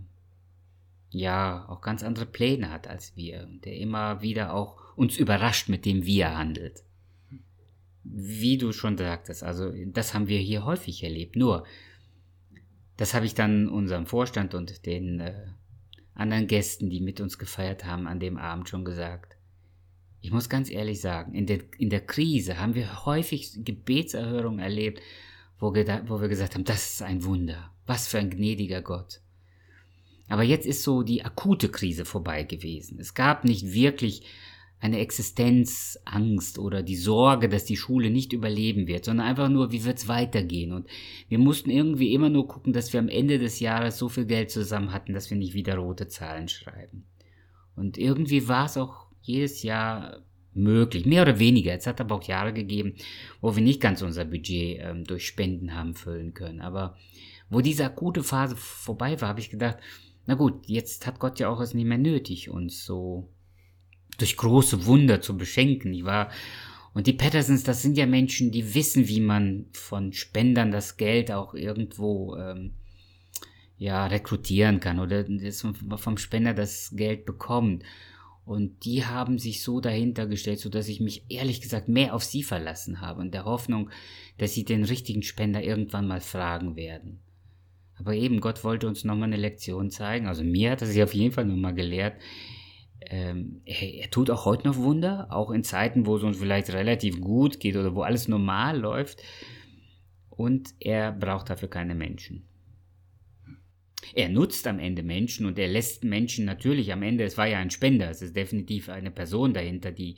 ja 1.10 1.66
auch 1.68 1.80
ganz 1.80 2.02
andere 2.02 2.26
Pläne 2.26 2.70
hat 2.70 2.86
als 2.86 3.16
wir 3.16 3.42
und 3.42 3.64
der 3.64 3.76
immer 3.76 4.22
wieder 4.22 4.54
auch 4.54 4.96
uns 4.96 5.16
überrascht, 5.18 5.68
mit 5.68 5.84
dem 5.84 6.04
wir 6.04 6.36
handelt. 6.36 6.82
Wie 8.04 8.56
du 8.56 8.72
schon 8.72 8.96
sagtest, 8.96 9.42
also 9.42 9.72
das 9.86 10.14
haben 10.14 10.28
wir 10.28 10.38
hier 10.38 10.64
häufig 10.64 11.02
erlebt. 11.02 11.36
Nur 11.36 11.66
das 12.96 13.14
habe 13.14 13.26
ich 13.26 13.34
dann 13.34 13.68
unserem 13.68 14.06
Vorstand 14.06 14.54
und 14.54 14.86
den 14.86 15.20
äh, 15.20 15.46
anderen 16.14 16.46
Gästen, 16.46 16.90
die 16.90 17.00
mit 17.00 17.20
uns 17.20 17.38
gefeiert 17.38 17.84
haben, 17.84 18.06
an 18.06 18.18
dem 18.18 18.38
Abend 18.38 18.68
schon 18.68 18.84
gesagt. 18.84 19.37
Ich 20.20 20.32
muss 20.32 20.48
ganz 20.48 20.70
ehrlich 20.70 21.00
sagen, 21.00 21.34
in 21.34 21.46
der, 21.46 21.60
in 21.78 21.90
der 21.90 22.00
Krise 22.00 22.60
haben 22.60 22.74
wir 22.74 23.06
häufig 23.06 23.52
Gebetserhörungen 23.64 24.58
erlebt, 24.58 25.00
wo, 25.58 25.72
wo 25.72 26.20
wir 26.20 26.28
gesagt 26.28 26.54
haben, 26.54 26.64
das 26.64 26.94
ist 26.94 27.02
ein 27.02 27.24
Wunder. 27.24 27.70
Was 27.86 28.08
für 28.08 28.18
ein 28.18 28.30
gnädiger 28.30 28.82
Gott. 28.82 29.20
Aber 30.28 30.42
jetzt 30.42 30.66
ist 30.66 30.82
so 30.82 31.02
die 31.02 31.24
akute 31.24 31.70
Krise 31.70 32.04
vorbei 32.04 32.42
gewesen. 32.42 32.98
Es 33.00 33.14
gab 33.14 33.44
nicht 33.44 33.72
wirklich 33.72 34.22
eine 34.80 35.00
Existenzangst 35.00 36.58
oder 36.58 36.82
die 36.82 36.96
Sorge, 36.96 37.48
dass 37.48 37.64
die 37.64 37.76
Schule 37.76 38.10
nicht 38.10 38.32
überleben 38.32 38.86
wird, 38.86 39.06
sondern 39.06 39.26
einfach 39.26 39.48
nur, 39.48 39.72
wie 39.72 39.84
wird's 39.84 40.06
weitergehen? 40.06 40.72
Und 40.72 40.86
wir 41.28 41.38
mussten 41.38 41.70
irgendwie 41.70 42.12
immer 42.14 42.28
nur 42.28 42.46
gucken, 42.46 42.72
dass 42.72 42.92
wir 42.92 43.00
am 43.00 43.08
Ende 43.08 43.38
des 43.38 43.58
Jahres 43.58 43.98
so 43.98 44.08
viel 44.08 44.26
Geld 44.26 44.50
zusammen 44.50 44.92
hatten, 44.92 45.14
dass 45.14 45.30
wir 45.30 45.36
nicht 45.36 45.54
wieder 45.54 45.76
rote 45.76 46.06
Zahlen 46.06 46.48
schreiben. 46.48 47.06
Und 47.74 47.98
irgendwie 47.98 48.46
war 48.46 48.66
es 48.66 48.76
auch 48.76 49.07
jedes 49.22 49.62
Jahr 49.62 50.22
möglich, 50.54 51.06
mehr 51.06 51.22
oder 51.22 51.38
weniger. 51.38 51.74
Es 51.74 51.86
hat 51.86 52.00
aber 52.00 52.16
auch 52.16 52.22
Jahre 52.22 52.52
gegeben, 52.52 52.94
wo 53.40 53.54
wir 53.54 53.62
nicht 53.62 53.80
ganz 53.80 54.02
unser 54.02 54.24
Budget 54.24 54.80
ähm, 54.80 55.04
durch 55.04 55.26
Spenden 55.26 55.74
haben 55.74 55.94
füllen 55.94 56.34
können. 56.34 56.60
Aber 56.60 56.96
wo 57.48 57.60
diese 57.60 57.84
akute 57.84 58.22
Phase 58.22 58.56
vorbei 58.56 59.20
war, 59.20 59.28
habe 59.28 59.40
ich 59.40 59.50
gedacht, 59.50 59.78
na 60.26 60.34
gut, 60.34 60.66
jetzt 60.66 61.06
hat 61.06 61.20
Gott 61.20 61.38
ja 61.38 61.48
auch 61.48 61.60
es 61.60 61.74
nicht 61.74 61.86
mehr 61.86 61.98
nötig, 61.98 62.50
uns 62.50 62.84
so 62.84 63.30
durch 64.18 64.36
große 64.36 64.84
Wunder 64.84 65.20
zu 65.20 65.38
beschenken, 65.38 65.92
nicht 65.92 66.04
wahr? 66.04 66.30
Und 66.92 67.06
die 67.06 67.12
Pattersons, 67.12 67.62
das 67.62 67.80
sind 67.80 67.96
ja 67.96 68.06
Menschen, 68.06 68.50
die 68.50 68.74
wissen, 68.74 69.08
wie 69.08 69.20
man 69.20 69.66
von 69.72 70.12
Spendern 70.12 70.72
das 70.72 70.96
Geld 70.96 71.30
auch 71.30 71.54
irgendwo 71.54 72.36
ähm, 72.36 72.72
ja 73.76 74.06
rekrutieren 74.06 74.80
kann 74.80 74.98
oder 74.98 75.24
vom 75.96 76.18
Spender 76.18 76.54
das 76.54 76.92
Geld 76.96 77.24
bekommt. 77.24 77.84
Und 78.48 78.86
die 78.86 79.04
haben 79.04 79.38
sich 79.38 79.62
so 79.62 79.78
dahinter 79.78 80.26
gestellt, 80.26 80.58
so 80.58 80.70
dass 80.70 80.88
ich 80.88 81.00
mich 81.00 81.26
ehrlich 81.28 81.60
gesagt 81.60 81.86
mehr 81.86 82.14
auf 82.14 82.24
sie 82.24 82.42
verlassen 82.42 83.02
habe, 83.02 83.20
in 83.20 83.30
der 83.30 83.44
Hoffnung, 83.44 83.90
dass 84.38 84.54
sie 84.54 84.64
den 84.64 84.84
richtigen 84.84 85.22
Spender 85.22 85.62
irgendwann 85.62 86.08
mal 86.08 86.22
fragen 86.22 86.74
werden. 86.74 87.18
Aber 87.96 88.14
eben, 88.14 88.40
Gott 88.40 88.64
wollte 88.64 88.88
uns 88.88 89.04
nochmal 89.04 89.24
eine 89.24 89.36
Lektion 89.36 89.90
zeigen. 89.90 90.28
Also 90.28 90.44
mir 90.44 90.70
hat 90.70 90.80
er 90.80 90.86
sich 90.86 91.02
auf 91.02 91.12
jeden 91.12 91.32
Fall 91.32 91.44
nochmal 91.44 91.74
gelehrt, 91.74 92.14
ähm, 93.00 93.60
er, 93.66 93.82
er, 93.82 94.10
tut 94.10 94.30
auch 94.30 94.46
heute 94.46 94.66
noch 94.66 94.76
Wunder, 94.76 95.26
auch 95.28 95.50
in 95.50 95.62
Zeiten, 95.62 96.06
wo 96.06 96.16
es 96.16 96.22
uns 96.22 96.38
vielleicht 96.38 96.70
relativ 96.70 97.20
gut 97.20 97.60
geht 97.60 97.76
oder 97.76 97.94
wo 97.94 98.00
alles 98.00 98.28
normal 98.28 98.78
läuft. 98.78 99.22
Und 100.30 100.70
er 100.80 101.12
braucht 101.12 101.50
dafür 101.50 101.68
keine 101.68 101.94
Menschen. 101.94 102.47
Er 104.14 104.28
nutzt 104.28 104.66
am 104.66 104.78
Ende 104.78 105.02
Menschen 105.02 105.46
und 105.46 105.58
er 105.58 105.68
lässt 105.68 106.04
Menschen 106.04 106.44
natürlich 106.44 106.92
am 106.92 107.02
Ende, 107.02 107.24
es 107.24 107.36
war 107.36 107.46
ja 107.46 107.58
ein 107.58 107.70
Spender, 107.70 108.10
es 108.10 108.22
ist 108.22 108.36
definitiv 108.36 108.88
eine 108.88 109.10
Person 109.10 109.52
dahinter, 109.52 109.92
die 109.92 110.16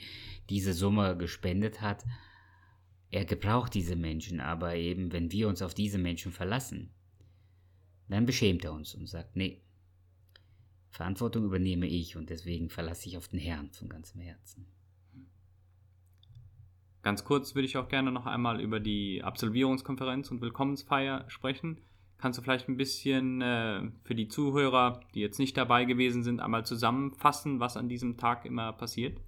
diese 0.49 0.73
Summe 0.73 1.16
gespendet 1.16 1.81
hat. 1.81 2.05
Er 3.11 3.25
gebraucht 3.25 3.75
diese 3.75 3.97
Menschen, 3.97 4.40
aber 4.40 4.77
eben, 4.77 5.12
wenn 5.12 5.33
wir 5.33 5.49
uns 5.49 5.62
auf 5.62 5.75
diese 5.75 5.99
Menschen 5.99 6.31
verlassen, 6.31 6.90
dann 8.09 8.27
beschämt 8.27 8.64
er 8.64 8.73
uns 8.73 8.95
und 8.95 9.09
sagt, 9.09 9.37
nee, 9.37 9.62
Verantwortung 10.90 11.45
übernehme 11.45 11.87
ich 11.87 12.16
und 12.16 12.31
deswegen 12.31 12.69
verlasse 12.69 13.09
ich 13.09 13.16
auf 13.16 13.29
den 13.29 13.38
Herrn 13.38 13.71
von 13.73 13.88
ganzem 13.88 14.21
Herzen. 14.21 14.66
Ganz 17.03 17.25
kurz 17.25 17.55
würde 17.55 17.66
ich 17.66 17.77
auch 17.79 17.88
gerne 17.88 18.12
noch 18.12 18.27
einmal 18.27 18.61
über 18.61 18.79
die 18.79 19.23
Absolvierungskonferenz 19.23 20.31
und 20.31 20.43
Willkommensfeier 20.43 21.25
sprechen. 21.29 21.79
Kannst 22.21 22.39
du 22.39 22.43
vielleicht 22.43 22.69
ein 22.69 22.77
bisschen 22.77 23.41
äh, 23.41 23.81
für 24.05 24.15
die 24.15 24.29
Zuhörer, 24.29 25.01
die 25.15 25.21
jetzt 25.21 25.39
nicht 25.39 25.57
dabei 25.57 25.87
gewesen 25.87 26.23
sind, 26.23 26.41
einmal 26.41 26.67
zusammenfassen, 26.67 27.61
was 27.61 27.79
an 27.79 27.89
diesem 27.89 28.19
Tag 28.19 28.45
immer 28.45 28.75
passiert? 28.75 29.19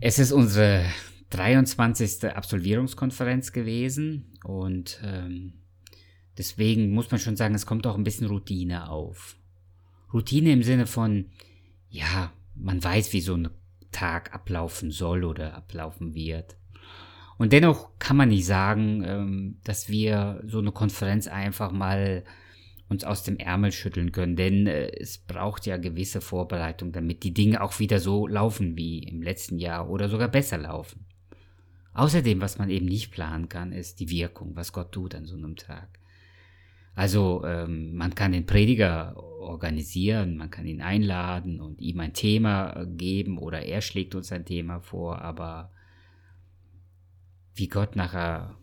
Es 0.00 0.20
ist 0.20 0.30
unsere 0.30 0.84
23. 1.30 2.26
Absolvierungskonferenz 2.32 3.52
gewesen 3.52 4.38
und 4.44 5.00
ähm, 5.02 5.54
deswegen 6.38 6.92
muss 6.92 7.10
man 7.10 7.18
schon 7.18 7.34
sagen, 7.34 7.56
es 7.56 7.66
kommt 7.66 7.86
auch 7.88 7.96
ein 7.96 8.04
bisschen 8.04 8.28
Routine 8.28 8.88
auf. 8.88 9.36
Routine 10.12 10.52
im 10.52 10.62
Sinne 10.62 10.86
von, 10.86 11.26
ja, 11.90 12.32
man 12.54 12.82
weiß, 12.82 13.12
wie 13.12 13.20
so 13.20 13.34
ein 13.34 13.48
Tag 13.90 14.32
ablaufen 14.32 14.92
soll 14.92 15.24
oder 15.24 15.54
ablaufen 15.54 16.14
wird. 16.14 16.56
Und 17.38 17.52
dennoch 17.52 17.90
kann 18.00 18.16
man 18.16 18.28
nicht 18.28 18.46
sagen, 18.46 19.04
ähm, 19.06 19.58
dass 19.64 19.88
wir 19.88 20.42
so 20.44 20.58
eine 20.58 20.72
Konferenz 20.72 21.28
einfach 21.28 21.70
mal 21.70 22.24
uns 22.88 23.04
aus 23.04 23.22
dem 23.22 23.36
Ärmel 23.36 23.70
schütteln 23.70 24.12
können, 24.12 24.34
denn 24.34 24.66
äh, 24.66 24.90
es 24.98 25.18
braucht 25.18 25.66
ja 25.66 25.76
gewisse 25.76 26.20
Vorbereitung, 26.20 26.90
damit 26.90 27.22
die 27.22 27.34
Dinge 27.34 27.62
auch 27.62 27.78
wieder 27.78 28.00
so 28.00 28.26
laufen 28.26 28.76
wie 28.76 28.98
im 29.00 29.22
letzten 29.22 29.58
Jahr 29.58 29.88
oder 29.88 30.08
sogar 30.08 30.28
besser 30.28 30.58
laufen. 30.58 31.04
Außerdem, 31.92 32.40
was 32.40 32.58
man 32.58 32.70
eben 32.70 32.86
nicht 32.86 33.12
planen 33.12 33.48
kann, 33.48 33.72
ist 33.72 34.00
die 34.00 34.10
Wirkung, 34.10 34.56
was 34.56 34.72
Gott 34.72 34.92
tut 34.92 35.14
an 35.14 35.26
so 35.26 35.36
einem 35.36 35.56
Tag. 35.56 35.98
Also 36.94 37.44
ähm, 37.44 37.94
man 37.94 38.14
kann 38.14 38.32
den 38.32 38.46
Prediger 38.46 39.16
organisieren, 39.16 40.36
man 40.36 40.50
kann 40.50 40.66
ihn 40.66 40.82
einladen 40.82 41.60
und 41.60 41.80
ihm 41.80 42.00
ein 42.00 42.12
Thema 42.12 42.84
geben 42.86 43.38
oder 43.38 43.62
er 43.62 43.80
schlägt 43.82 44.16
uns 44.16 44.32
ein 44.32 44.44
Thema 44.44 44.80
vor, 44.80 45.22
aber 45.22 45.70
wie 47.58 47.68
Gott 47.68 47.96
nachher 47.96 48.56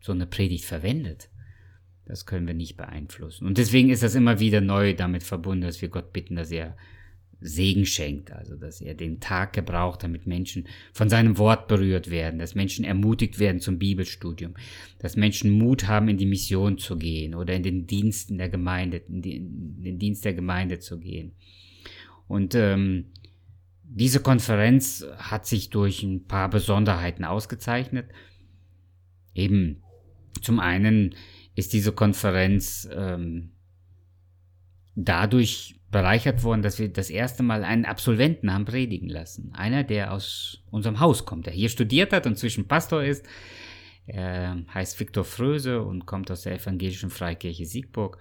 so 0.00 0.12
eine 0.12 0.26
Predigt 0.26 0.64
verwendet, 0.64 1.30
das 2.04 2.26
können 2.26 2.46
wir 2.46 2.54
nicht 2.54 2.76
beeinflussen. 2.76 3.46
Und 3.46 3.58
deswegen 3.58 3.90
ist 3.90 4.02
das 4.02 4.14
immer 4.14 4.38
wieder 4.38 4.60
neu 4.60 4.94
damit 4.94 5.22
verbunden, 5.22 5.62
dass 5.62 5.80
wir 5.80 5.88
Gott 5.88 6.12
bitten, 6.12 6.36
dass 6.36 6.50
er 6.50 6.76
Segen 7.40 7.84
schenkt, 7.84 8.32
also 8.32 8.56
dass 8.56 8.80
er 8.80 8.94
den 8.94 9.20
Tag 9.20 9.52
gebraucht, 9.52 10.02
damit 10.02 10.26
Menschen 10.26 10.66
von 10.92 11.08
seinem 11.08 11.36
Wort 11.36 11.68
berührt 11.68 12.10
werden, 12.10 12.38
dass 12.38 12.54
Menschen 12.54 12.84
ermutigt 12.84 13.38
werden 13.38 13.60
zum 13.60 13.78
Bibelstudium, 13.78 14.54
dass 14.98 15.16
Menschen 15.16 15.50
Mut 15.50 15.86
haben, 15.86 16.08
in 16.08 16.16
die 16.16 16.26
Mission 16.26 16.78
zu 16.78 16.96
gehen 16.96 17.34
oder 17.34 17.54
in 17.54 17.62
den 17.62 17.86
Diensten 17.86 18.38
der 18.38 18.48
Gemeinde, 18.48 18.98
in 19.08 19.22
den 19.22 19.98
Dienst 19.98 20.24
der 20.24 20.34
Gemeinde 20.34 20.78
zu 20.78 20.98
gehen. 20.98 21.32
Und 22.28 22.54
ähm, 22.54 23.06
diese 23.82 24.20
Konferenz 24.20 25.06
hat 25.18 25.46
sich 25.46 25.70
durch 25.70 26.02
ein 26.02 26.24
paar 26.24 26.48
Besonderheiten 26.48 27.24
ausgezeichnet. 27.24 28.06
Eben 29.34 29.82
zum 30.40 30.60
einen 30.60 31.14
ist 31.54 31.72
diese 31.72 31.92
Konferenz 31.92 32.88
ähm, 32.92 33.50
dadurch 34.94 35.76
bereichert 35.90 36.42
worden, 36.42 36.62
dass 36.62 36.78
wir 36.78 36.88
das 36.88 37.08
erste 37.08 37.42
Mal 37.42 37.62
einen 37.62 37.84
Absolventen 37.84 38.52
haben 38.52 38.64
predigen 38.64 39.08
lassen. 39.08 39.52
Einer, 39.54 39.84
der 39.84 40.12
aus 40.12 40.64
unserem 40.70 40.98
Haus 40.98 41.24
kommt, 41.24 41.46
der 41.46 41.52
hier 41.52 41.68
studiert 41.68 42.12
hat 42.12 42.26
und 42.26 42.36
zwischen 42.36 42.66
Pastor 42.66 43.04
ist. 43.04 43.24
Er 44.06 44.58
heißt 44.74 44.98
Viktor 44.98 45.24
Fröse 45.24 45.82
und 45.82 46.04
kommt 46.04 46.30
aus 46.30 46.42
der 46.42 46.56
evangelischen 46.56 47.10
Freikirche 47.10 47.64
Siegburg. 47.64 48.18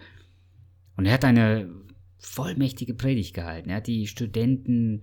Und 0.96 1.06
er 1.06 1.14
hat 1.14 1.26
eine 1.26 1.70
vollmächtige 2.20 2.94
Predigt 2.94 3.34
gehalten. 3.34 3.70
Er 3.70 3.78
hat 3.78 3.88
die 3.88 4.08
Studenten 4.08 5.02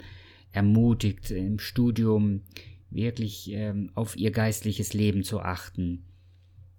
ermutigt, 0.53 1.31
im 1.31 1.59
Studium 1.59 2.43
wirklich 2.91 3.51
ähm, 3.53 3.91
auf 3.95 4.17
ihr 4.17 4.31
geistliches 4.31 4.93
Leben 4.93 5.23
zu 5.23 5.41
achten. 5.41 6.05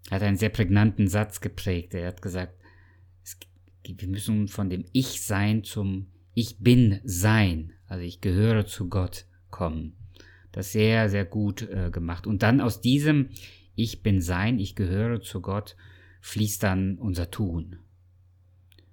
Er 0.10 0.18
hat 0.18 0.24
einen 0.24 0.38
sehr 0.38 0.50
prägnanten 0.50 1.08
Satz 1.08 1.42
geprägt. 1.42 1.94
Er 1.94 2.08
hat 2.08 2.22
gesagt, 2.22 2.54
es, 3.24 3.38
wir 3.84 4.08
müssen 4.08 4.48
von 4.48 4.70
dem 4.70 4.86
Ich-Sein 4.92 5.64
zum 5.64 6.08
Ich 6.34 6.60
bin-Sein, 6.60 7.74
also 7.88 8.04
ich 8.04 8.22
gehöre 8.22 8.66
zu 8.66 8.90
Gott, 8.90 9.26
kommen. 9.50 9.96
Das 10.52 10.72
sehr, 10.72 11.10
sehr 11.10 11.26
gut 11.26 11.62
äh, 11.70 11.90
gemacht. 11.92 12.28
Und 12.28 12.44
dann 12.44 12.62
aus 12.62 12.82
diesem 12.82 13.30
Ich 13.76 14.04
bin-Sein, 14.04 14.60
ich 14.60 14.76
gehöre 14.76 15.22
zu 15.22 15.42
Gott, 15.42 15.76
fließt 16.22 16.64
dann 16.64 16.98
unser 16.98 17.32
Tun. 17.32 17.78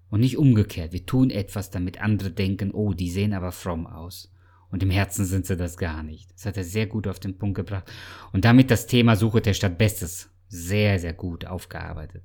Und 0.09 0.21
nicht 0.21 0.39
umgekehrt. 0.39 0.93
Wir 0.93 1.05
tun 1.05 1.31
etwas, 1.31 1.71
damit 1.71 2.01
andere 2.01 2.31
denken, 2.31 2.71
oh, 2.71 2.95
die 2.95 3.11
sehen 3.11 3.35
aber 3.35 3.53
fromm 3.53 3.87
aus. 3.87 4.33
Und 4.71 4.83
im 4.83 4.91
Herzen 4.91 5.25
sind 5.25 5.47
sie 5.47 5.57
das 5.57 5.77
gar 5.77 6.03
nicht. 6.03 6.31
Das 6.35 6.47
hat 6.47 6.57
er 6.57 6.65
sehr 6.65 6.87
gut 6.87 7.07
auf 7.07 7.19
den 7.19 7.39
Punkt 7.39 7.57
gebracht. 7.57 7.91
Und 8.33 8.45
damit 8.45 8.71
das 8.71 8.87
Thema 8.87 9.17
Suche 9.17 9.41
der 9.41 9.55
Stadt 9.55 9.79
Bestes 9.79 10.31
sehr, 10.49 10.99
sehr 10.99 11.15
gut 11.15 11.47
aufgearbeitet. 11.47 12.25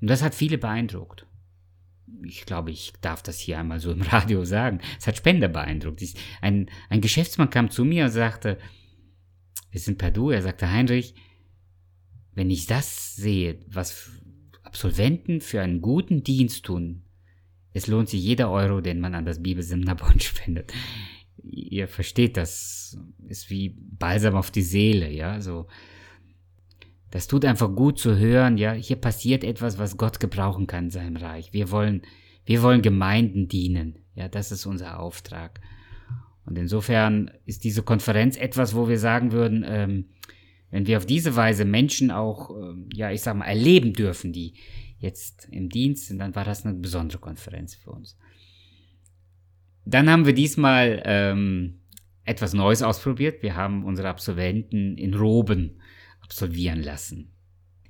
Und 0.00 0.08
das 0.08 0.22
hat 0.22 0.34
viele 0.34 0.58
beeindruckt. 0.58 1.26
Ich 2.22 2.46
glaube, 2.46 2.70
ich 2.70 2.92
darf 3.00 3.22
das 3.22 3.38
hier 3.38 3.58
einmal 3.58 3.80
so 3.80 3.92
im 3.92 4.02
Radio 4.02 4.44
sagen. 4.44 4.80
Es 4.98 5.06
hat 5.06 5.16
Spender 5.16 5.48
beeindruckt. 5.48 6.02
Ein, 6.40 6.70
ein 6.88 7.00
Geschäftsmann 7.00 7.50
kam 7.50 7.70
zu 7.70 7.84
mir 7.84 8.04
und 8.04 8.10
sagte, 8.10 8.58
wir 9.70 9.80
sind 9.80 9.98
per 9.98 10.10
Du, 10.10 10.30
er 10.30 10.42
sagte, 10.42 10.70
Heinrich, 10.70 11.14
wenn 12.34 12.50
ich 12.50 12.66
das 12.66 13.16
sehe, 13.16 13.60
was 13.66 14.10
Absolventen 14.62 15.40
für 15.40 15.60
einen 15.60 15.82
guten 15.82 16.22
Dienst 16.22 16.64
tun, 16.64 17.02
es 17.78 17.86
lohnt 17.86 18.08
sich 18.08 18.22
jeder 18.22 18.50
Euro, 18.50 18.80
den 18.80 19.00
man 19.00 19.14
an 19.14 19.24
das 19.24 19.42
Bibelseminarbond 19.42 20.22
spendet. 20.22 20.72
Ihr 21.42 21.88
versteht, 21.88 22.36
das 22.36 22.98
ist 23.28 23.48
wie 23.48 23.74
Balsam 23.78 24.34
auf 24.34 24.50
die 24.50 24.62
Seele, 24.62 25.10
ja, 25.10 25.40
so. 25.40 25.66
Das 27.10 27.26
tut 27.26 27.46
einfach 27.46 27.74
gut 27.74 27.98
zu 27.98 28.18
hören, 28.18 28.58
ja, 28.58 28.72
hier 28.72 28.96
passiert 28.96 29.42
etwas, 29.42 29.78
was 29.78 29.96
Gott 29.96 30.20
gebrauchen 30.20 30.66
kann 30.66 30.86
in 30.86 30.90
seinem 30.90 31.16
Reich. 31.16 31.54
Wir 31.54 31.70
wollen, 31.70 32.02
wir 32.44 32.62
wollen 32.62 32.82
Gemeinden 32.82 33.48
dienen, 33.48 34.00
ja, 34.14 34.28
das 34.28 34.52
ist 34.52 34.66
unser 34.66 35.00
Auftrag. 35.00 35.60
Und 36.44 36.58
insofern 36.58 37.30
ist 37.46 37.64
diese 37.64 37.82
Konferenz 37.82 38.36
etwas, 38.36 38.74
wo 38.74 38.88
wir 38.88 38.98
sagen 38.98 39.32
würden, 39.32 39.64
ähm, 39.66 40.06
wenn 40.70 40.86
wir 40.86 40.98
auf 40.98 41.06
diese 41.06 41.34
Weise 41.36 41.64
Menschen 41.64 42.10
auch, 42.10 42.50
ähm, 42.50 42.88
ja, 42.92 43.10
ich 43.10 43.22
sag 43.22 43.36
mal, 43.36 43.46
erleben 43.46 43.94
dürfen, 43.94 44.32
die, 44.32 44.54
jetzt 44.98 45.48
im 45.50 45.68
Dienst 45.68 46.10
und 46.10 46.18
dann 46.18 46.34
war 46.34 46.44
das 46.44 46.64
eine 46.64 46.74
besondere 46.74 47.18
Konferenz 47.18 47.74
für 47.74 47.90
uns. 47.90 48.16
Dann 49.84 50.10
haben 50.10 50.26
wir 50.26 50.34
diesmal 50.34 51.02
ähm, 51.04 51.80
etwas 52.24 52.52
Neues 52.52 52.82
ausprobiert. 52.82 53.42
Wir 53.42 53.56
haben 53.56 53.84
unsere 53.84 54.08
Absolventen 54.08 54.98
in 54.98 55.14
Roben 55.14 55.80
absolvieren 56.20 56.82
lassen. 56.82 57.32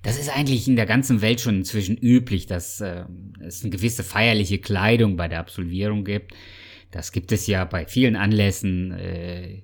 Das 0.02 0.18
ist 0.18 0.34
eigentlich 0.34 0.68
in 0.68 0.76
der 0.76 0.86
ganzen 0.86 1.22
Welt 1.22 1.40
schon 1.40 1.56
inzwischen 1.56 1.96
üblich, 1.96 2.46
dass 2.46 2.80
äh, 2.80 3.04
es 3.40 3.62
eine 3.62 3.70
gewisse 3.70 4.04
feierliche 4.04 4.58
Kleidung 4.58 5.16
bei 5.16 5.26
der 5.26 5.40
Absolvierung 5.40 6.04
gibt. 6.04 6.34
Das 6.92 7.10
gibt 7.10 7.32
es 7.32 7.46
ja 7.46 7.64
bei 7.64 7.84
vielen 7.84 8.14
Anlässen 8.14 8.92
äh, 8.92 9.62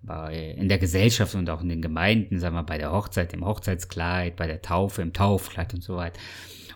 bei, 0.00 0.54
in 0.56 0.68
der 0.68 0.78
Gesellschaft 0.78 1.34
und 1.34 1.50
auch 1.50 1.62
in 1.62 1.68
den 1.68 1.82
Gemeinden, 1.82 2.38
sagen 2.38 2.54
wir 2.54 2.62
bei 2.62 2.78
der 2.78 2.92
Hochzeit 2.92 3.32
im 3.32 3.44
Hochzeitskleid, 3.44 4.36
bei 4.36 4.46
der 4.46 4.62
Taufe 4.62 5.02
im 5.02 5.12
Taufkleid 5.12 5.74
und 5.74 5.82
so 5.82 5.96
weiter. 5.96 6.20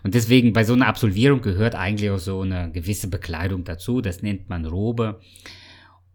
Und 0.03 0.15
deswegen 0.15 0.53
bei 0.53 0.63
so 0.63 0.73
einer 0.73 0.87
Absolvierung 0.87 1.41
gehört 1.41 1.75
eigentlich 1.75 2.09
auch 2.09 2.19
so 2.19 2.41
eine 2.41 2.71
gewisse 2.71 3.09
Bekleidung 3.09 3.63
dazu. 3.63 4.01
Das 4.01 4.21
nennt 4.21 4.49
man 4.49 4.65
Robe. 4.65 5.19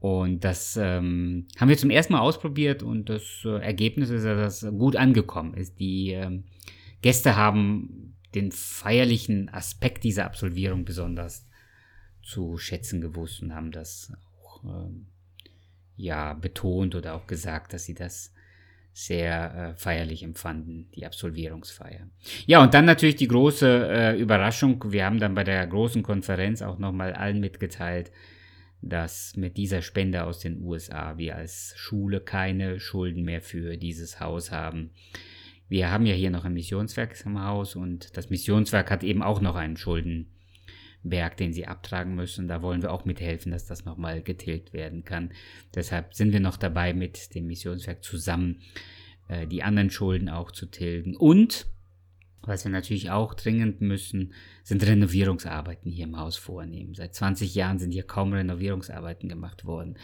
Und 0.04 0.44
das 0.44 0.76
ähm, 0.76 1.46
haben 1.58 1.70
wir 1.70 1.78
zum 1.78 1.88
ersten 1.88 2.12
Mal 2.12 2.20
ausprobiert 2.20 2.82
und 2.82 3.08
das 3.08 3.22
äh, 3.46 3.62
Ergebnis 3.62 4.10
ist, 4.10 4.26
dass 4.26 4.60
das 4.60 4.70
gut 4.72 4.96
angekommen 4.96 5.54
ist. 5.54 5.80
Die 5.80 6.10
ähm, 6.10 6.44
Gäste 7.00 7.36
haben 7.36 8.14
den 8.34 8.52
feierlichen 8.52 9.48
Aspekt 9.48 10.04
dieser 10.04 10.26
Absolvierung 10.26 10.84
besonders 10.84 11.46
zu 12.22 12.58
schätzen 12.58 13.00
gewusst 13.00 13.40
und 13.42 13.54
haben 13.54 13.70
das 13.70 14.12
auch 14.42 14.62
ähm, 14.64 15.06
ja 15.96 16.34
betont 16.34 16.94
oder 16.94 17.14
auch 17.14 17.26
gesagt, 17.26 17.72
dass 17.72 17.84
sie 17.84 17.94
das 17.94 18.33
sehr 18.94 19.54
äh, 19.54 19.76
feierlich 19.76 20.22
empfanden, 20.22 20.88
die 20.94 21.04
Absolvierungsfeier. 21.04 22.08
Ja, 22.46 22.62
und 22.62 22.74
dann 22.74 22.84
natürlich 22.84 23.16
die 23.16 23.26
große 23.26 23.88
äh, 23.90 24.18
Überraschung. 24.20 24.92
Wir 24.92 25.04
haben 25.04 25.18
dann 25.18 25.34
bei 25.34 25.42
der 25.42 25.66
großen 25.66 26.04
Konferenz 26.04 26.62
auch 26.62 26.78
nochmal 26.78 27.12
allen 27.12 27.40
mitgeteilt, 27.40 28.12
dass 28.82 29.34
mit 29.36 29.56
dieser 29.56 29.82
Spende 29.82 30.22
aus 30.22 30.38
den 30.38 30.62
USA 30.62 31.18
wir 31.18 31.34
als 31.34 31.74
Schule 31.76 32.20
keine 32.20 32.78
Schulden 32.78 33.24
mehr 33.24 33.42
für 33.42 33.76
dieses 33.76 34.20
Haus 34.20 34.52
haben. 34.52 34.90
Wir 35.68 35.90
haben 35.90 36.06
ja 36.06 36.14
hier 36.14 36.30
noch 36.30 36.44
ein 36.44 36.54
Missionswerk 36.54 37.16
im 37.26 37.42
Haus 37.42 37.74
und 37.74 38.16
das 38.16 38.30
Missionswerk 38.30 38.92
hat 38.92 39.02
eben 39.02 39.24
auch 39.24 39.40
noch 39.40 39.56
einen 39.56 39.76
Schuldenberg, 41.04 41.36
den 41.36 41.52
sie 41.52 41.66
abtragen 41.66 42.14
müssen. 42.14 42.48
Da 42.48 42.62
wollen 42.62 42.82
wir 42.82 42.92
auch 42.92 43.04
mithelfen, 43.04 43.52
dass 43.52 43.66
das 43.66 43.84
nochmal 43.84 44.22
getilgt 44.22 44.72
werden 44.72 45.04
kann. 45.04 45.30
Deshalb 45.74 46.14
sind 46.14 46.32
wir 46.32 46.40
noch 46.40 46.56
dabei, 46.56 46.94
mit 46.94 47.34
dem 47.34 47.46
Missionswerk 47.46 48.02
zusammen 48.02 48.60
äh, 49.28 49.46
die 49.46 49.62
anderen 49.62 49.90
Schulden 49.90 50.28
auch 50.28 50.50
zu 50.50 50.66
tilgen. 50.66 51.16
Und 51.16 51.66
was 52.42 52.64
wir 52.64 52.72
natürlich 52.72 53.10
auch 53.10 53.34
dringend 53.34 53.80
müssen, 53.80 54.34
sind 54.62 54.86
Renovierungsarbeiten 54.86 55.90
hier 55.90 56.04
im 56.04 56.18
Haus 56.18 56.36
vornehmen. 56.36 56.94
Seit 56.94 57.14
20 57.14 57.54
Jahren 57.54 57.78
sind 57.78 57.92
hier 57.92 58.02
kaum 58.02 58.32
Renovierungsarbeiten 58.32 59.28
gemacht 59.28 59.64
worden. 59.64 59.96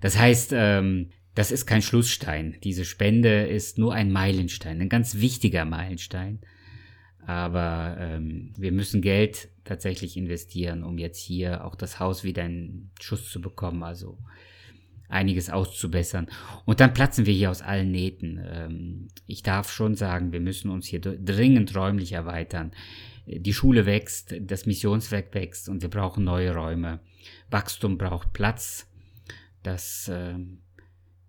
Das 0.00 0.18
heißt, 0.18 0.52
ähm, 0.54 1.10
das 1.36 1.52
ist 1.52 1.66
kein 1.66 1.82
Schlussstein. 1.82 2.56
Diese 2.62 2.84
Spende 2.84 3.46
ist 3.46 3.78
nur 3.78 3.92
ein 3.92 4.12
Meilenstein, 4.12 4.80
ein 4.80 4.88
ganz 4.88 5.16
wichtiger 5.16 5.64
Meilenstein. 5.64 6.40
Aber 7.26 7.96
ähm, 7.98 8.52
wir 8.56 8.72
müssen 8.72 9.00
Geld 9.00 9.48
tatsächlich 9.64 10.16
investieren, 10.16 10.84
um 10.84 10.98
jetzt 10.98 11.18
hier 11.18 11.64
auch 11.64 11.74
das 11.74 11.98
Haus 11.98 12.22
wieder 12.22 12.44
in 12.44 12.90
Schuss 13.00 13.30
zu 13.30 13.40
bekommen, 13.40 13.82
also 13.82 14.18
einiges 15.08 15.50
auszubessern. 15.50 16.26
Und 16.64 16.80
dann 16.80 16.92
platzen 16.92 17.26
wir 17.26 17.32
hier 17.32 17.50
aus 17.50 17.62
allen 17.62 17.90
Nähten. 17.90 18.40
Ähm, 18.44 19.08
ich 19.26 19.42
darf 19.42 19.70
schon 19.72 19.94
sagen, 19.94 20.32
wir 20.32 20.40
müssen 20.40 20.70
uns 20.70 20.86
hier 20.86 21.00
dringend 21.00 21.74
räumlich 21.74 22.12
erweitern. 22.12 22.72
Die 23.26 23.54
Schule 23.54 23.86
wächst, 23.86 24.34
das 24.40 24.66
Missionswerk 24.66 25.34
wächst 25.34 25.68
und 25.68 25.80
wir 25.80 25.88
brauchen 25.88 26.24
neue 26.24 26.54
Räume. 26.54 27.00
Wachstum 27.50 27.96
braucht 27.96 28.34
Platz. 28.34 28.90
Das 29.62 30.08
äh, 30.08 30.34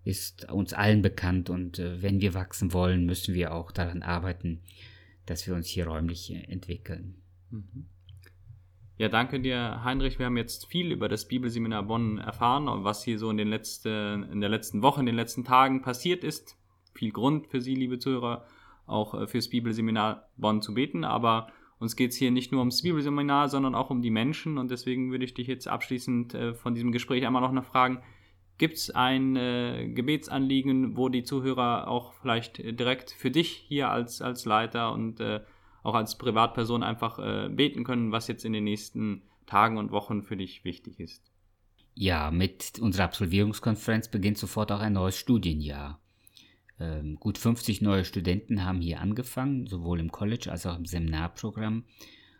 ist 0.04 0.50
uns 0.50 0.74
allen 0.74 1.00
bekannt 1.00 1.48
und 1.48 1.78
äh, 1.78 2.02
wenn 2.02 2.20
wir 2.20 2.34
wachsen 2.34 2.74
wollen, 2.74 3.06
müssen 3.06 3.34
wir 3.34 3.54
auch 3.54 3.72
daran 3.72 4.02
arbeiten, 4.02 4.60
dass 5.26 5.46
wir 5.46 5.54
uns 5.54 5.66
hier 5.66 5.86
räumlich 5.86 6.32
äh, 6.32 6.44
entwickeln. 6.50 7.22
Mhm. 7.50 7.86
Ja, 8.98 9.08
danke 9.10 9.40
dir, 9.40 9.84
Heinrich. 9.84 10.18
Wir 10.18 10.24
haben 10.24 10.38
jetzt 10.38 10.66
viel 10.68 10.90
über 10.90 11.08
das 11.08 11.28
Bibelseminar 11.28 11.82
Bonn 11.82 12.16
erfahren 12.16 12.66
und 12.66 12.84
was 12.84 13.04
hier 13.04 13.18
so 13.18 13.28
in, 13.28 13.36
den 13.36 13.48
letzten, 13.48 14.22
in 14.22 14.40
der 14.40 14.48
letzten 14.48 14.80
Woche, 14.80 15.00
in 15.00 15.06
den 15.06 15.16
letzten 15.16 15.44
Tagen 15.44 15.82
passiert 15.82 16.24
ist. 16.24 16.56
Viel 16.94 17.12
Grund 17.12 17.46
für 17.48 17.60
Sie, 17.60 17.74
liebe 17.74 17.98
Zuhörer, 17.98 18.46
auch 18.86 19.12
äh, 19.12 19.26
fürs 19.26 19.50
Bibelseminar 19.50 20.30
Bonn 20.38 20.62
zu 20.62 20.72
beten. 20.72 21.04
Aber 21.04 21.52
uns 21.78 21.94
geht 21.94 22.12
es 22.12 22.16
hier 22.16 22.30
nicht 22.30 22.52
nur 22.52 22.60
ums 22.60 22.80
Bibelseminar, 22.80 23.50
sondern 23.50 23.74
auch 23.74 23.90
um 23.90 24.00
die 24.00 24.10
Menschen. 24.10 24.56
Und 24.56 24.70
deswegen 24.70 25.10
würde 25.10 25.26
ich 25.26 25.34
dich 25.34 25.46
jetzt 25.46 25.68
abschließend 25.68 26.32
äh, 26.32 26.54
von 26.54 26.74
diesem 26.74 26.90
Gespräch 26.90 27.26
einmal 27.26 27.42
noch 27.42 27.52
noch 27.52 27.66
fragen, 27.66 28.00
Gibt 28.58 28.76
es 28.76 28.90
ein 28.90 29.36
äh, 29.36 29.88
Gebetsanliegen, 29.88 30.96
wo 30.96 31.10
die 31.10 31.24
Zuhörer 31.24 31.88
auch 31.88 32.14
vielleicht 32.14 32.58
direkt 32.58 33.10
für 33.10 33.30
dich 33.30 33.50
hier 33.50 33.90
als, 33.90 34.22
als 34.22 34.46
Leiter 34.46 34.92
und 34.92 35.20
äh, 35.20 35.40
auch 35.82 35.94
als 35.94 36.16
Privatperson 36.16 36.82
einfach 36.82 37.18
äh, 37.18 37.48
beten 37.50 37.84
können, 37.84 38.12
was 38.12 38.28
jetzt 38.28 38.46
in 38.46 38.54
den 38.54 38.64
nächsten 38.64 39.22
Tagen 39.44 39.76
und 39.76 39.90
Wochen 39.90 40.22
für 40.22 40.36
dich 40.38 40.64
wichtig 40.64 40.98
ist? 41.00 41.30
Ja, 41.94 42.30
mit 42.30 42.78
unserer 42.78 43.04
Absolvierungskonferenz 43.04 44.08
beginnt 44.08 44.38
sofort 44.38 44.72
auch 44.72 44.80
ein 44.80 44.94
neues 44.94 45.18
Studienjahr. 45.18 46.00
Ähm, 46.80 47.16
gut 47.16 47.36
50 47.38 47.82
neue 47.82 48.04
Studenten 48.06 48.64
haben 48.64 48.80
hier 48.80 49.00
angefangen, 49.00 49.66
sowohl 49.66 50.00
im 50.00 50.10
College 50.10 50.50
als 50.50 50.66
auch 50.66 50.76
im 50.76 50.86
Seminarprogramm. 50.86 51.84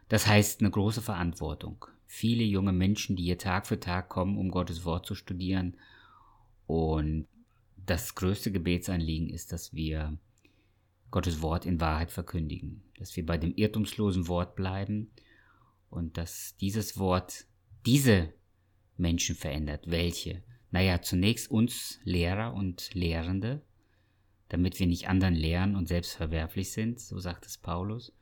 Das 0.09 0.27
heißt 0.27 0.61
eine 0.61 0.71
große 0.71 1.03
Verantwortung. 1.03 1.87
Viele 2.07 2.45
junge 2.45 2.73
Menschen, 2.73 3.17
die 3.17 3.25
hier 3.25 3.39
Tag 3.39 3.67
für 3.67 3.81
Tag 3.81 4.09
kommen, 4.09 4.39
um 4.39 4.51
Gottes 4.51 4.85
Wort 4.85 5.05
zu 5.05 5.15
studieren 5.15 5.77
und 6.67 7.27
das 7.77 8.15
größte 8.15 8.51
Gebetsanliegen 8.51 9.29
ist, 9.31 9.53
dass 9.53 9.73
wir 9.73 10.19
Gottes 11.11 11.41
Wort 11.41 11.67
in 11.67 11.81
Wahrheit 11.81 12.11
verkündigen, 12.11 12.83
dass 12.99 13.17
wir 13.17 13.25
bei 13.25 13.39
dem 13.39 13.55
irrtumslosen 13.55 14.29
Wort 14.29 14.57
bleiben 14.57 15.11
und 15.89 16.19
dass 16.19 16.57
dieses 16.57 16.99
Wort 16.99 17.47
diese 17.87 18.33
Menschen 18.97 19.37
verändert. 19.37 19.85
Welche? 19.87 20.43
Naja, 20.73 21.01
zunächst 21.01 21.51
uns 21.51 22.01
Lehrer 22.03 22.55
und 22.55 22.93
Lehrende, 22.93 23.63
damit 24.49 24.81
wir 24.81 24.87
nicht 24.87 25.09
anderen 25.09 25.35
lehren 25.35 25.77
und 25.77 25.87
selbst 25.87 26.15
verwerflich 26.15 26.73
sind, 26.73 27.01
so 27.01 27.19
sagt 27.21 27.47
es 27.47 27.57
Paulus. 27.57 28.13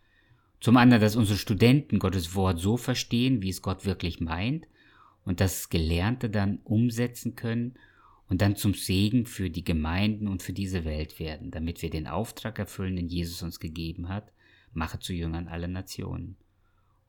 Zum 0.61 0.77
anderen, 0.77 1.01
dass 1.01 1.17
unsere 1.17 1.39
Studenten 1.39 1.99
Gottes 1.99 2.35
Wort 2.35 2.59
so 2.59 2.77
verstehen, 2.77 3.43
wie 3.43 3.51
es 3.51 3.63
Gott 3.63 3.85
wirklich 3.85 4.21
meint 4.21 4.67
und 5.25 5.41
das 5.41 5.69
Gelernte 5.69 6.31
dann 6.31 6.59
umsetzen 6.65 7.35
können 7.35 7.79
und 8.35 8.43
dann 8.43 8.57
zum 8.57 8.75
Segen 8.75 9.27
für 9.27 9.49
die 9.49 9.63
Gemeinden 9.63 10.27
und 10.27 10.43
für 10.43 10.53
diese 10.53 10.85
Welt 10.85 11.21
werden, 11.21 11.53
damit 11.53 11.83
wir 11.83 11.91
den 11.91 12.09
Auftrag 12.09 12.59
erfüllen, 12.59 12.97
den 12.97 13.07
Jesus 13.07 13.45
uns 13.45 13.61
gegeben 13.61 14.09
hat, 14.09 14.33
mache 14.73 14.99
zu 14.99 15.13
Jüngern 15.13 15.47
alle 15.47 15.69
Nationen. 15.69 16.37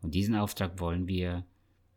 Und 0.03 0.13
diesen 0.13 0.35
Auftrag 0.35 0.79
wollen 0.79 1.07
wir 1.07 1.43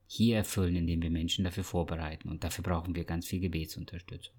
hier 0.06 0.38
erfüllen, 0.38 0.76
indem 0.76 1.02
wir 1.02 1.10
Menschen 1.10 1.44
dafür 1.44 1.62
vorbereiten. 1.62 2.30
Und 2.30 2.42
dafür 2.42 2.64
brauchen 2.64 2.94
wir 2.94 3.04
ganz 3.04 3.26
viel 3.26 3.40
Gebetsunterstützung. 3.40 4.34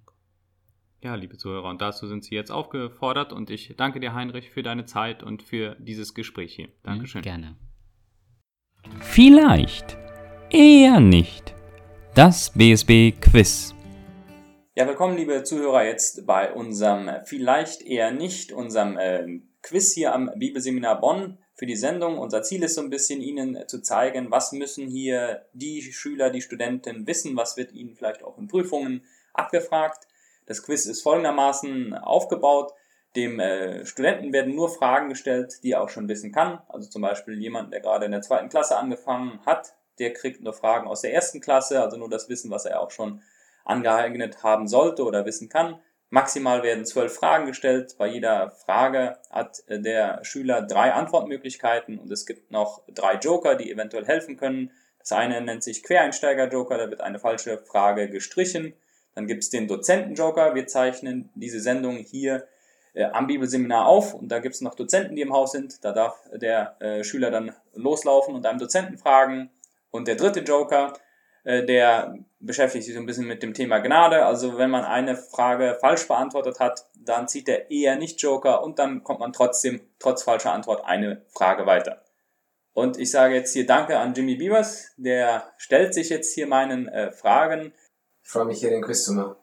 Ja, 1.04 1.14
liebe 1.14 1.38
Zuhörer, 1.38 1.70
und 1.70 1.82
dazu 1.82 2.08
sind 2.08 2.24
Sie 2.24 2.34
jetzt 2.34 2.50
aufgefordert. 2.50 3.32
Und 3.32 3.52
ich 3.52 3.76
danke 3.78 4.00
dir, 4.00 4.16
Heinrich, 4.16 4.50
für 4.50 4.64
deine 4.64 4.86
Zeit 4.86 5.22
und 5.22 5.44
für 5.44 5.76
dieses 5.76 6.16
Gespräch 6.16 6.56
hier. 6.56 6.70
Dankeschön. 6.82 7.22
Ja, 7.22 7.38
gerne. 7.38 7.56
Vielleicht, 9.02 10.00
eher 10.50 11.00
nicht. 11.00 11.54
Das 12.16 12.52
BSB 12.56 13.12
Quiz. 13.22 13.76
Ja, 14.80 14.88
willkommen, 14.88 15.18
liebe 15.18 15.44
Zuhörer, 15.44 15.84
jetzt 15.84 16.26
bei 16.26 16.54
unserem 16.54 17.12
vielleicht 17.26 17.82
eher 17.82 18.12
nicht, 18.12 18.54
unserem 18.54 18.98
äh, 18.98 19.42
Quiz 19.62 19.92
hier 19.92 20.16
am 20.16 20.32
Bibelseminar 20.38 21.02
Bonn 21.02 21.38
für 21.54 21.66
die 21.66 21.76
Sendung. 21.76 22.18
Unser 22.18 22.44
Ziel 22.44 22.64
ist 22.64 22.76
so 22.76 22.82
ein 22.82 22.90
bisschen 22.90 23.20
Ihnen 23.20 23.68
zu 23.68 23.82
zeigen, 23.82 24.32
was 24.32 24.54
müssen 24.54 24.88
hier 24.88 25.46
die 25.52 25.82
Schüler, 25.82 26.30
die 26.30 26.40
Studenten 26.40 27.06
wissen, 27.08 27.36
was 27.36 27.58
wird 27.58 27.74
ihnen 27.74 27.94
vielleicht 27.94 28.24
auch 28.24 28.38
in 28.38 28.48
Prüfungen 28.48 29.04
abgefragt. 29.34 30.08
Das 30.46 30.64
Quiz 30.64 30.86
ist 30.86 31.02
folgendermaßen 31.02 31.94
aufgebaut. 31.96 32.72
Dem 33.18 33.42
äh, 33.42 33.86
Studenten 33.86 34.32
werden 34.32 34.56
nur 34.56 34.70
Fragen 34.70 35.10
gestellt, 35.10 35.56
die 35.62 35.72
er 35.72 35.84
auch 35.84 35.90
schon 35.90 36.08
wissen 36.08 36.32
kann. 36.32 36.62
Also 36.70 36.90
zum 36.90 37.02
Beispiel 37.02 37.38
jemand, 37.38 37.74
der 37.74 37.82
gerade 37.82 38.06
in 38.06 38.14
der 38.14 38.22
zweiten 38.22 38.48
Klasse 38.48 38.78
angefangen 38.78 39.42
hat, 39.46 39.76
der 40.00 40.14
kriegt 40.14 40.42
nur 40.42 40.54
Fragen 40.54 40.88
aus 40.88 41.02
der 41.02 41.14
ersten 41.14 41.42
Klasse, 41.42 41.84
also 41.84 41.98
nur 41.98 42.10
das 42.10 42.30
Wissen, 42.30 42.50
was 42.50 42.64
er 42.64 42.80
auch 42.80 42.92
schon 42.92 43.22
angeeignet 43.70 44.44
haben 44.44 44.68
sollte 44.68 45.04
oder 45.04 45.26
wissen 45.26 45.50
kann. 45.50 45.80
Maximal 46.12 46.64
werden 46.64 46.86
zwölf 46.86 47.14
Fragen 47.14 47.46
gestellt. 47.46 47.96
Bei 48.00 48.08
jeder 48.08 48.50
Frage 48.50 49.18
hat 49.30 49.64
äh, 49.68 49.80
der 49.80 50.24
Schüler 50.24 50.64
drei 50.64 50.94
Antwortmöglichkeiten 50.94 52.00
und 52.00 52.12
es 52.12 52.26
gibt 52.26 52.52
noch 52.52 52.82
drei 52.88 53.16
Joker, 53.16 53.56
die 53.56 53.72
eventuell 53.72 54.06
helfen 54.06 54.36
können. 54.36 54.72
Das 54.98 55.12
eine 55.12 55.40
nennt 55.42 55.64
sich 55.64 55.84
Quereinsteiger-Joker, 55.84 56.78
da 56.78 56.90
wird 56.90 57.02
eine 57.02 57.20
falsche 57.20 57.60
Frage 57.60 58.10
gestrichen. 58.10 58.74
Dann 59.16 59.28
gibt 59.28 59.44
es 59.44 59.50
den 59.50 59.68
Dozenten-Joker. 59.68 60.56
Wir 60.56 60.68
zeichnen 60.68 61.30
diese 61.36 61.60
Sendung 61.60 61.98
hier 61.98 62.48
äh, 62.94 63.06
am 63.06 63.28
Bibelseminar 63.28 63.86
auf 63.86 64.14
und 64.16 64.30
da 64.30 64.40
gibt 64.40 64.56
es 64.56 64.62
noch 64.62 64.76
Dozenten, 64.76 65.16
die 65.16 65.22
im 65.22 65.34
Haus 65.34 65.52
sind. 65.52 65.84
Da 65.86 65.92
darf 65.92 66.20
der 66.34 66.76
äh, 66.80 67.04
Schüler 67.04 67.30
dann 67.30 67.54
loslaufen 67.76 68.34
und 68.34 68.46
einem 68.46 68.60
Dozenten 68.60 68.98
fragen. 68.98 69.52
Und 69.92 70.08
der 70.08 70.16
dritte 70.16 70.42
Joker, 70.42 70.94
äh, 71.44 71.66
der 71.66 72.18
beschäftigt 72.40 72.86
sich 72.86 72.94
so 72.94 73.00
ein 73.00 73.06
bisschen 73.06 73.28
mit 73.28 73.44
dem 73.44 73.54
Thema 73.54 73.80
Gnade. 73.80 74.26
Also 74.26 74.58
wenn 74.58 74.70
man 74.70 74.86
eine 74.86 75.16
Frage 75.16 75.78
falsch 75.80 76.08
beantwortet 76.08 76.60
hat, 76.60 76.86
dann 76.96 77.28
zieht 77.28 77.50
er 77.50 77.70
eher 77.72 77.96
nicht 77.96 78.22
Joker 78.22 78.64
und 78.64 78.80
dann 78.80 79.04
kommt 79.04 79.20
man 79.20 79.34
trotzdem, 79.34 79.82
trotz 80.00 80.24
falscher 80.24 80.54
Antwort, 80.54 80.86
eine 80.86 81.22
Frage 81.30 81.66
weiter. 81.66 82.02
Und 82.74 82.98
ich 82.98 83.12
sage 83.12 83.36
jetzt 83.36 83.54
hier 83.54 83.66
Danke 83.66 83.98
an 83.98 84.14
Jimmy 84.14 84.36
Biebers, 84.36 84.94
der 84.98 85.52
stellt 85.58 85.94
sich 85.94 86.10
jetzt 86.10 86.34
hier 86.34 86.48
meinen 86.48 86.88
äh, 86.88 87.12
Fragen. 87.12 87.74
Ich 88.24 88.30
freue 88.30 88.46
mich 88.46 88.60
hier 88.60 88.70
den 88.70 88.82
Quiz 88.84 89.04
zu 89.04 89.14
machen. 89.14 89.36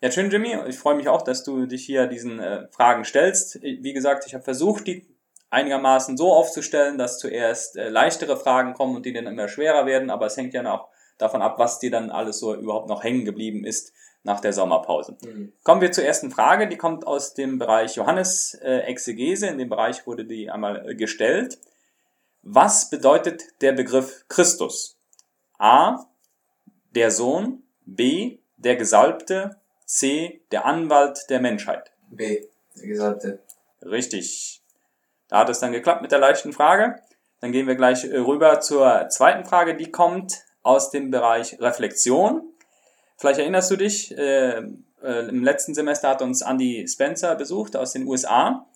Ja, 0.00 0.10
schön, 0.10 0.30
Jimmy. 0.30 0.56
Ich 0.66 0.78
freue 0.78 0.96
mich 0.96 1.08
auch, 1.08 1.22
dass 1.22 1.44
du 1.44 1.66
dich 1.66 1.84
hier 1.84 2.08
diesen 2.08 2.40
äh, 2.40 2.66
Fragen 2.72 3.04
stellst. 3.04 3.62
Wie 3.62 3.92
gesagt, 3.92 4.26
ich 4.26 4.34
habe 4.34 4.42
versucht, 4.42 4.88
die 4.88 5.06
einigermaßen 5.50 6.16
so 6.16 6.32
aufzustellen, 6.32 6.98
dass 6.98 7.18
zuerst 7.18 7.76
äh, 7.76 7.88
leichtere 7.88 8.36
Fragen 8.36 8.74
kommen 8.74 8.96
und 8.96 9.06
die 9.06 9.12
dann 9.12 9.26
immer 9.26 9.46
schwerer 9.46 9.86
werden, 9.86 10.10
aber 10.10 10.26
es 10.26 10.36
hängt 10.36 10.54
ja 10.54 10.72
auch 10.72 10.88
davon 11.22 11.42
ab, 11.42 11.58
was 11.58 11.78
dir 11.78 11.90
dann 11.90 12.10
alles 12.10 12.38
so 12.38 12.54
überhaupt 12.54 12.88
noch 12.88 13.02
hängen 13.02 13.24
geblieben 13.24 13.64
ist 13.64 13.92
nach 14.24 14.40
der 14.40 14.52
Sommerpause. 14.52 15.16
Mhm. 15.22 15.52
Kommen 15.64 15.80
wir 15.80 15.92
zur 15.92 16.04
ersten 16.04 16.30
Frage, 16.30 16.68
die 16.68 16.76
kommt 16.76 17.06
aus 17.06 17.34
dem 17.34 17.58
Bereich 17.58 17.96
Johannes 17.96 18.54
äh, 18.62 18.78
Exegese, 18.80 19.48
in 19.48 19.58
dem 19.58 19.68
Bereich 19.68 20.06
wurde 20.06 20.24
die 20.24 20.50
einmal 20.50 20.88
äh, 20.88 20.94
gestellt. 20.94 21.58
Was 22.42 22.90
bedeutet 22.90 23.42
der 23.60 23.72
Begriff 23.72 24.24
Christus? 24.28 24.98
A. 25.58 26.06
Der 26.94 27.10
Sohn, 27.10 27.62
B. 27.84 28.38
Der 28.56 28.76
Gesalbte, 28.76 29.56
C. 29.86 30.42
Der 30.50 30.66
Anwalt 30.66 31.26
der 31.30 31.40
Menschheit. 31.40 31.92
B. 32.10 32.42
Der 32.76 32.86
Gesalbte. 32.86 33.40
Richtig. 33.82 34.62
Da 35.28 35.40
hat 35.40 35.48
es 35.48 35.60
dann 35.60 35.72
geklappt 35.72 36.02
mit 36.02 36.12
der 36.12 36.18
leichten 36.18 36.52
Frage. 36.52 37.00
Dann 37.40 37.52
gehen 37.52 37.66
wir 37.66 37.74
gleich 37.74 38.04
äh, 38.04 38.18
rüber 38.18 38.60
zur 38.60 39.08
zweiten 39.08 39.44
Frage, 39.44 39.76
die 39.76 39.90
kommt 39.90 40.44
aus 40.62 40.90
dem 40.90 41.10
Bereich 41.10 41.60
Reflexion. 41.60 42.42
Vielleicht 43.16 43.40
erinnerst 43.40 43.70
du 43.70 43.76
dich, 43.76 44.16
äh, 44.16 44.62
äh, 45.02 45.28
im 45.28 45.44
letzten 45.44 45.74
Semester 45.74 46.08
hat 46.08 46.22
uns 46.22 46.42
Andy 46.42 46.86
Spencer 46.88 47.34
besucht 47.34 47.76
aus 47.76 47.92
den 47.92 48.06
USA. 48.06 48.66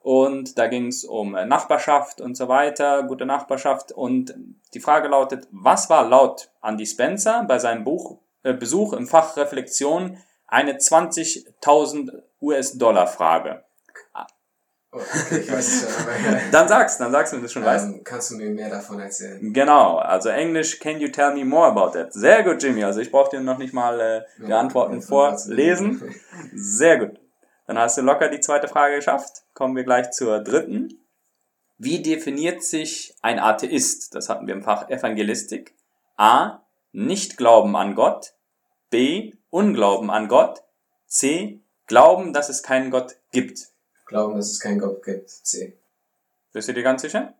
Und 0.00 0.58
da 0.58 0.66
ging 0.66 0.88
es 0.88 1.04
um 1.04 1.32
Nachbarschaft 1.32 2.20
und 2.20 2.36
so 2.36 2.48
weiter, 2.48 3.04
gute 3.04 3.24
Nachbarschaft. 3.24 3.92
Und 3.92 4.34
die 4.74 4.80
Frage 4.80 5.08
lautet, 5.08 5.46
was 5.52 5.88
war 5.90 6.08
laut 6.08 6.50
Andy 6.62 6.86
Spencer 6.86 7.44
bei 7.46 7.58
seinem 7.58 7.84
Buch, 7.84 8.18
äh, 8.42 8.52
Besuch 8.52 8.92
im 8.94 9.06
Fach 9.06 9.36
Reflexion 9.36 10.18
eine 10.48 10.78
20.000 10.78 12.22
US-Dollar-Frage? 12.40 13.62
Oh, 14.94 14.98
okay, 14.98 15.38
ich 15.38 15.50
weiß 15.50 15.66
es 15.66 15.94
schon, 15.94 16.02
aber 16.04 16.40
Dann 16.52 16.68
sag's, 16.68 16.98
dann 16.98 17.10
sagst 17.12 17.32
du, 17.32 17.36
wenn 17.36 17.42
du 17.42 17.46
es 17.46 17.52
schon 17.52 17.64
weißt. 17.64 17.86
ähm, 17.86 18.04
kannst 18.04 18.30
du 18.30 18.34
mir 18.36 18.50
mehr 18.50 18.68
davon 18.68 19.00
erzählen? 19.00 19.52
Genau, 19.52 19.96
also 19.96 20.28
Englisch, 20.28 20.78
can 20.80 21.00
you 21.00 21.08
tell 21.08 21.34
me 21.34 21.46
more 21.46 21.66
about 21.68 21.92
that? 21.98 22.12
Sehr 22.12 22.42
gut, 22.42 22.62
Jimmy. 22.62 22.84
Also 22.84 23.00
ich 23.00 23.10
brauche 23.10 23.30
dir 23.30 23.40
noch 23.42 23.56
nicht 23.56 23.72
mal 23.72 23.98
äh, 24.00 24.22
die 24.38 24.50
Ja, 24.50 24.60
Antworten 24.60 25.00
vorlesen. 25.00 26.14
Sehr 26.54 26.98
gut. 26.98 27.18
Dann 27.66 27.78
hast 27.78 27.96
du 27.96 28.02
locker 28.02 28.28
die 28.28 28.40
zweite 28.40 28.68
Frage 28.68 28.96
geschafft. 28.96 29.44
Kommen 29.54 29.74
wir 29.76 29.84
gleich 29.84 30.10
zur 30.10 30.40
dritten. 30.40 30.98
Wie 31.78 32.02
definiert 32.02 32.62
sich 32.62 33.14
ein 33.22 33.38
Atheist? 33.38 34.14
Das 34.14 34.28
hatten 34.28 34.46
wir 34.46 34.52
im 34.54 34.62
Fach 34.62 34.90
Evangelistik. 34.90 35.74
A. 36.18 36.66
Nicht 36.92 37.38
Glauben 37.38 37.76
an 37.76 37.94
Gott. 37.94 38.34
B. 38.90 39.32
Unglauben 39.48 40.10
an 40.10 40.28
Gott. 40.28 40.62
C. 41.06 41.62
Glauben, 41.86 42.34
dass 42.34 42.50
es 42.50 42.62
keinen 42.62 42.90
Gott 42.90 43.16
gibt. 43.32 43.71
Glauben, 44.06 44.36
dass 44.36 44.50
es 44.50 44.60
keinen 44.60 44.78
Gott 44.78 45.02
gibt. 45.04 45.30
C. 45.30 45.78
Bist 46.52 46.68
du 46.68 46.74
dir 46.74 46.82
ganz 46.82 47.02
sicher? 47.02 47.34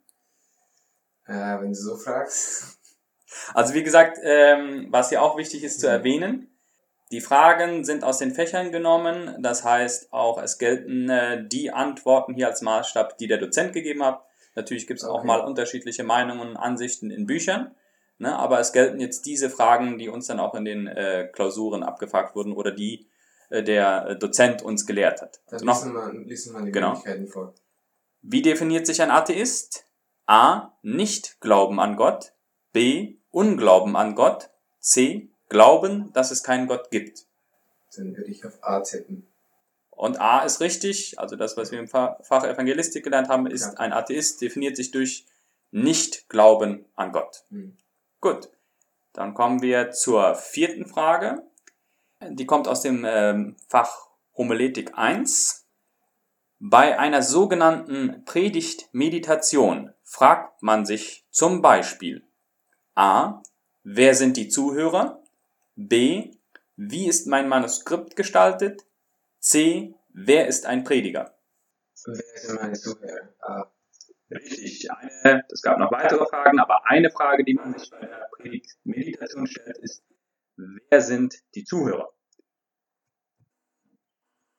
Äh, 1.27 1.61
wenn 1.61 1.69
du 1.69 1.75
so 1.75 1.97
fragst. 1.97 2.79
Also 3.55 3.73
wie 3.73 3.83
gesagt, 3.83 4.19
ähm, 4.23 4.89
was 4.91 5.09
hier 5.09 5.23
auch 5.23 5.39
wichtig 5.39 5.65
ist 5.65 5.81
zu 5.81 5.87
erwähnen, 5.87 6.51
die 7.13 7.23
Fragen 7.23 7.83
sind 7.83 8.05
aus 8.05 8.19
den 8.19 8.35
Fächern 8.35 8.73
genommen. 8.73 9.37
Das 9.41 9.65
heißt 9.65 10.13
auch, 10.13 10.37
es 10.43 10.59
gelten 10.59 11.09
äh, 11.09 11.49
die 11.49 11.71
Antworten 11.71 12.35
hier 12.35 12.49
als 12.49 12.61
Maßstab, 12.61 13.17
die 13.17 13.29
der 13.29 13.39
Dozent 13.39 13.73
gegeben 13.73 14.05
hat. 14.05 14.23
Natürlich 14.55 14.87
gibt 14.87 15.01
es 15.01 15.07
auch 15.07 15.21
Okay. 15.21 15.27
mal 15.27 15.41
unterschiedliche 15.41 16.05
Meinungen 16.05 16.47
und 16.51 16.57
Ansichten 16.59 17.11
in 17.11 17.27
Büchern. 17.27 17.75
Ne? 18.19 18.37
Aber 18.37 18.61
es 18.61 18.73
gelten 18.73 19.01
jetzt 19.01 19.25
diese 19.25 19.49
Fragen, 19.49 19.97
die 19.97 20.11
uns 20.11 20.27
dann 20.27 20.39
auch 20.39 20.55
in 20.55 20.67
den 20.67 20.87
äh, 20.87 21.29
Klausuren 21.33 21.83
abgefragt 21.83 22.37
wurden 22.37 22.53
oder 22.53 22.71
die 22.71 23.09
der 23.63 24.07
äh, 24.09 24.19
Dozent 24.19 24.63
uns 24.63 24.87
gelehrt 24.87 25.21
hat. 25.21 25.41
Dann 25.49 25.69
Also 25.69 25.89
noch, 25.91 26.13
lesen 26.13 26.55
wir 26.55 26.63
die 26.63 26.73
Genau. 26.73 26.91
Möglichkeiten 26.91 27.29
vor. 27.29 27.55
wie 28.23 28.41
definiert 28.43 28.87
sich 28.87 29.03
ein 29.03 29.11
Atheist? 29.11 29.85
A. 30.27 30.73
Nicht 30.83 31.41
Glauben 31.41 31.81
an 31.81 31.97
Gott. 31.97 32.33
B. 32.73 33.17
Unglauben 33.31 33.97
an 33.97 34.15
Gott. 34.15 34.51
C. 34.81 35.29
Glauben, 35.49 36.13
dass 36.13 36.31
es 36.31 36.43
keinen 36.43 36.67
Gott 36.69 36.91
gibt. 36.91 37.27
Dann 37.97 38.17
würde 38.17 38.31
ich 38.31 38.45
auf 38.47 38.55
A 38.63 38.81
tippen. 38.81 39.27
Und 39.91 40.21
A 40.21 40.41
ist 40.45 40.61
richtig, 40.61 41.19
also 41.19 41.37
das, 41.37 41.57
was 41.59 41.71
wir 41.71 41.79
im 41.79 41.89
Fa- 41.89 42.19
Fach 42.23 42.45
Evangelistik 42.45 43.05
gelernt 43.05 43.29
haben, 43.29 43.47
ist, 43.47 43.65
Ja. 43.67 43.73
ein 43.75 43.93
Atheist 43.93 44.41
definiert 44.41 44.77
sich 44.77 44.91
durch 44.91 45.27
Nicht-Glauben 45.71 46.85
an 46.97 47.13
Gott. 47.13 47.43
Hm. 47.51 47.77
Gut, 48.21 48.49
dann 49.13 49.35
kommen 49.35 49.61
wir 49.63 49.91
zur 49.91 50.35
vierten 50.37 50.87
Frage. 50.87 51.43
Die 52.31 52.47
kommt 52.47 52.69
aus 52.69 52.83
dem 52.83 53.05
ähm, 53.07 53.57
Fach 53.69 54.09
Homiletik 54.37 54.97
1. 54.97 55.67
Bei 56.59 56.99
einer 56.99 57.23
sogenannten 57.23 58.25
Predigt-Meditation 58.25 59.93
fragt 60.05 60.63
man 60.63 60.85
sich 60.85 61.27
zum 61.31 61.61
Beispiel 61.63 62.25
A. 62.95 63.43
Wer 63.83 64.15
sind 64.15 64.37
die 64.37 64.49
Zuhörer? 64.49 65.23
B. 65.75 66.31
Wie 66.77 67.09
ist 67.09 67.27
mein 67.27 67.49
Manuskript 67.49 68.15
gestaltet? 68.15 68.87
C. 69.41 69.95
Wer 70.11 70.47
ist 70.47 70.67
ein 70.67 70.85
Prediger? 70.85 71.37
Wer 72.05 72.15
sind 72.41 72.61
meine 72.61 72.75
Zuhörer? 72.75 73.35
A. 73.41 73.73
Richtig. 74.31 74.89
Eine, 74.91 75.45
es 75.51 75.63
gab 75.63 75.79
noch 75.79 75.91
weitere 75.91 76.25
Fragen, 76.27 76.59
aber 76.61 76.87
eine 76.87 77.11
Frage, 77.11 77.45
die 77.45 77.55
man 77.55 77.77
sich 77.77 77.91
bei 77.91 78.07
der 78.07 78.29
Predigt-Meditation 78.37 79.47
stellt, 79.47 79.79
ist, 79.79 80.05
wer 80.57 81.01
sind 81.01 81.35
die 81.55 81.65
Zuhörer? 81.65 82.12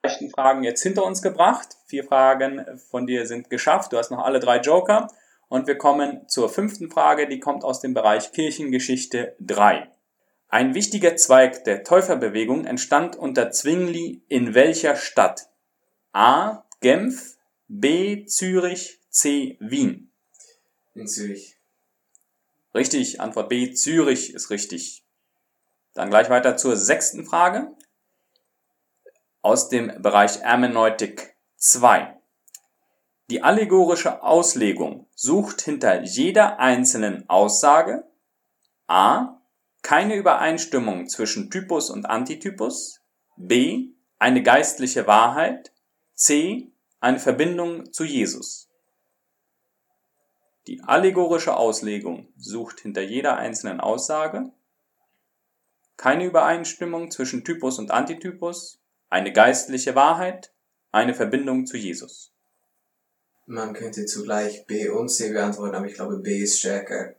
Leichten 0.06 0.32
Fragen 0.32 0.66
jetzt 0.66 0.84
hinter 0.84 1.06
uns 1.06 1.22
gebracht. 1.22 1.78
Vier 1.86 2.04
Fragen 2.04 2.66
von 2.92 3.08
dir 3.08 3.26
sind 3.26 3.50
geschafft. 3.50 3.94
Du 3.94 3.98
hast 3.98 4.12
noch 4.12 4.26
alle 4.26 4.42
drei 4.42 4.60
Joker. 4.60 5.08
Und 5.48 5.66
wir 5.66 5.78
kommen 5.78 6.28
zur 6.28 6.50
fünften 6.50 6.92
Frage, 6.92 7.30
die 7.30 7.40
kommt 7.40 7.64
aus 7.64 7.80
dem 7.80 7.94
Bereich 7.94 8.34
Kirchengeschichte 8.34 9.34
3. 9.40 9.88
Ein 10.50 10.74
wichtiger 10.74 11.16
Zweig 11.16 11.64
der 11.64 11.86
Täuferbewegung 11.86 12.66
entstand 12.66 13.16
unter 13.16 13.52
Zwingli 13.52 14.22
in 14.28 14.54
welcher 14.54 14.98
Stadt? 14.98 15.48
A. 16.12 16.66
Genf, 16.82 17.38
B. 17.70 18.26
Zürich, 18.26 19.00
C. 19.10 19.56
Wien. 19.62 20.12
In 20.96 21.08
Zürich. 21.08 21.56
Richtig, 22.76 23.22
Antwort 23.22 23.48
B. 23.48 23.74
Zürich 23.74 24.34
ist 24.34 24.50
richtig. 24.50 25.06
Dann 25.94 26.10
gleich 26.10 26.30
weiter 26.30 26.58
zur 26.58 26.76
sechsten 26.76 27.26
Frage. 27.26 27.72
Aus 29.46 29.68
dem 29.68 30.02
Bereich 30.02 30.40
Hermeneutik 30.40 31.36
2. 31.58 32.18
Die 33.30 33.44
allegorische 33.44 34.24
Auslegung 34.24 35.10
sucht 35.16 35.62
hinter 35.62 36.02
jeder 36.04 36.60
einzelnen 36.60 37.28
Aussage 37.30 38.06
A. 38.88 39.42
Keine 39.82 40.16
Übereinstimmung 40.16 41.10
zwischen 41.10 41.52
Typus 41.52 41.90
und 41.90 42.06
Antitypus. 42.06 43.02
B. 43.36 43.90
Eine 44.18 44.44
geistliche 44.44 45.08
Wahrheit. 45.08 45.74
C. 46.14 46.72
Eine 47.02 47.20
Verbindung 47.20 47.92
zu 47.92 48.06
Jesus. 48.06 48.70
Die 50.68 50.82
allegorische 50.84 51.58
Auslegung 51.58 52.32
sucht 52.38 52.80
hinter 52.80 53.02
jeder 53.02 53.36
einzelnen 53.36 53.82
Aussage 53.82 54.54
keine 55.98 56.26
Übereinstimmung 56.26 57.12
zwischen 57.12 57.46
Typus 57.46 57.80
und 57.80 57.92
Antitypus, 57.92 58.83
eine 59.14 59.32
geistliche 59.32 59.94
Wahrheit, 59.94 60.52
eine 60.92 61.14
Verbindung 61.14 61.68
zu 61.68 61.78
Jesus. 61.78 62.32
Man 63.46 63.74
könnte 63.74 64.06
zugleich 64.08 64.66
B 64.66 64.90
und 64.90 65.10
C 65.10 65.32
beantworten, 65.32 65.76
aber 65.76 65.86
ich 65.86 65.94
glaube 65.94 66.18
B 66.18 66.40
ist 66.40 66.60
stärker 66.60 67.10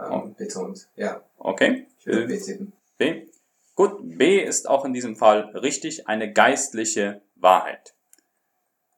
ähm, 0.00 0.10
Oh. 0.10 0.26
betont. 0.38 0.88
Ja, 0.96 1.22
Okay? 1.38 1.86
ich 1.98 2.06
würde 2.06 2.26
B 2.26 2.38
tippen. 2.38 2.72
B. 2.96 3.26
Gut, 3.74 3.98
B 4.16 4.40
ist 4.42 4.68
auch 4.70 4.86
in 4.86 4.94
diesem 4.94 5.16
Fall 5.16 5.50
richtig, 5.56 6.08
eine 6.08 6.32
geistliche 6.32 7.20
Wahrheit. 7.34 7.92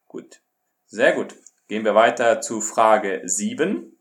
Gut, 0.07 0.41
sehr 0.87 1.15
gut. 1.15 1.35
Gehen 1.67 1.85
wir 1.85 1.97
weiter 1.97 2.41
zu 2.41 2.61
Frage 2.61 3.23
7. 3.25 3.96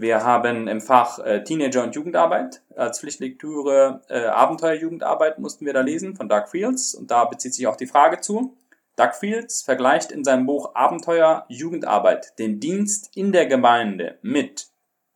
Wir 0.00 0.24
haben 0.24 0.66
im 0.66 0.80
Fach 0.80 1.18
äh, 1.18 1.44
Teenager 1.44 1.82
und 1.82 1.94
Jugendarbeit 1.94 2.62
als 2.74 3.00
Pflichtlektüre 3.00 4.00
äh, 4.08 4.28
Abenteuerjugendarbeit 4.28 5.38
mussten 5.38 5.66
wir 5.66 5.74
da 5.74 5.82
lesen 5.82 6.16
von 6.16 6.26
Doug 6.26 6.46
Fields 6.50 6.94
und 6.94 7.10
da 7.10 7.26
bezieht 7.26 7.52
sich 7.52 7.66
auch 7.66 7.76
die 7.76 7.86
Frage 7.86 8.18
zu. 8.22 8.56
Doug 8.96 9.12
Fields 9.12 9.60
vergleicht 9.60 10.10
in 10.10 10.24
seinem 10.24 10.46
Buch 10.46 10.74
Abenteuer 10.74 11.44
Jugendarbeit 11.48 12.38
den 12.38 12.60
Dienst 12.60 13.14
in 13.14 13.30
der 13.30 13.44
Gemeinde 13.44 14.18
mit 14.22 14.70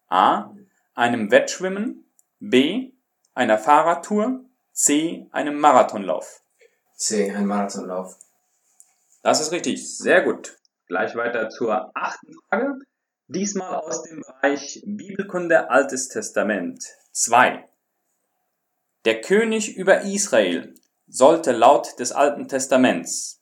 A. 0.09 0.51
einem 0.94 1.31
Wettschwimmen, 1.31 2.05
B. 2.38 2.92
einer 3.33 3.57
Fahrradtour, 3.57 4.40
C. 4.73 5.27
einem 5.33 5.59
Marathonlauf. 5.61 6.42
C, 6.94 7.31
ein 7.31 7.47
Marathonlauf. 7.47 8.18
Das 9.23 9.40
ist 9.40 9.51
richtig, 9.51 9.97
sehr 9.97 10.20
gut. 10.20 10.59
Gleich 10.88 11.16
weiter 11.16 11.49
zur 11.49 11.90
achten 11.94 12.35
Frage. 12.51 12.81
Diesmal 13.29 13.77
aus 13.77 14.03
dem 14.03 14.21
Bereich 14.21 14.83
Bibelkunde 14.85 15.71
Altes 15.71 16.09
Testament 16.09 16.85
2. 17.13 17.67
Der 19.07 19.23
König 19.23 19.77
über 19.79 20.03
Israel 20.03 20.75
sollte 21.07 21.53
laut 21.53 21.99
des 21.99 22.13
Alten 22.13 22.49
Testaments 22.49 23.41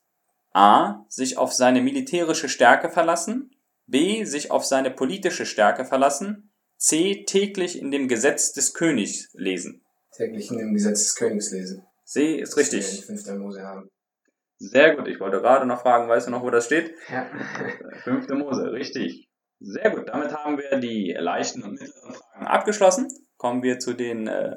A. 0.53 1.03
sich 1.09 1.37
auf 1.37 1.51
seine 1.51 1.81
militärische 1.81 2.47
Stärke 2.47 2.89
verlassen, 2.89 3.51
B. 3.85 4.23
sich 4.23 4.51
auf 4.51 4.63
seine 4.63 4.89
politische 4.89 5.45
Stärke 5.45 5.83
verlassen, 5.83 6.49
C. 6.77 7.25
täglich 7.25 7.77
in 7.77 7.91
dem 7.91 8.07
Gesetz 8.07 8.53
des 8.53 8.73
Königs 8.73 9.29
lesen. 9.33 9.83
Täglich 10.15 10.49
in 10.49 10.59
dem 10.59 10.73
Gesetz 10.73 11.03
des 11.03 11.15
Königs 11.15 11.51
lesen. 11.51 11.85
C 12.05 12.35
ist 12.37 12.51
Das 12.51 12.59
richtig. 12.59 13.09
in 13.09 13.17
5. 13.17 13.37
Mose 13.39 13.63
haben. 13.63 13.89
Sehr 14.59 14.95
gut. 14.95 15.09
Ich 15.09 15.19
wollte 15.19 15.41
gerade 15.41 15.65
noch 15.65 15.81
fragen, 15.81 16.07
weißt 16.07 16.27
du 16.27 16.31
noch, 16.31 16.41
wo 16.43 16.49
das 16.51 16.67
steht? 16.67 16.93
Ja. 17.09 17.29
Fünfte 18.03 18.35
Mose, 18.35 18.71
richtig. 18.71 19.27
Sehr 19.65 19.89
gut. 19.91 20.09
Damit 20.09 20.33
haben 20.33 20.57
wir 20.57 20.77
die 20.77 21.15
leichten 21.17 21.63
und 21.63 21.79
mittleren 21.79 22.13
Fragen 22.13 22.47
abgeschlossen. 22.47 23.07
Kommen 23.37 23.63
wir 23.63 23.79
zu 23.79 23.93
den 23.93 24.27
äh, 24.27 24.55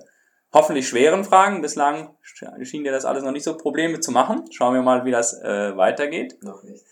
hoffentlich 0.53 0.89
schweren 0.89 1.25
Fragen. 1.25 1.63
Bislang 1.63 2.17
sch- 2.25 2.65
schien 2.65 2.83
dir 2.83 2.91
das 2.93 3.05
alles 3.05 3.23
noch 3.23 3.31
nicht 3.31 3.45
so 3.45 3.57
Probleme 3.57 4.01
zu 4.01 4.11
machen. 4.11 4.45
Schauen 4.51 4.75
wir 4.75 4.83
mal, 4.83 5.05
wie 5.05 5.13
das 5.13 5.41
äh, 5.41 5.77
weitergeht. 5.77 6.43
Noch 6.43 6.63
nicht. 6.65 6.85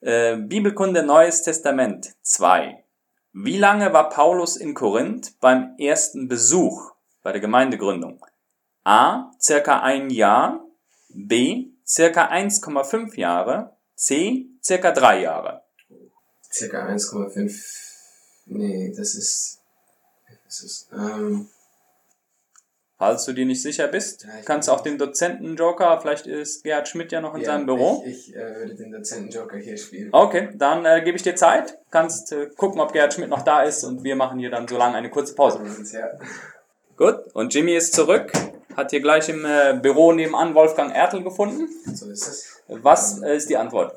Äh, 0.00 0.36
Bibelkunde 0.38 1.04
Neues 1.04 1.42
Testament 1.42 2.14
2. 2.22 2.82
Wie 3.32 3.58
lange 3.58 3.92
war 3.92 4.08
Paulus 4.08 4.56
in 4.56 4.74
Korinth 4.74 5.38
beim 5.40 5.74
ersten 5.78 6.26
Besuch 6.28 6.92
bei 7.22 7.30
der 7.32 7.40
Gemeindegründung? 7.40 8.24
A. 8.84 9.30
Circa 9.40 9.80
ein 9.82 10.10
Jahr. 10.10 10.64
B. 11.08 11.68
Circa 11.86 12.28
1,5 12.30 13.16
Jahre. 13.16 13.76
C. 13.94 14.46
Circa 14.62 14.90
drei 14.90 15.20
Jahre. 15.20 15.62
Circa 16.52 16.86
1,5. 16.86 17.52
Nee, 18.46 18.92
das 18.96 19.14
ist. 19.14 19.60
Das 20.44 20.62
ist. 20.62 20.88
Ähm, 20.92 21.48
Falls 23.02 23.24
du 23.24 23.32
dir 23.32 23.46
nicht 23.46 23.60
sicher 23.60 23.88
bist, 23.88 24.22
Ja, 24.22 24.30
kannst 24.44 24.68
du 24.68 24.72
auch 24.72 24.80
den 24.80 24.96
Dozenten-Joker, 24.96 26.00
vielleicht 26.00 26.28
ist 26.28 26.62
Gerhard 26.62 26.86
Schmidt 26.86 27.10
ja 27.10 27.20
noch 27.20 27.34
in 27.34 27.40
Ja, 27.40 27.46
seinem 27.46 27.66
Büro. 27.66 28.04
Ich, 28.06 28.28
ich 28.28 28.36
äh, 28.36 28.54
würde 28.54 28.76
den 28.76 28.92
Dozenten-Joker 28.92 29.56
hier 29.56 29.76
spielen. 29.76 30.10
Okay, 30.12 30.50
dann 30.54 30.84
äh, 30.84 31.02
gebe 31.02 31.16
ich 31.16 31.24
dir 31.24 31.34
Zeit. 31.34 31.78
Kannst 31.90 32.30
äh, 32.30 32.46
gucken, 32.56 32.80
ob 32.80 32.92
Gerhard 32.92 33.12
Schmidt 33.12 33.28
noch 33.28 33.42
da 33.42 33.64
ist 33.64 33.82
und 33.82 34.04
wir 34.04 34.14
machen 34.14 34.38
hier 34.38 34.50
dann 34.50 34.68
so 34.68 34.76
lange 34.76 34.94
eine 34.96 35.10
kurze 35.10 35.34
Pause. 35.34 35.64
Ja. 35.92 36.10
Gut, 36.96 37.26
und 37.34 37.52
Jimmy 37.52 37.74
ist 37.74 37.92
zurück. 37.92 38.30
Hat 38.76 38.90
hier 38.90 39.00
gleich 39.00 39.28
im 39.28 39.44
äh, 39.44 39.76
Büro 39.82 40.12
nebenan 40.12 40.54
Wolfgang 40.54 40.94
Ertel 40.94 41.24
gefunden. 41.24 41.68
So 41.92 42.08
ist 42.08 42.28
es. 42.28 42.62
Was 42.68 43.20
äh, 43.20 43.36
ist 43.36 43.50
die 43.50 43.56
Antwort? 43.56 43.96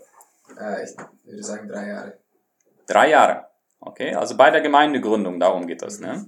Äh, 0.59 0.83
ich 0.83 0.95
würde 1.25 1.43
sagen 1.43 1.67
drei 1.67 1.89
Jahre. 1.89 2.17
Drei 2.87 3.09
Jahre. 3.09 3.47
Okay, 3.79 4.15
also 4.15 4.35
bei 4.37 4.49
der 4.51 4.61
Gemeindegründung, 4.61 5.39
darum 5.39 5.67
geht 5.67 5.81
das, 5.81 5.99
ne? 5.99 6.25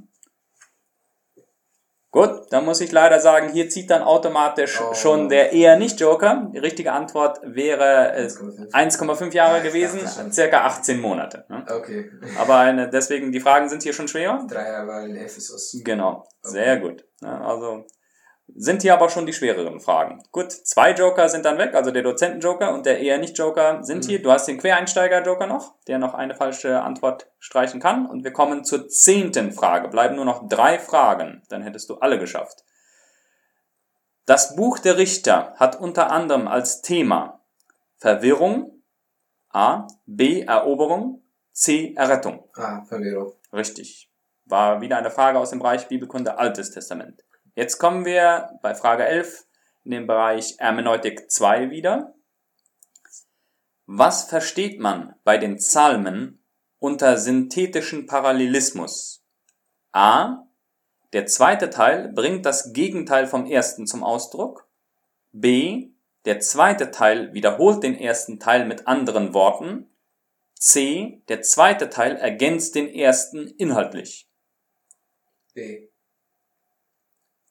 Gut, 2.10 2.48
dann 2.52 2.66
muss 2.66 2.82
ich 2.82 2.92
leider 2.92 3.20
sagen, 3.20 3.50
hier 3.50 3.70
zieht 3.70 3.90
dann 3.92 4.02
automatisch 4.02 4.80
Oh. 4.82 4.94
schon 4.94 5.28
der 5.30 5.52
eher 5.52 5.76
nicht 5.78 6.00
Joker. 6.00 6.50
Die 6.54 6.58
richtige 6.58 6.94
Antwort 6.94 7.40
wäre 7.44 8.14
äh, 8.14 8.26
1,5. 8.28 8.72
1,5 8.72 9.34
Jahre 9.34 9.58
Ja, 9.58 9.64
gewesen, 9.64 10.32
circa 10.32 10.66
18 10.66 11.00
Monate. 11.02 11.46
Ne? 11.50 11.66
Okay. 11.70 12.10
Aber 12.40 12.58
eine, 12.60 12.90
deswegen, 12.90 13.32
die 13.32 13.42
Fragen 13.42 13.68
sind 13.70 13.84
hier 13.84 13.94
schon 13.94 14.08
schwerer. 14.08 14.46
Drei 14.50 14.68
Jahre 14.68 14.88
war 14.88 15.04
in 15.04 15.16
Ephesus. 15.16 15.80
Genau, 15.84 16.26
sehr 16.42 16.80
gut. 16.80 17.04
Ja, 17.22 17.42
also 17.42 17.86
sind 18.56 18.82
hier 18.82 18.94
aber 18.94 19.10
schon 19.10 19.26
die 19.26 19.34
schwereren 19.34 19.80
Fragen. 19.80 20.24
Gut, 20.32 20.52
zwei 20.52 20.92
Joker 20.92 21.30
sind 21.30 21.46
dann 21.46 21.58
weg, 21.58 21.76
also 21.76 21.92
der 21.92 22.04
Dozenten-Joker 22.04 22.74
und 22.74 22.86
der 22.86 23.00
eher 23.00 23.18
nicht 23.18 23.38
Joker 23.38 23.84
sind 23.84 24.06
hier. 24.06 24.22
Du 24.22 24.32
hast 24.32 24.48
den 24.48 24.58
Quereinsteiger-Joker 24.58 25.48
noch, 25.48 25.76
der 25.88 26.00
noch 26.00 26.14
eine 26.14 26.34
falsche 26.34 26.82
Antwort 26.82 27.30
streichen 27.40 27.80
kann. 27.80 28.06
Und 28.06 28.24
wir 28.24 28.32
kommen 28.32 28.64
zur 28.64 28.88
zehnten 28.88 29.52
Frage. 29.52 29.90
Bleiben 29.90 30.16
nur 30.16 30.26
noch 30.26 30.48
drei 30.48 30.80
Fragen, 30.80 31.44
dann 31.50 31.62
hättest 31.62 31.90
du 31.90 31.96
alle 31.96 32.20
geschafft. 32.20 32.64
Das 34.26 34.56
Buch 34.56 34.80
der 34.80 34.98
Richter 34.98 35.54
hat 35.56 35.80
unter 35.80 36.12
anderem 36.12 36.48
als 36.48 36.82
Thema 36.82 37.42
Verwirrung, 37.98 38.84
A, 39.50 39.88
B, 40.06 40.42
Eroberung, 40.42 41.24
C, 41.52 41.94
Errettung. 41.96 42.44
Ah, 42.56 42.84
Verwirrung. 42.86 43.34
Richtig. 43.52 44.12
War 44.46 44.82
wieder 44.82 44.98
eine 44.98 45.12
Frage 45.12 45.40
aus 45.40 45.50
dem 45.50 45.60
Bereich 45.60 45.88
Bibelkunde 45.88 46.38
Altes 46.38 46.72
Testament. 46.72 47.24
Jetzt 47.58 47.80
kommen 47.80 48.06
wir 48.06 48.52
bei 48.62 48.76
Frage 48.76 49.04
11 49.08 49.48
in 49.84 49.90
den 49.90 50.06
Bereich 50.06 50.60
Hermeneutik 50.60 51.32
2 51.32 51.72
wieder. 51.72 52.14
Was 53.88 54.26
versteht 54.26 54.80
man 54.80 55.16
bei 55.24 55.40
den 55.40 55.56
Psalmen 55.56 56.46
unter 56.78 57.18
synthetischen 57.18 58.06
Parallelismus? 58.06 59.24
A. 59.92 60.44
Der 61.14 61.26
zweite 61.26 61.72
Teil 61.72 62.10
bringt 62.10 62.46
das 62.46 62.74
Gegenteil 62.74 63.26
vom 63.26 63.48
ersten 63.48 63.88
zum 63.88 64.04
Ausdruck. 64.04 64.70
B. 65.32 65.90
Der 66.26 66.40
zweite 66.42 66.92
Teil 66.92 67.34
wiederholt 67.34 67.82
den 67.82 67.96
ersten 67.96 68.40
Teil 68.40 68.68
mit 68.68 68.86
anderen 68.86 69.34
Worten. 69.34 69.90
C. 70.60 71.24
Der 71.28 71.42
zweite 71.42 71.90
Teil 71.90 72.18
ergänzt 72.18 72.76
den 72.76 72.88
ersten 72.88 73.48
inhaltlich. 73.48 74.30
B. 75.56 75.88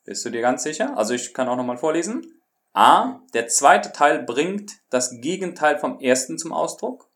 Bist 0.07 0.25
du 0.25 0.31
dir 0.31 0.41
ganz 0.41 0.63
sicher? 0.63 0.97
Also 0.97 1.15
ich 1.15 1.35
kann 1.35 1.49
auch 1.49 1.57
nochmal 1.57 1.77
vorlesen. 1.77 2.33
A. 2.73 3.21
Der 3.35 3.49
zweite 3.49 3.93
Teil 3.93 4.23
bringt 4.23 4.73
das 4.89 5.21
Gegenteil 5.21 5.79
vom 5.79 5.99
ersten 5.99 6.39
zum 6.39 6.53
Ausdruck. 6.53 7.09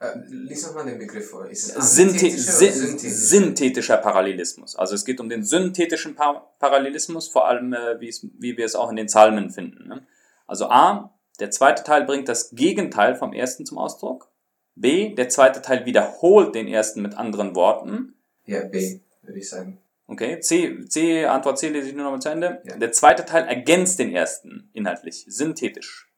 Äh, 0.00 0.18
lies 0.26 0.66
nochmal 0.66 0.84
den 0.84 0.98
Begriff 0.98 1.30
vor. 1.30 1.46
Synthe 1.52 2.30
synthetischer? 2.30 3.08
synthetischer 3.08 3.96
Parallelismus. 3.98 4.74
Also 4.74 4.96
es 4.96 5.04
geht 5.04 5.20
um 5.20 5.28
den 5.28 5.44
synthetischen 5.44 6.16
pa 6.16 6.52
Parallelismus, 6.58 7.28
vor 7.28 7.46
allem 7.46 7.72
äh, 7.72 8.00
wie 8.00 8.56
wir 8.56 8.64
es 8.64 8.74
auch 8.74 8.90
in 8.90 8.96
den 8.96 9.06
Psalmen 9.06 9.50
finden. 9.50 9.86
Ne? 9.86 10.06
Also 10.46 10.68
A. 10.68 11.14
Der 11.38 11.50
zweite 11.50 11.84
Teil 11.84 12.04
bringt 12.04 12.28
das 12.28 12.50
Gegenteil 12.50 13.14
vom 13.14 13.32
ersten 13.32 13.64
zum 13.64 13.78
Ausdruck. 13.78 14.28
B. 14.74 15.14
Der 15.14 15.28
zweite 15.28 15.62
Teil 15.62 15.86
wiederholt 15.86 16.54
den 16.54 16.66
ersten 16.66 17.00
mit 17.00 17.16
anderen 17.16 17.54
Worten. 17.54 18.14
Ja, 18.44 18.64
B, 18.64 19.00
würde 19.22 19.38
ich 19.38 19.48
sagen. 19.48 19.78
Okay, 20.12 20.40
C, 20.40 20.84
C, 20.88 21.24
Antwort 21.24 21.58
C 21.58 21.68
lese 21.68 21.88
ich 21.88 21.94
nur 21.94 22.04
noch 22.04 22.10
mal 22.12 22.20
zu 22.20 22.28
Ende. 22.28 22.60
Ja. 22.64 22.76
Der 22.76 22.92
zweite 22.92 23.24
Teil 23.24 23.46
ergänzt 23.48 23.98
den 23.98 24.14
ersten 24.14 24.68
inhaltlich, 24.74 25.24
synthetisch. 25.28 26.08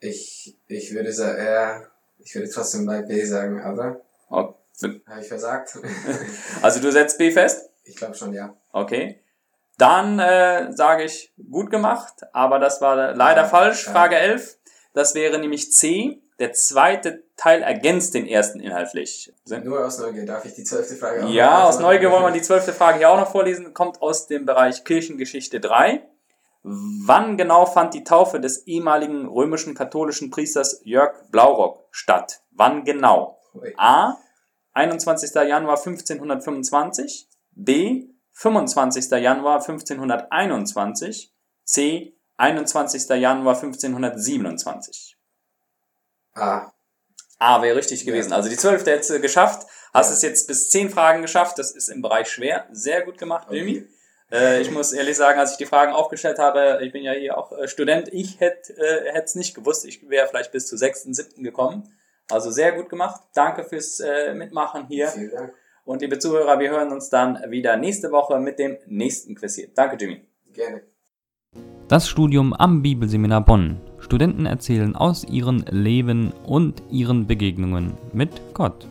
Ich, 0.00 0.56
ich 0.66 0.94
würde 0.94 1.12
sagen, 1.12 1.44
ja, 1.44 1.82
ich 2.18 2.34
würde 2.34 2.48
trotzdem 2.50 2.86
bei 2.86 3.02
B 3.02 3.24
sagen, 3.24 3.60
aber 3.60 4.00
Oh, 4.30 4.54
habe 5.06 5.20
ich 5.20 5.28
versagt? 5.28 5.78
Also 6.62 6.80
du 6.80 6.90
setzt 6.90 7.18
B 7.18 7.30
fest? 7.30 7.70
ich 7.84 7.96
glaube 7.96 8.14
schon, 8.14 8.32
ja. 8.32 8.56
Okay. 8.72 9.20
Dann 9.76 10.18
äh, 10.18 10.72
sage 10.72 11.04
ich 11.04 11.32
gut 11.50 11.70
gemacht, 11.70 12.14
aber 12.32 12.58
das 12.58 12.80
war 12.80 13.14
leider 13.14 13.42
Ja, 13.42 13.48
falsch. 13.48 13.86
ja. 13.86 13.92
Frage 13.92 14.16
11. 14.16 14.56
Das 14.94 15.14
wäre 15.14 15.38
nämlich 15.38 15.72
C. 15.72 16.22
Der 16.40 16.52
zweite 16.52 17.22
Teil 17.36 17.62
ergänzt 17.62 18.14
den 18.14 18.26
ersten 18.26 18.58
inhaltlich. 18.58 19.32
Nur 19.62 19.86
aus 19.86 19.98
Neugier 19.98 20.26
darf 20.26 20.44
ich 20.44 20.54
die 20.54 20.64
zwölfte 20.64 20.96
Frage 20.96 21.20
auch 21.20 21.24
noch 21.28 21.32
Ja, 21.32 21.64
aus? 21.64 21.78
Neugier 21.78 22.10
wollen 22.10 22.24
wir 22.24 22.32
die 22.32 22.42
zwölfte 22.42 22.72
Frage 22.72 22.98
hier 22.98 23.10
auch 23.10 23.18
noch 23.18 23.30
vorlesen. 23.30 23.72
Kommt 23.72 24.02
aus 24.02 24.26
dem 24.26 24.44
Bereich 24.44 24.84
Kirchengeschichte 24.84 25.60
3. 25.60 26.02
Wann 26.62 27.36
genau 27.36 27.66
fand 27.66 27.94
die 27.94 28.04
Taufe 28.04 28.40
des 28.40 28.66
ehemaligen 28.66 29.28
römischen 29.28 29.74
katholischen 29.74 30.30
Priesters 30.30 30.80
Jörg 30.82 31.12
Blaurock 31.30 31.86
statt? 31.90 32.40
Wann 32.50 32.84
genau? 32.84 33.38
A. 33.76 34.16
21. 34.72 35.32
Januar 35.34 35.76
1525. 35.76 37.28
B. 37.52 38.06
25. 38.32 39.10
Januar 39.10 39.60
1521. 39.60 41.32
C. 41.64 42.16
21. 42.38 43.08
Januar 43.10 43.54
1527. 43.54 45.13
Ah, 46.34 46.70
A 47.38 47.62
wäre 47.62 47.76
richtig 47.76 48.04
Ja. 48.04 48.12
gewesen. 48.12 48.32
Also 48.32 48.48
die 48.48 48.56
zwölfte 48.56 48.90
hättest 48.90 49.10
du 49.10 49.20
geschafft. 49.20 49.66
Hast 49.92 50.10
es 50.10 50.22
jetzt 50.22 50.46
bis 50.48 50.70
zehn 50.70 50.90
Fragen 50.90 51.22
geschafft. 51.22 51.58
Das 51.58 51.70
ist 51.70 51.88
im 51.88 52.02
Bereich 52.02 52.28
schwer. 52.28 52.66
Sehr 52.72 53.02
gut 53.02 53.18
gemacht, 53.18 53.48
Jimmy. 53.50 53.86
Äh, 54.32 54.60
ich 54.60 54.70
muss 54.70 54.92
ehrlich 54.92 55.16
sagen, 55.16 55.38
als 55.38 55.52
ich 55.52 55.56
die 55.58 55.66
Fragen 55.66 55.92
aufgestellt 55.92 56.38
habe, 56.38 56.80
ich 56.82 56.92
bin 56.92 57.02
ja 57.02 57.12
hier 57.12 57.36
auch 57.38 57.52
äh, 57.52 57.68
Student, 57.68 58.08
ich 58.12 58.40
hätte 58.40 58.72
äh, 58.76 59.20
es 59.22 59.34
nicht 59.34 59.54
gewusst. 59.54 59.84
Ich 59.84 60.08
wäre 60.08 60.26
vielleicht 60.26 60.50
bis 60.52 60.66
zu 60.66 60.76
sechsten, 60.76 61.14
siebten 61.14 61.44
gekommen. 61.44 61.92
Also 62.30 62.50
sehr 62.50 62.72
gut 62.72 62.88
gemacht. 62.88 63.20
Danke 63.34 63.64
fürs 63.64 64.00
äh, 64.00 64.34
Mitmachen 64.34 64.86
hier. 64.88 65.08
vielen 65.08 65.30
Dank. 65.30 65.52
Und 65.84 66.00
liebe 66.00 66.18
Zuhörer, 66.18 66.58
wir 66.58 66.70
hören 66.70 66.90
uns 66.92 67.10
dann 67.10 67.38
wieder 67.50 67.76
nächste 67.76 68.10
Woche 68.10 68.40
mit 68.40 68.58
dem 68.58 68.78
nächsten 68.86 69.34
Quiz 69.34 69.54
hier. 69.54 69.68
Danke, 69.74 69.96
Jimmy. 69.96 70.24
Gerne. 70.54 70.82
Das 71.88 72.08
Studium 72.08 72.54
am 72.54 72.82
Bibelseminar 72.82 73.44
Bonn. 73.44 73.78
Studenten 74.04 74.44
erzählen 74.44 74.94
aus 74.94 75.24
ihrem 75.24 75.64
Leben 75.70 76.30
und 76.44 76.82
ihren 76.90 77.26
Begegnungen 77.26 77.96
mit 78.12 78.30
Gott. 78.52 78.86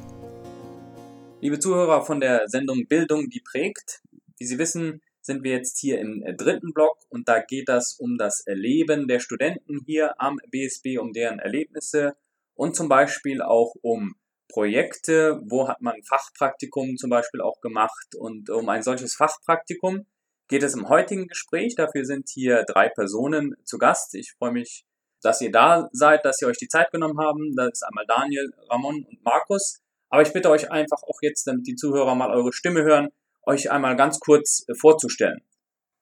Liebe 1.39 1.59
Zuhörer 1.59 2.03
von 2.03 2.19
der 2.19 2.47
Sendung 2.47 2.87
Bildung, 2.87 3.29
die 3.29 3.39
prägt. 3.39 4.01
Wie 4.39 4.45
Sie 4.45 4.57
wissen, 4.57 5.03
sind 5.21 5.43
wir 5.43 5.51
jetzt 5.51 5.77
hier 5.77 5.99
im 5.99 6.23
äh, 6.23 6.33
dritten 6.35 6.73
Block 6.73 6.97
und 7.09 7.29
da 7.29 7.39
geht 7.39 7.69
das 7.69 7.93
um 7.99 8.17
das 8.17 8.43
Leben 8.47 9.07
der 9.07 9.19
Studenten 9.19 9.81
hier 9.85 10.19
am 10.19 10.39
BSB, 10.49 10.97
um 10.99 11.13
deren 11.13 11.37
Erlebnisse 11.37 12.15
und 12.55 12.75
zum 12.75 12.89
Beispiel 12.89 13.43
auch 13.43 13.75
um 13.83 14.15
Projekte, 14.49 15.39
wo 15.45 15.67
hat 15.67 15.81
man 15.81 16.01
Fachpraktikum 16.03 16.97
zum 16.97 17.11
Beispiel 17.11 17.41
auch 17.41 17.61
gemacht 17.61 18.15
und 18.17 18.49
um 18.49 18.67
ein 18.67 18.81
solches 18.81 19.13
Fachpraktikum 19.13 20.07
geht 20.47 20.63
es 20.63 20.73
im 20.73 20.89
heutigen 20.89 21.27
Gespräch. 21.27 21.75
Dafür 21.75 22.03
sind 22.03 22.29
hier 22.29 22.63
drei 22.63 22.89
Personen 22.89 23.55
zu 23.63 23.77
Gast. 23.77 24.15
Ich 24.15 24.33
freue 24.37 24.51
mich, 24.51 24.85
dass 25.23 25.41
ihr 25.41 25.51
da 25.51 25.89
seid, 25.91 26.25
dass 26.25 26.41
ihr 26.41 26.47
euch 26.47 26.57
die 26.57 26.67
Zeit 26.67 26.91
genommen 26.91 27.19
haben. 27.19 27.55
Das 27.55 27.69
ist 27.73 27.83
einmal 27.83 28.05
Daniel, 28.07 28.53
Ramon 28.69 29.05
und 29.05 29.23
Markus. 29.23 29.81
Aber 30.09 30.21
ich 30.21 30.31
bitte 30.31 30.49
euch 30.49 30.69
einfach 30.71 31.01
auch 31.03 31.17
jetzt, 31.21 31.47
damit 31.47 31.65
die 31.65 31.75
Zuhörer 31.75 32.13
mal 32.13 32.29
eure 32.31 32.53
Stimme 32.53 32.83
hören, 32.83 33.09
euch 33.45 33.71
einmal 33.71 33.95
ganz 33.95 34.19
kurz 34.19 34.63
äh, 34.67 34.75
vorzustellen. 34.75 35.41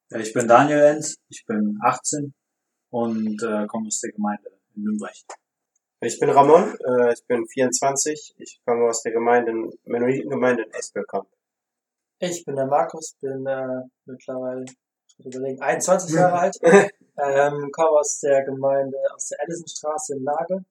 Ich 0.10 0.34
bin 0.34 0.48
Daniel 0.48 0.82
Enz, 0.82 1.16
ich 1.30 1.46
bin 1.46 1.80
18 1.86 2.34
und 2.90 3.42
äh, 3.42 3.66
komme 3.68 3.88
aus 3.88 4.02
der 4.02 4.12
Gemeinde 4.12 4.50
in 4.76 4.84
Nürnberg. 4.84 5.14
Ich 6.02 6.20
bin 6.20 6.30
Ramon, 6.30 6.76
äh, 6.86 7.14
ich 7.14 7.26
bin 7.26 7.48
24, 7.48 8.34
ich 8.38 8.60
komme 8.66 8.90
aus 8.90 9.04
der 9.04 9.14
Gemeinde, 9.14 9.54
Mennonitengemeinde 9.86 10.64
in 10.64 10.72
Espelkamp. 10.72 11.30
Ich 12.20 12.44
bin 12.44 12.56
der 12.56 12.66
Markus, 12.66 13.16
bin 13.22 13.46
äh, 13.46 13.84
mittlerweile, 14.06 14.66
überlegen, 15.26 15.62
21 15.62 16.16
Jahre 16.16 16.40
alt, 16.40 16.58
ähm, 16.64 17.70
komme 17.72 18.00
aus 18.00 18.20
der 18.20 18.44
Gemeinde, 18.44 18.98
aus 19.14 19.28
der 19.28 19.40
Edisonstraße 19.44 20.16
in 20.16 20.24
Lage 20.24 20.66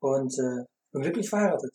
und 0.00 0.38
äh, 0.38 0.64
bin 0.92 1.02
glücklich 1.02 1.28
verheiratet. 1.28 1.72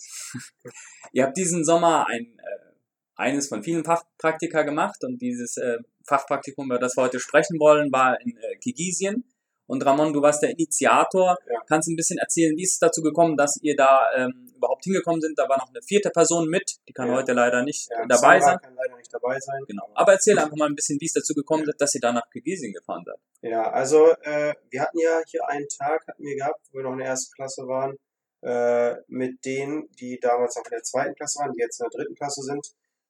Ihr 1.12 1.26
habt 1.26 1.38
diesen 1.38 1.64
Sommer 1.64 2.08
ein, 2.08 2.38
äh, 2.38 2.76
eines 3.16 3.48
von 3.48 3.64
vielen 3.64 3.84
Fachpraktika 3.84 4.64
gemacht 4.64 5.04
und 5.04 5.22
dieses 5.22 5.58
äh, 5.58 5.78
Fachpraktikum, 6.06 6.66
über 6.66 6.80
das 6.80 6.96
wir 6.98 7.04
heute 7.04 7.20
sprechen 7.20 7.60
wollen, 7.60 7.92
war 7.92 8.20
in 8.22 8.38
äh, 8.38 8.58
Kirgisien. 8.58 9.24
Und 9.68 9.84
Ramon, 9.86 10.14
du 10.14 10.22
warst 10.22 10.44
der 10.44 10.52
Initiator. 10.52 11.38
Ja. 11.50 11.60
Kannst 11.68 11.88
du 11.88 11.94
ein 11.94 11.96
bisschen 11.96 12.20
erzählen, 12.20 12.56
wie 12.56 12.64
ist 12.64 12.74
es 12.74 12.80
dazu 12.80 13.02
gekommen, 13.02 13.36
dass 13.36 13.58
ihr 13.62 13.76
da 13.76 14.06
ähm, 14.16 14.45
überhaupt 14.56 14.84
hingekommen 14.86 15.22
sind? 15.22 15.38
Da 15.38 15.48
war 15.50 15.58
noch 15.58 15.70
eine 15.70 15.82
vierte 15.82 16.10
Person 16.10 16.48
mit, 16.50 16.78
die 16.88 16.94
kann 16.94 17.10
Ja. 17.10 17.16
heute 17.16 17.34
leider 17.34 17.64
nicht 17.64 17.90
Ja, 17.90 18.06
dabei 18.08 18.40
Sarah 18.40 18.42
sein. 18.42 18.60
kann 18.62 18.76
leider 18.76 18.96
nicht 18.98 19.14
dabei 19.14 19.26
dabei 19.26 19.40
sein. 19.40 19.64
Genau. 19.68 19.90
Aber 19.94 20.14
erzähl 20.14 20.38
einfach 20.40 20.56
mal 20.56 20.68
ein 20.70 20.76
bisschen, 20.76 21.00
wie 21.00 21.06
es 21.06 21.14
dazu 21.14 21.34
gekommen 21.34 21.68
ist, 21.68 21.80
dass 21.82 21.96
ihr 21.96 22.02
da 22.02 22.12
nach 22.12 22.30
Kirgisien 22.30 22.74
gefahren 22.74 23.04
seid. 23.06 23.20
Ja, 23.42 23.70
also 23.72 24.12
äh, 24.22 24.54
wir 24.70 24.82
hatten 24.82 25.00
ja 25.00 25.22
hier 25.28 25.48
einen 25.48 25.68
Tag, 25.68 26.06
hatten 26.08 26.24
wir 26.24 26.36
gehabt, 26.36 26.60
wo 26.72 26.78
wir 26.78 26.84
noch 26.84 26.94
in 26.94 27.00
der 27.00 27.08
ersten 27.08 27.34
Klasse 27.34 27.68
waren, 27.68 27.98
äh, 28.42 28.96
mit 29.08 29.44
denen, 29.46 29.90
die 30.00 30.20
damals 30.20 30.56
noch 30.56 30.66
in 30.66 30.72
der 30.72 30.84
zweiten 30.84 31.16
Klasse 31.16 31.40
waren, 31.40 31.54
die 31.54 31.62
jetzt 31.62 31.80
in 31.80 31.88
der 31.90 32.00
dritten 32.00 32.16
Klasse 32.16 32.42
sind. 32.42 32.68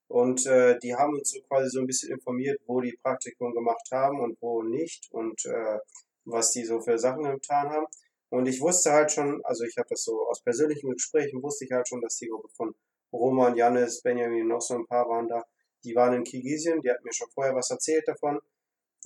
Und 0.08 0.46
äh, 0.46 0.78
die 0.80 0.96
haben 0.96 1.14
uns 1.14 1.32
so 1.32 1.40
quasi 1.42 1.70
so 1.70 1.80
ein 1.80 1.88
bisschen 1.88 2.12
informiert, 2.12 2.62
wo 2.68 2.80
die 2.80 2.96
Praktikum 3.02 3.54
gemacht 3.54 3.88
haben 3.92 4.20
und 4.22 4.38
wo 4.42 4.62
nicht 4.62 5.08
und 5.12 5.44
äh, 5.46 5.80
was 6.26 6.52
die 6.52 6.64
so 6.64 6.80
für 6.80 6.98
Sachen 7.00 7.24
getan 7.24 7.70
haben. 7.70 7.88
Und 8.36 8.48
ich 8.48 8.60
wusste 8.60 8.92
halt 8.92 9.14
schon, 9.14 9.40
also 9.46 9.64
ich 9.64 9.78
habe 9.78 9.88
das 9.90 10.04
so 10.04 10.28
aus 10.28 10.42
persönlichen 10.42 10.92
Gesprächen, 10.92 11.42
wusste 11.42 11.64
ich 11.64 11.72
halt 11.72 11.88
schon, 11.88 12.02
dass 12.02 12.18
die 12.18 12.28
Gruppe 12.28 12.50
von 12.50 12.76
Roman, 13.14 13.56
Janis, 13.56 14.02
Benjamin, 14.02 14.50
noch 14.50 14.60
so 14.60 14.74
ein 14.76 14.86
paar 14.86 15.08
waren 15.08 15.30
da. 15.30 15.46
Die 15.86 15.96
waren 15.96 16.14
in 16.16 16.26
Kirgisien, 16.26 16.82
die 16.82 16.92
hatten 16.92 17.06
mir 17.06 17.14
schon 17.14 17.30
vorher 17.34 17.56
was 17.56 17.72
erzählt 17.72 18.06
davon. 18.06 18.42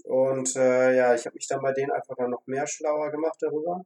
Und 0.03 0.55
äh, 0.55 0.95
ja, 0.97 1.13
ich 1.13 1.27
habe 1.27 1.35
mich 1.35 1.47
dann 1.47 1.61
bei 1.61 1.73
denen 1.73 1.91
einfach 1.91 2.15
dann 2.15 2.31
noch 2.31 2.47
mehr 2.47 2.65
schlauer 2.65 3.11
gemacht 3.11 3.37
darüber. 3.39 3.85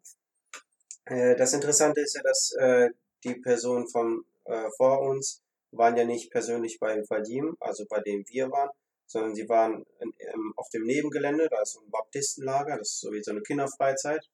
Äh, 1.07 1.35
das 1.35 1.51
Interessante 1.51 1.99
ist 1.99 2.15
ja, 2.15 2.21
dass 2.21 2.53
äh, 2.53 2.91
die 3.25 3.35
Personen 3.35 3.89
von 3.89 4.23
äh, 4.45 4.69
vor 4.77 5.01
uns 5.01 5.43
waren 5.71 5.97
ja 5.97 6.05
nicht 6.05 6.31
persönlich 6.31 6.79
bei 6.79 7.03
Vadim, 7.09 7.57
also 7.59 7.83
bei 7.89 7.99
dem 7.99 8.23
wir 8.29 8.49
waren, 8.49 8.69
sondern 9.07 9.35
sie 9.35 9.49
waren 9.49 9.85
in, 9.99 10.13
in, 10.19 10.53
auf 10.55 10.69
dem 10.69 10.83
Nebengelände, 10.83 11.49
da 11.49 11.63
ist 11.63 11.73
so 11.73 11.81
ein 11.81 11.91
Baptistenlager, 11.91 12.77
das 12.77 12.91
ist 12.91 13.01
so 13.01 13.11
wie 13.11 13.21
so 13.21 13.31
eine 13.31 13.41
Kinderfreizeit, 13.41 14.29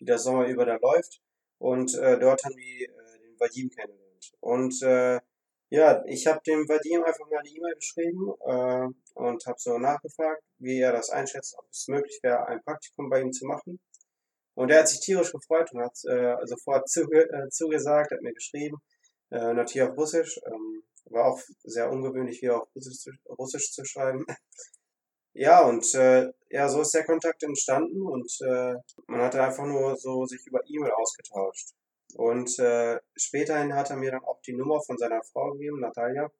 die 0.00 0.06
das 0.06 0.24
Sommer 0.24 0.46
über 0.46 0.66
da 0.66 0.76
läuft. 0.76 1.20
Und 1.58 1.94
äh, 1.94 2.18
dort 2.18 2.44
haben 2.44 2.56
die 2.56 2.84
äh, 2.84 3.18
den 3.22 3.38
Vadim 3.38 3.70
kennengelernt. 3.70 4.32
Und 4.40 4.82
äh, 4.82 5.20
ja, 5.68 6.02
ich 6.06 6.26
habe 6.26 6.40
dem 6.46 6.68
Vadim 6.68 7.04
einfach 7.04 7.28
mal 7.30 7.38
eine 7.38 7.48
E-Mail 7.48 7.74
geschrieben 7.74 8.32
äh, 8.44 8.88
und 9.14 9.46
habe 9.46 9.58
so 9.58 9.78
nachgefragt, 9.78 10.42
wie 10.58 10.80
er 10.80 10.92
das 10.92 11.10
einschätzt, 11.10 11.56
ob 11.58 11.66
es 11.70 11.86
möglich 11.86 12.18
wäre, 12.22 12.46
ein 12.48 12.62
Praktikum 12.62 13.08
bei 13.08 13.20
ihm 13.20 13.32
zu 13.32 13.46
machen. 13.46 13.78
Und 14.54 14.70
er 14.70 14.80
hat 14.80 14.88
sich 14.88 15.00
tierisch 15.00 15.32
gefreut 15.32 15.72
und 15.72 15.82
hat 15.82 15.96
äh, 16.08 16.36
sofort 16.46 16.88
zuge 16.88 17.30
äh, 17.30 17.48
zugesagt, 17.50 18.10
hat 18.10 18.20
mir 18.22 18.34
geschrieben, 18.34 18.78
äh, 19.30 19.54
natürlich 19.54 19.88
auf 19.88 19.96
Russisch, 19.96 20.40
ähm, 20.46 20.82
war 21.04 21.26
auch 21.26 21.40
sehr 21.62 21.90
ungewöhnlich, 21.90 22.40
hier 22.40 22.60
auf 22.60 22.68
Russisch 22.74 22.98
zu, 22.98 23.10
Russisch 23.28 23.70
zu 23.72 23.84
schreiben. 23.84 24.26
Ja, 25.32 25.62
und 25.64 25.94
äh, 25.94 26.32
ja, 26.50 26.68
so 26.68 26.82
ist 26.82 26.94
der 26.94 27.04
Kontakt 27.04 27.42
entstanden 27.42 28.02
und 28.02 28.30
äh, 28.40 28.74
man 29.06 29.20
hatte 29.20 29.42
einfach 29.42 29.66
nur 29.66 29.96
so 29.96 30.26
sich 30.26 30.44
über 30.46 30.60
E-Mail 30.66 30.92
ausgetauscht. 30.92 31.74
Und 32.16 32.58
äh, 32.58 32.98
späterhin 33.16 33.74
hat 33.74 33.90
er 33.90 33.96
mir 33.96 34.10
dann 34.10 34.24
auch 34.24 34.40
die 34.42 34.54
Nummer 34.54 34.80
von 34.82 34.98
seiner 34.98 35.22
Frau 35.22 35.52
gegeben, 35.52 35.80
Natalia, 35.80 36.30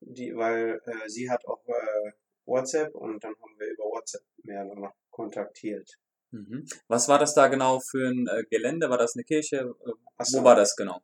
die, 0.00 0.34
weil 0.36 0.80
äh, 0.86 1.08
sie 1.08 1.28
hat 1.28 1.44
auch 1.46 1.66
äh, 1.66 2.12
WhatsApp 2.44 2.94
und 2.94 3.22
dann 3.24 3.34
haben 3.34 3.58
wir 3.58 3.66
über 3.68 3.84
WhatsApp 3.84 4.22
mehr 4.44 4.64
noch 4.64 4.94
kontaktiert. 5.10 5.90
Mhm. 6.30 6.66
Was 6.86 7.08
war 7.08 7.18
das 7.18 7.34
da 7.34 7.48
genau 7.48 7.80
für 7.80 8.08
ein 8.08 8.26
äh, 8.28 8.44
Gelände? 8.44 8.90
War 8.90 8.98
das 8.98 9.16
eine 9.16 9.24
Kirche? 9.24 9.74
Äh, 9.84 10.24
so. 10.24 10.40
Wo 10.40 10.44
war 10.44 10.54
das 10.54 10.76
genau? 10.76 11.00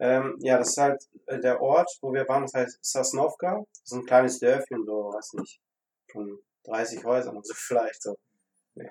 Ähm, 0.00 0.36
ja, 0.40 0.58
das 0.58 0.70
ist 0.70 0.78
halt 0.78 1.02
äh, 1.26 1.38
der 1.38 1.62
Ort, 1.62 1.90
wo 2.02 2.12
wir 2.12 2.28
waren, 2.28 2.42
das 2.42 2.54
heißt 2.54 2.78
Sasnovka. 2.84 3.64
Das 3.72 3.82
ist 3.84 3.92
ein 3.92 4.04
kleines 4.04 4.40
Dörfchen, 4.40 4.84
so, 4.84 5.12
weiß 5.14 5.34
nicht, 5.34 5.60
von 6.10 6.38
30 6.64 7.04
Häusern, 7.04 7.36
also 7.36 7.54
vielleicht 7.54 8.02
so. 8.02 8.16
Ja. 8.74 8.90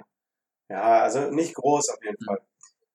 ja, 0.70 1.02
also 1.04 1.32
nicht 1.32 1.56
groß 1.56 1.90
auf 1.90 2.04
jeden 2.04 2.18
mhm. 2.20 2.26
Fall. 2.26 2.42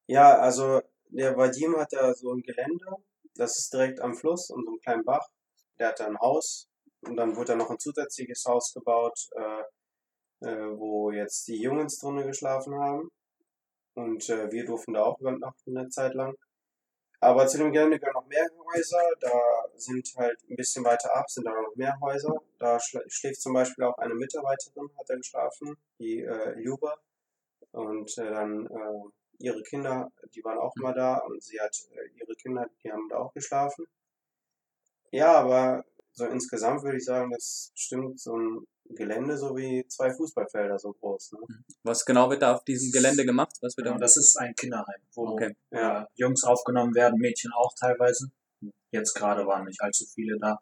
Ja, 0.06 0.38
also 0.38 0.80
der 1.10 1.36
Vadim 1.36 1.76
hat 1.76 1.92
da 1.92 2.14
so 2.14 2.32
ein 2.32 2.42
Gelände, 2.42 2.86
das 3.34 3.58
ist 3.58 3.72
direkt 3.72 4.00
am 4.00 4.14
Fluss 4.14 4.50
und 4.50 4.64
so 4.64 4.70
einem 4.70 4.80
kleinen 4.80 5.04
Bach. 5.04 5.26
Der 5.78 5.88
hat 5.88 6.00
da 6.00 6.06
ein 6.06 6.18
Haus 6.18 6.68
und 7.02 7.16
dann 7.16 7.36
wurde 7.36 7.52
da 7.52 7.56
noch 7.56 7.70
ein 7.70 7.78
zusätzliches 7.78 8.44
Haus 8.46 8.72
gebaut, 8.74 9.18
äh, 9.36 10.48
äh, 10.48 10.78
wo 10.78 11.10
jetzt 11.10 11.46
die 11.48 11.60
Jungs 11.60 11.98
drinnen 11.98 12.26
geschlafen 12.26 12.74
haben. 12.74 13.10
Und 13.94 14.28
äh, 14.28 14.50
wir 14.50 14.64
durften 14.64 14.94
da 14.94 15.04
auch 15.04 15.20
übernachten 15.20 15.76
eine 15.76 15.88
Zeit 15.88 16.14
lang. 16.14 16.34
Aber 17.20 17.46
zu 17.48 17.58
dem 17.58 17.72
Gelände 17.72 17.98
gehören 17.98 18.14
noch 18.14 18.26
mehr 18.28 18.48
Häuser. 18.72 19.02
Da 19.20 19.30
sind 19.76 20.14
halt 20.16 20.38
ein 20.48 20.56
bisschen 20.56 20.84
weiter 20.84 21.14
ab, 21.16 21.28
sind 21.28 21.44
da 21.44 21.50
noch 21.50 21.74
mehr 21.74 21.98
Häuser. 22.00 22.40
Da 22.58 22.78
schläft 22.80 23.40
zum 23.40 23.54
Beispiel 23.54 23.84
auch 23.84 23.98
eine 23.98 24.14
Mitarbeiterin, 24.14 24.88
hat 24.96 25.10
er 25.10 25.16
geschlafen, 25.16 25.76
die 25.98 26.20
äh, 26.20 26.58
Juba. 26.60 26.96
Und 27.72 28.16
äh, 28.18 28.30
dann 28.30 28.66
äh, 28.66 29.44
ihre 29.44 29.62
Kinder, 29.62 30.10
die 30.34 30.44
waren 30.44 30.58
auch 30.58 30.74
immer 30.76 30.92
da 30.94 31.18
und 31.18 31.42
sie 31.42 31.60
hat 31.60 31.76
äh, 31.92 32.08
ihre 32.18 32.34
Kinder, 32.36 32.68
die 32.82 32.92
haben 32.92 33.08
da 33.08 33.18
auch 33.18 33.32
geschlafen. 33.34 33.86
Ja, 35.10 35.34
aber 35.40 35.84
so 36.12 36.26
insgesamt 36.26 36.82
würde 36.82 36.98
ich 36.98 37.04
sagen, 37.04 37.30
das 37.30 37.72
stimmt 37.74 38.20
so 38.20 38.36
ein 38.36 38.66
Gelände 38.90 39.36
so 39.36 39.56
wie 39.56 39.86
zwei 39.88 40.12
Fußballfelder 40.12 40.78
so 40.78 40.92
groß. 40.92 41.32
Ne? 41.32 41.38
Was 41.82 42.04
genau 42.04 42.30
wird 42.30 42.42
da 42.42 42.54
auf 42.54 42.64
diesem 42.64 42.90
Gelände 42.90 43.24
gemacht? 43.24 43.56
Was 43.60 43.76
wird 43.76 43.86
ja, 43.86 43.92
da? 43.92 43.98
Das 43.98 44.16
ist 44.16 44.36
ein 44.38 44.54
Kinderheim, 44.54 45.00
wo 45.14 45.28
okay. 45.28 45.56
ja, 45.70 46.06
Jungs 46.14 46.44
aufgenommen 46.44 46.94
werden, 46.94 47.18
Mädchen 47.18 47.52
auch 47.52 47.72
teilweise. 47.78 48.30
Jetzt 48.90 49.14
gerade 49.14 49.46
waren 49.46 49.64
nicht 49.64 49.80
allzu 49.80 50.04
viele 50.06 50.38
da, 50.38 50.58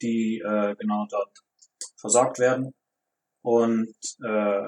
die 0.00 0.40
äh, 0.44 0.74
genau 0.76 1.06
dort 1.10 1.38
versorgt 1.96 2.38
werden. 2.38 2.74
Und 3.42 3.94
äh, 4.22 4.26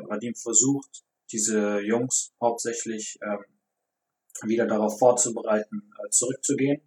Vadim 0.08 0.34
versucht, 0.34 1.02
diese 1.32 1.80
Jungs 1.80 2.32
hauptsächlich 2.42 3.18
ähm, 3.22 3.44
wieder 4.42 4.66
darauf 4.66 4.98
vorzubereiten, 4.98 5.90
äh, 5.98 6.10
zurückzugehen 6.10 6.82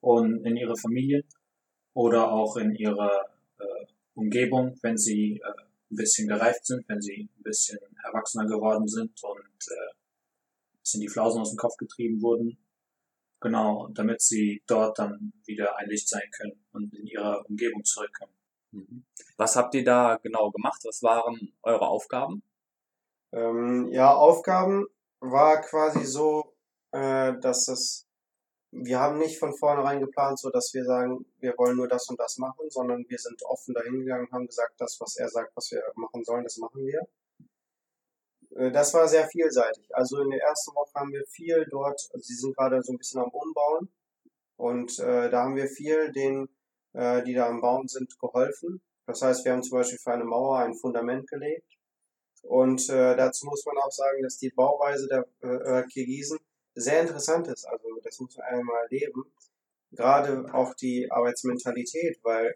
und 0.00 0.44
in 0.46 0.56
ihre 0.56 0.76
Familien 0.76 1.24
oder 1.94 2.30
auch 2.32 2.56
in 2.56 2.74
ihre 2.74 3.10
äh, 3.58 3.86
Umgebung, 4.16 4.76
wenn 4.82 4.98
sie 4.98 5.40
äh, 5.44 5.48
ein 5.90 5.96
bisschen 5.96 6.28
gereift 6.28 6.66
sind, 6.66 6.88
wenn 6.88 7.00
sie 7.00 7.28
ein 7.38 7.42
bisschen 7.42 7.78
erwachsener 8.04 8.46
geworden 8.46 8.88
sind 8.88 9.22
und 9.22 9.68
äh, 9.68 9.94
sind 10.82 11.00
die 11.02 11.08
Flausen 11.08 11.40
aus 11.40 11.50
dem 11.50 11.58
Kopf 11.58 11.76
getrieben 11.76 12.20
wurden. 12.22 12.58
Genau, 13.40 13.88
damit 13.88 14.22
sie 14.22 14.62
dort 14.66 14.98
dann 14.98 15.32
wieder 15.44 15.76
ein 15.76 15.88
Licht 15.88 16.08
sein 16.08 16.28
können 16.36 16.64
und 16.72 16.94
in 16.94 17.06
ihrer 17.06 17.44
Umgebung 17.48 17.84
zurückkommen. 17.84 18.32
Mhm. 18.72 19.04
Was 19.36 19.56
habt 19.56 19.74
ihr 19.74 19.84
da 19.84 20.18
genau 20.22 20.50
gemacht? 20.50 20.80
Was 20.84 21.02
waren 21.02 21.52
eure 21.62 21.86
Aufgaben? 21.86 22.42
Ähm, 23.32 23.88
ja, 23.92 24.14
Aufgaben 24.14 24.86
war 25.20 25.60
quasi 25.60 26.04
so, 26.04 26.54
äh, 26.92 27.38
dass 27.40 27.66
das, 27.66 28.05
wir 28.78 29.00
haben 29.00 29.18
nicht 29.18 29.38
von 29.38 29.56
vornherein 29.56 30.00
geplant, 30.00 30.38
so 30.38 30.50
dass 30.50 30.72
wir 30.74 30.84
sagen, 30.84 31.24
wir 31.40 31.54
wollen 31.56 31.76
nur 31.76 31.88
das 31.88 32.08
und 32.08 32.20
das 32.20 32.36
machen, 32.38 32.68
sondern 32.68 33.04
wir 33.08 33.18
sind 33.18 33.42
offen 33.44 33.74
dahingegangen, 33.74 34.30
haben 34.30 34.46
gesagt, 34.46 34.74
das, 34.78 34.96
was 35.00 35.16
er 35.16 35.28
sagt, 35.28 35.56
was 35.56 35.70
wir 35.70 35.82
machen 35.94 36.24
sollen, 36.24 36.44
das 36.44 36.58
machen 36.58 36.84
wir. 36.84 37.00
Äh, 38.56 38.70
das 38.72 38.92
war 38.92 39.08
sehr 39.08 39.26
vielseitig. 39.28 39.88
Also 39.94 40.20
in 40.20 40.30
der 40.30 40.42
ersten 40.42 40.74
Woche 40.74 40.92
haben 40.94 41.12
wir 41.12 41.24
viel 41.28 41.66
dort, 41.70 42.00
also 42.12 42.22
sie 42.22 42.34
sind 42.34 42.56
gerade 42.56 42.82
so 42.82 42.92
ein 42.92 42.98
bisschen 42.98 43.20
am 43.20 43.30
Umbauen 43.30 43.88
und 44.56 44.98
äh, 44.98 45.30
da 45.30 45.44
haben 45.44 45.56
wir 45.56 45.68
viel 45.68 46.12
denen, 46.12 46.48
äh, 46.92 47.22
die 47.22 47.34
da 47.34 47.48
am 47.48 47.60
Bauen 47.60 47.88
sind, 47.88 48.18
geholfen. 48.18 48.82
Das 49.06 49.22
heißt, 49.22 49.44
wir 49.44 49.52
haben 49.52 49.62
zum 49.62 49.78
Beispiel 49.78 49.98
für 49.98 50.12
eine 50.12 50.24
Mauer 50.24 50.58
ein 50.58 50.74
Fundament 50.74 51.28
gelegt 51.28 51.78
und 52.42 52.88
äh, 52.90 53.16
dazu 53.16 53.46
muss 53.46 53.64
man 53.64 53.78
auch 53.78 53.90
sagen, 53.90 54.22
dass 54.22 54.36
die 54.36 54.50
Bauweise 54.50 55.08
der 55.08 55.26
äh, 55.40 55.84
Kirgisen 55.86 56.38
sehr 56.76 57.00
interessant 57.00 57.48
ist. 57.48 57.64
Also 57.66 57.88
das 58.04 58.20
muss 58.20 58.36
man 58.36 58.46
einmal 58.46 58.82
erleben. 58.84 59.24
Gerade 59.92 60.46
auch 60.52 60.74
die 60.74 61.10
Arbeitsmentalität, 61.10 62.18
weil 62.22 62.54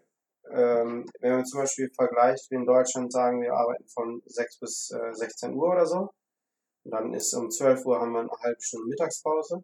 ähm, 0.49 1.05
wenn 1.19 1.31
man 1.33 1.45
zum 1.45 1.59
Beispiel 1.59 1.89
vergleicht, 1.93 2.49
wie 2.49 2.55
in 2.55 2.65
Deutschland 2.65 3.11
sagen, 3.11 3.41
wir 3.41 3.53
arbeiten 3.53 3.87
von 3.87 4.21
6 4.25 4.59
bis 4.59 4.91
äh, 4.91 5.13
16 5.13 5.53
Uhr 5.53 5.71
oder 5.71 5.85
so. 5.85 6.09
Und 6.83 6.91
dann 6.91 7.13
ist 7.13 7.33
um 7.33 7.49
12 7.49 7.85
Uhr 7.85 7.99
haben 7.99 8.11
wir 8.11 8.21
eine 8.21 8.29
halbe 8.41 8.61
Stunde 8.61 8.87
Mittagspause 8.87 9.63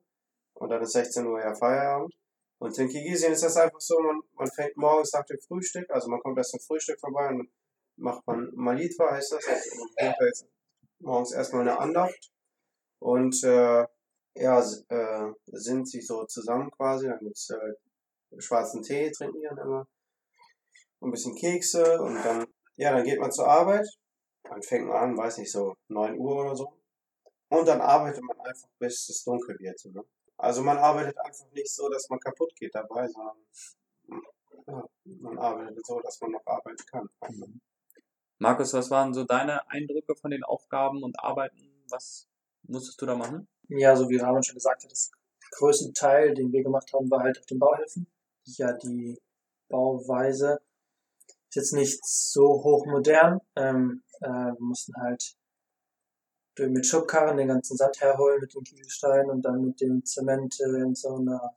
und 0.54 0.70
dann 0.70 0.82
ist 0.82 0.92
16 0.92 1.26
Uhr 1.26 1.40
ja 1.40 1.54
Feierabend. 1.56 2.14
Und 2.60 2.78
in 2.78 2.90
Kirgisien 2.90 3.34
ist 3.34 3.44
das 3.44 3.58
einfach 3.58 3.80
so, 3.80 4.00
man, 4.00 4.20
man 4.34 4.50
fängt 4.52 4.78
morgens 4.78 5.14
nach 5.14 5.26
dem 5.26 5.40
Frühstück, 5.48 5.90
also 5.90 6.10
man 6.10 6.20
kommt 6.22 6.38
erst 6.38 6.52
zum 6.52 6.60
Frühstück 6.60 7.00
vorbei 7.00 7.30
und 7.30 7.50
macht 7.98 8.26
man 8.26 8.50
Malitwa, 8.56 9.12
heißt 9.12 9.34
das. 9.34 9.48
Also 9.48 9.88
man 9.96 10.16
jetzt 10.22 10.48
morgens 11.00 11.34
erstmal 11.34 11.62
eine 11.62 11.80
Andacht 11.80 12.32
und 13.00 13.44
äh, 13.44 13.86
ja, 14.40 14.60
äh, 14.60 15.34
sind 15.48 15.90
sich 15.90 16.06
so 16.06 16.26
zusammen 16.26 16.72
quasi, 16.72 17.08
dann 17.08 17.20
gibt's 17.20 17.50
äh, 17.50 18.42
schwarzen 18.42 18.82
Tee, 18.82 19.12
trinken 19.12 19.40
die 19.40 19.48
dann 19.48 19.58
immer, 19.58 19.88
ein 21.02 21.12
bisschen 21.12 21.36
Kekse 21.36 22.02
und 22.02 22.16
dann, 22.24 22.46
ja, 22.76 22.92
dann 22.92 23.04
geht 23.04 23.20
man 23.20 23.32
zur 23.32 23.48
Arbeit, 23.48 23.88
dann 24.44 24.62
fängt 24.62 24.88
man 24.88 24.98
an, 24.98 25.18
weiß 25.18 25.38
nicht, 25.38 25.52
so 25.52 25.76
9 25.90 26.18
Uhr 26.18 26.36
oder 26.38 26.56
so. 26.56 26.74
Und 27.50 27.68
dann 27.68 27.82
arbeitet 27.82 28.24
man 28.24 28.40
einfach, 28.40 28.68
bis 28.80 29.08
es 29.10 29.24
dunkel 29.24 29.58
wird. 29.60 29.84
Ne? 29.86 30.04
Also 30.38 30.62
man 30.62 30.78
arbeitet 30.78 31.18
einfach 31.18 31.50
nicht 31.52 31.74
so, 31.74 31.90
dass 31.90 32.10
man 32.10 32.20
kaputt 32.20 32.54
geht 32.56 32.76
dabei, 32.76 33.08
sondern 33.08 33.38
ja, 34.68 34.86
man 35.06 35.38
arbeitet 35.38 35.86
so, 35.86 36.00
dass 36.02 36.20
man 36.22 36.32
noch 36.32 36.46
arbeiten 36.46 36.86
kann. 36.86 37.10
Mhm. 37.30 37.62
Markus, 38.40 38.74
was 38.74 38.92
waren 38.92 39.14
so 39.14 39.24
deine 39.24 39.68
Eindrücke 39.70 40.16
von 40.16 40.30
den 40.30 40.44
Aufgaben 40.44 41.04
und 41.04 41.20
Arbeiten? 41.20 41.84
Was 41.90 42.28
musstest 42.64 43.02
du 43.02 43.06
da 43.06 43.16
machen? 43.16 43.48
Ja, 43.70 43.96
so 43.96 44.10
wie 44.10 44.18
Ramon 44.18 44.44
schon 44.44 44.56
gesagt 44.56 44.84
hat, 44.84 44.92
das 44.92 45.12
größte 45.52 45.92
Teil, 45.94 46.34
den 46.34 46.52
wir 46.52 46.64
gemacht 46.64 46.92
haben, 46.94 47.10
war 47.10 47.24
halt 47.24 47.40
auf 47.40 47.46
den 47.46 47.60
Bauhilfen. 47.60 48.08
Ja, 48.46 48.74
die 48.74 49.20
Bauweise 49.70 50.60
ist 51.50 51.56
jetzt 51.56 51.74
nicht 51.74 52.00
so 52.06 52.64
hochmodern. 52.64 53.42
Ähm, 53.56 54.04
äh, 54.22 54.28
wir 54.28 54.56
mussten 54.60 54.94
halt 54.96 55.36
mit 56.60 56.86
Schubkarren 56.86 57.38
den 57.38 57.50
ganzen 57.50 57.78
Sand 57.78 58.02
herholen 58.02 58.40
mit 58.40 58.54
den 58.54 58.64
Kieselsteinen 58.64 59.30
und 59.30 59.44
dann 59.44 59.64
mit 59.64 59.80
dem 59.80 60.04
Zement 60.04 60.60
äh, 60.60 60.82
in 60.82 60.96
so 60.96 61.16
einer 61.16 61.54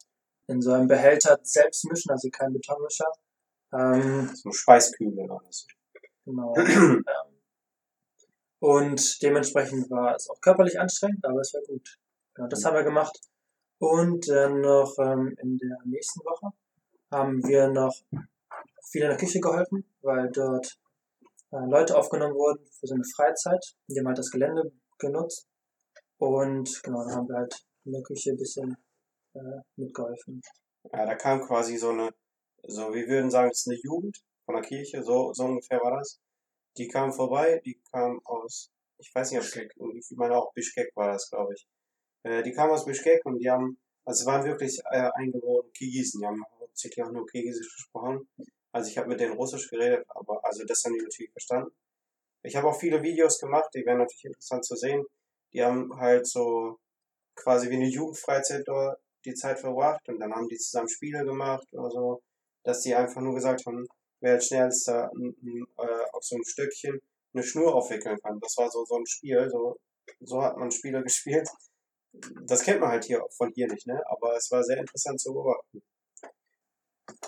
in 0.51 0.61
so 0.61 0.73
einem 0.73 0.89
Behälter 0.89 1.39
selbst 1.43 1.85
mischen, 1.85 2.11
also 2.11 2.29
kein 2.31 2.53
Betonmischer. 2.53 3.07
Ähm, 3.73 4.29
so 4.35 4.51
Schweißkübel 4.51 5.31
oder 5.31 5.47
so. 5.49 5.67
Genau. 6.25 6.55
ähm, 6.57 7.05
und 8.61 9.23
dementsprechend 9.23 9.91
war 9.91 10.15
es 10.15 10.29
auch 10.29 10.41
körperlich 10.41 10.79
anstrengend, 10.79 11.25
aber 11.25 11.41
es 11.41 11.53
war 11.55 11.63
gut. 11.63 11.99
Genau, 12.35 12.49
das 12.49 12.65
haben 12.65 12.77
wir 12.77 12.85
gemacht. 12.85 13.19
Und 13.79 14.29
dann 14.29 14.61
noch 14.61 14.95
ähm, 14.99 15.35
in 15.41 15.57
der 15.57 15.79
nächsten 15.85 16.21
Woche 16.21 16.53
haben 17.11 17.43
wir 17.43 17.69
noch 17.69 17.95
viel 18.91 19.03
in 19.03 19.09
der 19.09 19.17
Küche 19.17 19.41
geholfen, 19.41 19.85
weil 20.03 20.31
dort 20.31 20.79
äh, 21.53 21.67
Leute 21.67 21.97
aufgenommen 21.97 22.35
wurden 22.35 22.65
für 22.79 22.87
so 22.87 22.95
eine 22.95 23.05
Freizeit. 23.17 23.65
Die 23.89 23.99
haben 23.99 24.07
halt 24.07 24.19
das 24.19 24.31
Gelände 24.31 24.71
genutzt. 24.99 25.47
Und 26.19 26.83
genau, 26.83 27.03
dann 27.05 27.17
haben 27.17 27.29
wir 27.29 27.37
halt 27.37 27.55
in 27.87 27.93
der 27.93 28.03
Küche 28.03 28.33
ein 28.33 28.37
bisschen 28.37 28.77
äh, 29.35 29.61
mitgeholfen. 29.77 30.43
Ja, 30.93 31.07
da 31.07 31.15
kam 31.15 31.41
quasi 31.41 31.79
so 31.79 31.91
eine, 31.91 32.11
so 32.65 32.93
wir 32.93 33.07
würden 33.09 33.31
sagen, 33.31 33.51
es 33.51 33.61
ist 33.61 33.69
eine 33.69 33.81
Jugend 33.83 34.19
von 34.45 34.57
der 34.57 34.65
Kirche, 34.65 35.03
so, 35.03 35.33
so 35.33 35.45
ungefähr 35.45 35.81
war 35.81 35.99
das. 35.99 36.21
Die 36.81 36.89
kam 36.89 37.13
vorbei, 37.13 37.61
die 37.63 37.79
kam 37.93 38.25
aus, 38.25 38.71
ich 38.97 39.15
weiß 39.15 39.33
nicht, 39.33 39.41
ob 39.79 39.95
ich 39.95 40.11
meine 40.17 40.35
auch 40.35 40.51
Bischkek 40.55 40.97
war 40.97 41.13
das, 41.13 41.29
glaube 41.29 41.53
ich. 41.53 41.67
Äh, 42.23 42.43
die 42.43 42.53
kam 42.53 42.71
aus 42.71 42.87
Bischkek 42.87 43.21
und 43.27 43.39
die 43.39 43.51
haben, 43.51 43.79
also 44.07 44.25
waren 44.25 44.47
wirklich 44.47 44.81
äh, 44.91 45.11
eingeborene 45.15 45.69
Kirgisen, 45.73 46.23
die 46.23 46.27
haben 46.27 46.43
hauptsächlich 46.59 47.05
auch 47.05 47.13
nur 47.13 47.27
Kirgisisch 47.27 47.71
gesprochen. 47.75 48.27
Also 48.73 48.89
ich 48.89 48.97
habe 48.97 49.09
mit 49.09 49.21
denen 49.21 49.35
Russisch 49.35 49.69
geredet, 49.69 50.07
aber 50.09 50.43
also 50.43 50.65
das 50.65 50.83
haben 50.83 50.95
die 50.95 51.03
natürlich 51.03 51.31
verstanden. 51.33 51.71
Ich 52.45 52.57
habe 52.57 52.69
auch 52.69 52.81
viele 52.81 53.03
Videos 53.03 53.39
gemacht, 53.39 53.69
die 53.75 53.85
wären 53.85 53.99
natürlich 53.99 54.25
interessant 54.25 54.65
zu 54.65 54.75
sehen. 54.75 55.05
Die 55.53 55.63
haben 55.63 55.95
halt 56.01 56.27
so 56.27 56.79
quasi 57.35 57.69
wie 57.69 57.75
eine 57.75 57.89
Jugendfreizeit 57.89 58.63
dort 58.67 58.99
die 59.27 59.35
Zeit 59.35 59.59
verbracht 59.61 60.09
und 60.09 60.19
dann 60.19 60.33
haben 60.33 60.49
die 60.49 60.57
zusammen 60.57 60.89
Spiele 60.89 61.27
gemacht 61.27 61.67
oder 61.73 61.91
so, 61.91 62.23
dass 62.65 62.81
die 62.81 62.95
einfach 62.95 63.21
nur 63.21 63.35
gesagt 63.35 63.67
haben, 63.67 63.87
wer 64.21 64.35
als 64.35 64.47
schnellster 64.47 65.11
äh, 65.15 66.11
auf 66.13 66.25
so 66.25 66.37
ein 66.37 66.45
Stückchen 66.45 67.01
eine 67.33 67.43
Schnur 67.43 67.75
aufwickeln 67.75 68.19
kann. 68.23 68.41
Das 68.41 68.57
war 68.57 68.71
so, 68.71 68.85
so 68.85 68.97
ein 68.97 69.07
Spiel, 69.07 69.49
so, 69.51 69.77
so 70.21 70.43
hat 70.43 70.57
man 70.57 70.71
Spiele 70.71 71.03
gespielt. 71.03 71.49
Das 72.43 72.63
kennt 72.63 72.81
man 72.81 72.91
halt 72.91 73.05
hier 73.05 73.25
von 73.37 73.53
hier 73.55 73.69
nicht, 73.69 73.87
ne? 73.87 74.03
Aber 74.09 74.37
es 74.37 74.51
war 74.51 74.65
sehr 74.65 74.79
interessant 74.79 75.21
zu 75.21 75.33
beobachten. 75.33 75.83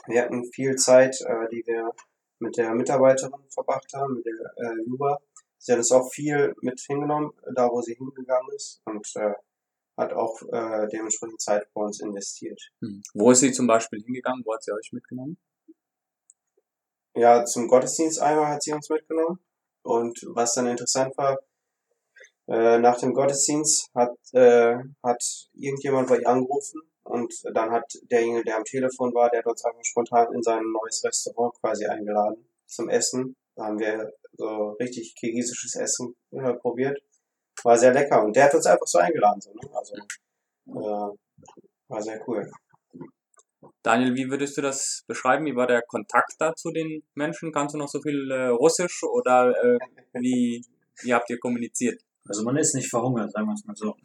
Wir 0.07 0.23
hatten 0.23 0.45
viel 0.53 0.75
Zeit, 0.77 1.21
äh, 1.21 1.49
die 1.53 1.63
wir 1.67 1.93
mit 2.41 2.57
der 2.57 2.75
Mitarbeiterin 2.75 3.49
verbracht 3.51 3.93
haben, 3.95 4.15
mit 4.15 4.27
der 4.27 4.33
äh, 4.57 4.83
Juba. 4.85 5.19
Sie 5.59 5.73
hat 5.73 5.79
es 5.79 5.93
auch 5.93 6.11
viel 6.11 6.55
mit 6.61 6.81
hingenommen, 6.81 7.31
da 7.55 7.71
wo 7.71 7.81
sie 7.81 7.95
hingegangen 7.95 8.53
ist 8.53 8.83
und 8.85 9.07
äh, 9.15 9.35
hat 9.97 10.13
auch 10.13 10.43
äh, 10.51 10.89
dementsprechend 10.89 11.41
Zeit 11.41 11.69
bei 11.73 11.83
uns 11.83 12.01
investiert. 12.01 12.61
Hm. 12.81 13.03
Wo 13.15 13.31
ist 13.31 13.41
sie 13.41 13.53
zum 13.53 13.69
Beispiel 13.69 14.03
hingegangen? 14.03 14.43
Wo 14.45 14.55
hat 14.55 14.65
sie 14.65 14.73
euch 14.73 14.91
mitgenommen? 14.93 15.39
Ja, 17.15 17.45
zum 17.45 17.69
Gottesdienst 17.69 18.21
einmal 18.21 18.49
hat 18.49 18.63
sie 18.63 18.73
uns 18.73 18.89
mitgenommen. 18.89 19.39
Und 19.83 20.19
was 20.29 20.55
dann 20.55 20.67
interessant 20.67 21.17
war, 21.17 21.39
äh, 22.49 22.79
nach 22.79 22.99
dem 22.99 23.13
Gottesdienst 23.13 23.91
hat, 23.95 24.17
äh, 24.33 24.77
hat 25.03 25.23
irgendjemand 25.55 26.09
bei 26.09 26.19
ihr 26.19 26.29
angerufen 26.29 26.81
und 27.05 27.33
dann 27.55 27.71
hat 27.71 27.85
derjenige, 28.11 28.45
der 28.45 28.57
am 28.57 28.65
Telefon 28.65 29.13
war, 29.15 29.31
der 29.31 29.41
hat 29.41 29.47
uns 29.47 29.65
einfach 29.65 29.85
spontan 29.85 30.33
in 30.35 30.43
sein 30.43 30.63
neues 30.73 31.03
Restaurant 31.05 31.55
quasi 31.61 31.87
eingeladen 31.87 32.45
zum 32.67 32.89
Essen. 32.89 33.37
Da 33.57 33.67
haben 33.67 33.79
wir 33.79 34.13
so 34.35 34.71
richtig 34.81 35.15
kirgisisches 35.19 35.77
Essen 35.77 36.15
äh, 36.31 36.55
probiert. 36.55 36.99
War 37.65 37.77
sehr 37.77 37.93
lecker 37.93 38.25
und 38.25 38.35
der 38.35 38.45
hat 38.45 38.55
uns 38.55 38.67
einfach 38.67 38.87
so 38.87 38.99
eingeladen. 38.99 39.41
So, 39.41 39.53
ne? 39.53 39.61
Also 39.75 39.95
äh, 40.67 41.17
war 41.89 42.03
sehr 42.03 42.21
cool. 42.27 42.51
Daniel, 43.83 44.15
wie 44.15 44.31
würdest 44.31 44.57
du 44.57 44.63
das 44.63 45.03
beschreiben? 45.09 45.45
Wie 45.45 45.57
war 45.57 45.67
der 45.67 45.83
Kontakt 45.83 46.35
da 46.39 46.55
zu 46.55 46.71
den 46.71 47.03
Menschen? 47.15 47.53
Kannst 47.53 47.75
du 47.75 47.79
noch 47.79 47.89
so 47.89 48.01
viel 48.01 48.31
äh, 48.31 48.47
Russisch 48.47 49.03
oder 49.03 49.51
äh, 49.63 49.79
wie, 50.13 50.65
wie 51.01 51.13
habt 51.13 51.29
ihr 51.31 51.39
kommuniziert? 51.39 52.01
Also 52.25 52.45
man 52.45 52.57
ist 52.57 52.75
nicht 52.75 52.89
verhungert, 52.89 53.33
sagen 53.33 53.47
wir 53.47 53.55
es 53.55 53.65
mal 53.65 53.75
so. 53.75 53.97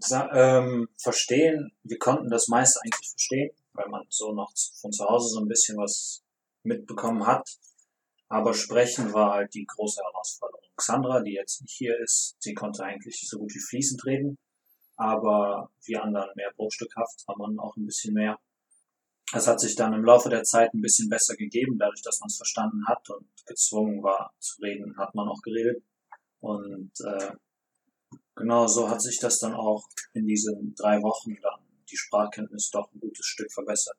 Sa 0.00 0.30
ähm, 0.32 0.88
verstehen, 0.96 1.72
wir 1.82 1.98
konnten 1.98 2.30
das 2.30 2.48
meiste 2.48 2.80
eigentlich 2.82 3.10
verstehen, 3.10 3.50
weil 3.74 3.88
man 3.88 4.04
so 4.08 4.32
noch 4.32 4.52
von 4.80 4.92
zu 4.92 5.04
Hause 5.04 5.28
so 5.28 5.40
ein 5.40 5.48
bisschen 5.48 5.76
was 5.76 6.22
mitbekommen 6.62 7.26
hat. 7.26 7.46
Aber 8.28 8.54
sprechen 8.54 9.12
war 9.12 9.34
halt 9.34 9.54
die 9.54 9.66
große 9.66 10.00
Herausforderung. 10.02 10.64
Xandra, 10.76 11.20
die 11.20 11.32
jetzt 11.32 11.60
nicht 11.60 11.74
hier 11.76 11.98
ist, 11.98 12.36
sie 12.38 12.54
konnte 12.54 12.84
eigentlich 12.84 13.26
so 13.28 13.38
gut 13.38 13.52
wie 13.54 13.60
fließend 13.60 14.04
reden, 14.06 14.38
aber 14.98 15.70
wir 15.84 16.02
anderen 16.02 16.30
mehr 16.34 16.52
bruchstückhaft, 16.56 17.24
man 17.38 17.58
auch 17.58 17.76
ein 17.76 17.86
bisschen 17.86 18.14
mehr. 18.14 18.38
Es 19.32 19.46
hat 19.46 19.60
sich 19.60 19.76
dann 19.76 19.92
im 19.92 20.04
Laufe 20.04 20.28
der 20.28 20.42
Zeit 20.42 20.74
ein 20.74 20.80
bisschen 20.80 21.08
besser 21.08 21.36
gegeben, 21.36 21.78
dadurch, 21.78 22.02
dass 22.02 22.20
man 22.20 22.26
es 22.28 22.36
verstanden 22.36 22.86
hat 22.86 23.08
und 23.10 23.28
gezwungen 23.46 24.02
war 24.02 24.32
zu 24.38 24.60
reden, 24.60 24.96
hat 24.98 25.14
man 25.14 25.28
auch 25.28 25.40
geredet. 25.42 25.82
Und 26.40 26.92
äh, 27.00 27.32
genau 28.34 28.66
so 28.66 28.90
hat 28.90 29.00
sich 29.00 29.20
das 29.20 29.38
dann 29.38 29.54
auch 29.54 29.86
in 30.14 30.26
diesen 30.26 30.74
drei 30.74 31.00
Wochen 31.02 31.36
dann 31.42 31.60
die 31.90 31.96
Sprachkenntnis 31.96 32.70
doch 32.70 32.92
ein 32.92 33.00
gutes 33.00 33.26
Stück 33.26 33.52
verbessert. 33.52 33.96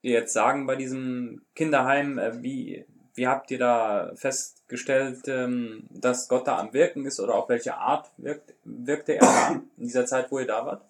Jetzt 0.00 0.32
sagen 0.32 0.66
bei 0.66 0.76
diesem 0.76 1.44
Kinderheim, 1.54 2.18
äh, 2.18 2.42
wie, 2.42 2.86
wie 3.14 3.28
habt 3.28 3.50
ihr 3.50 3.58
da 3.58 4.12
festgestellt, 4.16 5.28
ähm, 5.28 5.86
dass 5.90 6.28
Gott 6.28 6.46
da 6.46 6.58
am 6.58 6.72
Wirken 6.72 7.06
ist 7.06 7.20
oder 7.20 7.34
auf 7.34 7.48
welche 7.48 7.76
Art 7.76 8.10
wirkt, 8.16 8.54
wirkte 8.64 9.14
er 9.14 9.20
da 9.20 9.48
in 9.76 9.86
dieser 9.86 10.06
Zeit, 10.06 10.30
wo 10.30 10.38
ihr 10.38 10.46
da 10.46 10.66
wart? 10.66 10.82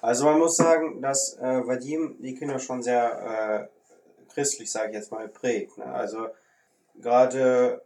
Also 0.00 0.26
man 0.26 0.38
muss 0.38 0.56
sagen, 0.56 1.00
dass 1.00 1.36
äh, 1.38 1.66
Vadim 1.66 2.16
die 2.20 2.34
Kinder 2.34 2.58
schon 2.58 2.82
sehr 2.82 3.68
äh, 3.68 4.32
christlich, 4.32 4.70
sage 4.70 4.90
ich 4.90 4.96
jetzt 4.96 5.10
mal, 5.10 5.28
prägt. 5.28 5.78
Ne? 5.78 5.86
Also 5.86 6.28
gerade 7.00 7.82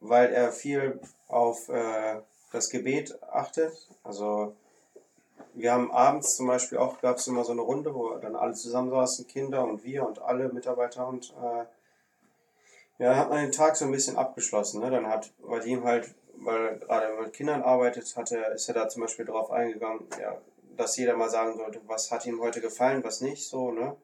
weil 0.00 0.32
er 0.32 0.52
viel 0.52 1.00
auf 1.28 1.68
äh, 1.68 2.20
das 2.52 2.70
Gebet 2.70 3.18
achtet. 3.30 3.72
Also 4.04 4.54
wir 5.54 5.72
haben 5.72 5.90
abends 5.90 6.36
zum 6.36 6.46
Beispiel 6.46 6.78
auch, 6.78 7.00
gab 7.00 7.16
es 7.16 7.26
immer 7.26 7.44
so 7.44 7.52
eine 7.52 7.62
Runde, 7.62 7.94
wo 7.94 8.16
dann 8.16 8.36
alle 8.36 8.54
zusammen 8.54 8.90
saßen, 8.90 9.26
Kinder 9.26 9.64
und 9.64 9.84
wir 9.84 10.06
und 10.06 10.20
alle 10.20 10.48
Mitarbeiter 10.48 11.06
und 11.08 11.34
äh, 11.42 11.64
ja, 12.98 13.10
dann 13.10 13.18
hat 13.18 13.30
man 13.30 13.42
den 13.42 13.52
Tag 13.52 13.76
so 13.76 13.84
ein 13.84 13.92
bisschen 13.92 14.16
abgeschlossen. 14.16 14.80
Ne? 14.80 14.90
Dann 14.90 15.06
hat 15.06 15.32
Vadim 15.38 15.84
halt, 15.84 16.14
weil 16.36 16.66
er 16.66 16.76
gerade 16.76 17.22
mit 17.22 17.32
Kindern 17.32 17.62
arbeitet, 17.62 18.16
hat 18.16 18.32
er, 18.32 18.52
ist 18.52 18.68
er 18.68 18.74
da 18.74 18.88
zum 18.88 19.02
Beispiel 19.02 19.24
drauf 19.24 19.50
eingegangen, 19.50 20.06
ja, 20.20 20.38
dass 20.76 20.96
jeder 20.96 21.16
mal 21.16 21.30
sagen 21.30 21.56
sollte, 21.56 21.80
was 21.86 22.10
hat 22.10 22.26
ihm 22.26 22.40
heute 22.40 22.60
gefallen, 22.60 23.04
was 23.04 23.20
nicht, 23.20 23.46
so, 23.46 23.70
ne? 23.72 23.96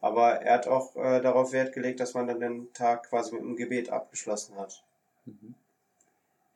Aber 0.00 0.40
er 0.40 0.54
hat 0.54 0.66
auch 0.66 0.96
äh, 0.96 1.20
darauf 1.20 1.52
Wert 1.52 1.74
gelegt, 1.74 2.00
dass 2.00 2.14
man 2.14 2.26
dann 2.26 2.40
den 2.40 2.72
Tag 2.72 3.10
quasi 3.10 3.34
mit 3.34 3.42
einem 3.42 3.56
Gebet 3.56 3.90
abgeschlossen 3.90 4.56
hat. 4.56 4.82
Mhm. 5.26 5.54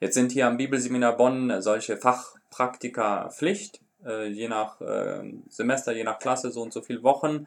Jetzt 0.01 0.15
sind 0.15 0.33
hier 0.33 0.47
am 0.47 0.57
Bibelseminar 0.57 1.17
Bonn 1.17 1.61
solche 1.61 1.97
Fachpraktika 1.97 3.29
Pflicht, 3.31 3.81
äh, 4.05 4.27
je 4.27 4.49
nach 4.49 4.81
äh, 4.81 5.35
Semester, 5.49 5.93
je 5.93 6.05
nach 6.05 6.19
Klasse, 6.19 6.51
so 6.51 6.63
und 6.63 6.73
so 6.73 6.81
viele 6.81 7.03
Wochen. 7.03 7.47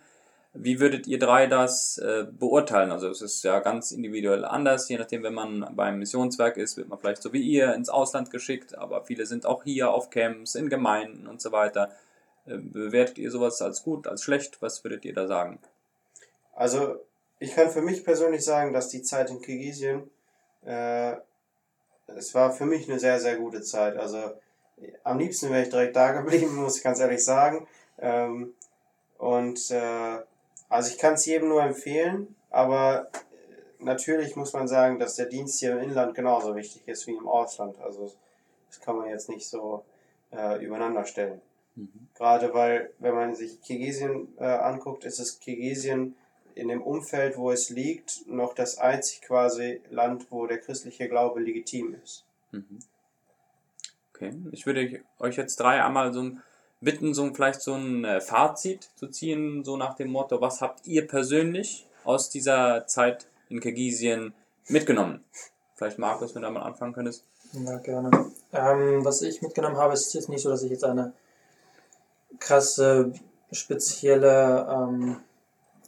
Wie 0.53 0.79
würdet 0.79 1.05
ihr 1.07 1.19
drei 1.19 1.47
das 1.47 1.97
äh, 1.99 2.25
beurteilen? 2.29 2.91
Also 2.91 3.09
es 3.09 3.21
ist 3.21 3.43
ja 3.43 3.59
ganz 3.59 3.91
individuell 3.91 4.43
anders, 4.43 4.89
je 4.89 4.97
nachdem, 4.97 5.23
wenn 5.23 5.33
man 5.33 5.69
beim 5.75 5.99
Missionswerk 5.99 6.57
ist, 6.57 6.77
wird 6.77 6.89
man 6.89 6.99
vielleicht 6.99 7.21
so 7.21 7.31
wie 7.33 7.41
ihr 7.41 7.73
ins 7.75 7.89
Ausland 7.89 8.31
geschickt, 8.31 8.77
aber 8.77 9.03
viele 9.03 9.25
sind 9.25 9.45
auch 9.45 9.63
hier 9.63 9.91
auf 9.91 10.09
Camps, 10.09 10.55
in 10.55 10.69
Gemeinden 10.69 11.27
und 11.27 11.41
so 11.41 11.51
weiter. 11.51 11.91
Äh, 12.47 12.57
bewertet 12.57 13.17
ihr 13.17 13.29
sowas 13.29 13.61
als 13.61 13.83
gut, 13.83 14.07
als 14.07 14.23
schlecht? 14.23 14.61
Was 14.61 14.83
würdet 14.83 15.05
ihr 15.05 15.13
da 15.13 15.27
sagen? 15.27 15.59
Also 16.55 16.97
ich 17.39 17.53
kann 17.53 17.69
für 17.69 17.81
mich 17.81 18.03
persönlich 18.03 18.43
sagen, 18.43 18.73
dass 18.73 18.89
die 18.89 19.03
Zeit 19.03 19.29
in 19.29 19.41
Kirgisien, 19.41 20.09
äh, 20.65 21.15
es 22.07 22.33
war 22.33 22.51
für 22.51 22.65
mich 22.65 22.89
eine 22.89 22.99
sehr, 22.99 23.19
sehr 23.19 23.35
gute 23.35 23.61
Zeit. 23.61 23.97
Also 23.97 24.33
am 25.03 25.19
liebsten 25.19 25.49
wäre 25.49 25.63
ich 25.63 25.69
direkt 25.69 25.95
da 25.95 26.11
geblieben, 26.13 26.55
muss 26.63 26.77
ich 26.77 26.83
ganz 26.83 26.99
ehrlich 26.99 27.23
sagen. 27.23 27.67
Ähm, 27.99 28.53
und 29.17 29.71
äh, 29.71 30.19
also 30.69 30.91
ich 30.91 30.97
kann 30.97 31.13
es 31.13 31.25
jedem 31.25 31.49
nur 31.49 31.63
empfehlen, 31.63 32.35
aber 32.49 33.09
äh, 33.13 33.83
natürlich 33.83 34.35
muss 34.35 34.53
man 34.53 34.67
sagen, 34.67 34.99
dass 34.99 35.15
der 35.15 35.27
Dienst 35.27 35.59
hier 35.59 35.73
im 35.73 35.79
Inland 35.79 36.15
genauso 36.15 36.55
wichtig 36.55 36.87
ist 36.87 37.07
wie 37.07 37.15
im 37.15 37.27
Ausland. 37.27 37.79
Also 37.79 38.11
das 38.69 38.81
kann 38.81 38.97
man 38.97 39.09
jetzt 39.09 39.29
nicht 39.29 39.47
so 39.47 39.83
äh, 40.31 40.63
übereinander 40.63 41.05
stellen. 41.05 41.41
Mhm. 41.75 42.07
Gerade 42.15 42.53
weil, 42.53 42.91
wenn 42.99 43.15
man 43.15 43.35
sich 43.35 43.61
Kirgisien 43.61 44.27
äh, 44.37 44.45
anguckt, 44.45 45.05
ist 45.05 45.19
es 45.19 45.39
Kirgisien 45.39 46.15
in 46.55 46.69
dem 46.69 46.81
Umfeld, 46.81 47.37
wo 47.37 47.51
es 47.51 47.69
liegt, 47.69 48.27
noch 48.27 48.53
das 48.53 48.77
einzig 48.79 49.21
quasi 49.21 49.81
Land, 49.91 50.31
wo 50.31 50.47
der 50.47 50.57
christliche 50.57 51.07
Glaube 51.07 51.39
legitim 51.39 51.95
ist. 52.03 52.25
Mhm. 52.51 52.79
Okay, 54.13 54.33
ich 54.51 54.65
würde 54.65 55.01
euch 55.19 55.37
jetzt 55.37 55.57
drei 55.57 55.83
einmal 55.83 56.11
so 56.11 56.23
ein 56.23 56.41
bitten, 56.81 57.13
so 57.13 57.33
vielleicht 57.33 57.61
so 57.61 57.73
ein 57.73 58.05
äh, 58.05 58.21
Fazit 58.21 58.89
zu 58.95 59.07
ziehen, 59.07 59.63
so 59.63 59.77
nach 59.77 59.95
dem 59.95 60.09
Motto, 60.09 60.41
was 60.41 60.61
habt 60.61 60.85
ihr 60.85 61.07
persönlich 61.07 61.87
aus 62.03 62.29
dieser 62.29 62.85
Zeit 62.87 63.27
in 63.49 63.59
Kirgisien 63.59 64.33
mitgenommen? 64.67 65.23
Vielleicht 65.75 65.99
Markus, 65.99 66.35
wenn 66.35 66.41
du 66.41 66.49
mal 66.49 66.61
anfangen 66.61 66.93
könntest. 66.93 67.23
Ja, 67.53 67.77
gerne. 67.77 68.31
Ähm, 68.53 69.05
was 69.05 69.21
ich 69.21 69.41
mitgenommen 69.41 69.77
habe, 69.77 69.93
ist 69.93 70.13
jetzt 70.13 70.29
nicht 70.29 70.41
so, 70.41 70.49
dass 70.49 70.63
ich 70.63 70.71
jetzt 70.71 70.83
eine 70.83 71.13
krasse, 72.39 73.13
spezielle 73.51 74.67
ähm, 74.69 75.17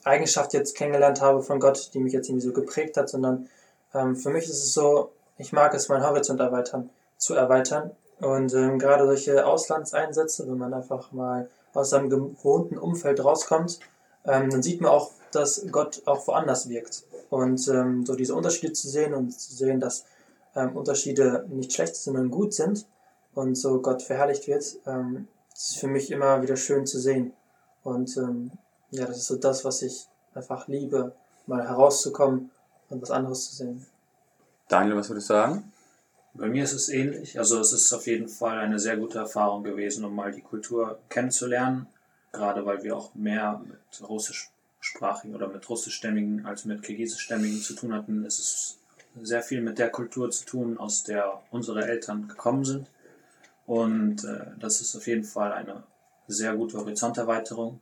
Eigenschaft 0.04 0.54
jetzt 0.54 0.76
kennengelernt 0.76 1.22
habe 1.22 1.42
von 1.42 1.60
Gott, 1.60 1.92
die 1.94 2.00
mich 2.00 2.14
jetzt 2.14 2.30
irgendwie 2.30 2.48
so 2.48 2.54
geprägt 2.54 2.98
hat, 2.98 3.10
sondern 3.10 3.50
ähm, 3.94 4.16
für 4.16 4.30
mich 4.30 4.46
ist 4.46 4.64
es 4.64 4.74
so, 4.74 5.12
ich 5.38 5.52
mag 5.52 5.74
es, 5.74 5.90
meinen 5.90 6.06
Horizont 6.06 6.40
erweitern, 6.40 6.90
zu 7.18 7.34
erweitern. 7.34 7.92
Und 8.22 8.54
ähm, 8.54 8.80
gerade 8.80 9.06
solche 9.06 9.46
Auslandseinsätze, 9.46 10.48
wenn 10.50 10.58
man 10.58 10.74
einfach 10.74 11.12
mal 11.12 11.50
aus 11.74 11.92
seinem 11.92 12.10
gewohnten 12.10 12.78
Umfeld 12.78 13.24
rauskommt, 13.24 13.80
ähm, 14.26 14.50
dann 14.50 14.62
sieht 14.62 14.82
man 14.82 14.92
auch, 14.92 15.12
dass 15.32 15.66
Gott 15.72 16.02
auch 16.06 16.28
woanders 16.28 16.68
wirkt. 16.70 17.04
Und 17.30 17.68
ähm, 17.68 18.06
so 18.06 18.16
diese 18.16 18.36
Unterschiede 18.36 18.74
zu 18.74 18.90
sehen 18.90 19.14
und 19.14 19.40
zu 19.40 19.54
sehen, 19.54 19.80
dass 19.80 20.06
ähm, 20.56 20.76
Unterschiede 20.76 21.46
nicht 21.50 21.74
schlecht, 21.74 21.96
sondern 21.96 22.30
gut 22.30 22.54
sind 22.54 22.86
und 23.36 23.56
so 23.56 23.82
Gott 23.82 24.02
verherrlicht 24.02 24.48
wird, 24.48 24.78
ähm, 24.86 25.28
ist 25.54 25.78
für 25.78 25.88
mich 25.88 26.12
immer 26.12 26.42
wieder 26.42 26.56
schön 26.56 26.86
zu 26.86 27.00
sehen. 27.00 27.34
Und 27.84 28.18
ähm, 28.18 28.52
ja, 28.92 29.06
das 29.06 29.18
ist 29.18 29.28
so 29.28 29.36
das, 29.36 29.64
was 29.64 29.82
ich 29.82 30.08
einfach 30.34 30.68
liebe, 30.68 31.14
mal 31.46 31.68
herauszukommen 31.68 32.52
und 32.90 33.02
was 33.02 33.12
anderes 33.12 33.50
zu 33.50 33.56
sehen. 33.56 33.86
Daniel, 34.68 34.98
was 34.98 35.10
würdest 35.10 35.30
du 35.30 35.34
sagen? 35.34 35.69
Bei 36.34 36.48
mir 36.48 36.64
ist 36.64 36.74
es 36.74 36.90
ähnlich. 36.90 37.38
Also 37.40 37.60
es 37.60 37.74
ist 37.74 37.92
auf 37.94 38.08
jeden 38.08 38.30
Fall 38.30 38.60
eine 38.60 38.80
sehr 38.80 38.98
gute 38.98 39.20
Erfahrung 39.20 39.64
gewesen, 39.64 40.06
um 40.06 40.16
mal 40.16 40.32
die 40.32 40.42
Kultur 40.42 41.00
kennenzulernen. 41.10 41.88
Gerade 42.32 42.66
weil 42.66 42.84
wir 42.84 42.96
auch 42.96 43.16
mehr 43.16 43.62
mit 43.68 44.08
russischsprachigen 44.08 45.36
oder 45.36 45.48
mit 45.48 45.68
russischstämmigen 45.68 46.46
als 46.46 46.66
mit 46.66 46.84
kirgisischstämmigen 46.84 47.60
zu 47.60 47.74
tun 47.74 47.94
hatten, 47.94 48.26
ist 48.26 48.40
es 48.40 48.78
sehr 49.22 49.42
viel 49.42 49.62
mit 49.62 49.80
der 49.80 49.90
Kultur 49.90 50.30
zu 50.30 50.46
tun, 50.46 50.78
aus 50.78 51.04
der 51.04 51.42
unsere 51.52 51.86
Eltern 51.88 52.28
gekommen 52.28 52.64
sind. 52.64 52.88
Und 53.66 54.24
äh, 54.24 54.52
das 54.60 54.82
ist 54.82 54.96
auf 54.96 55.08
jeden 55.08 55.24
Fall 55.24 55.52
eine 55.52 55.84
sehr 56.28 56.56
gute 56.56 56.78
Horizonterweiterung. 56.78 57.80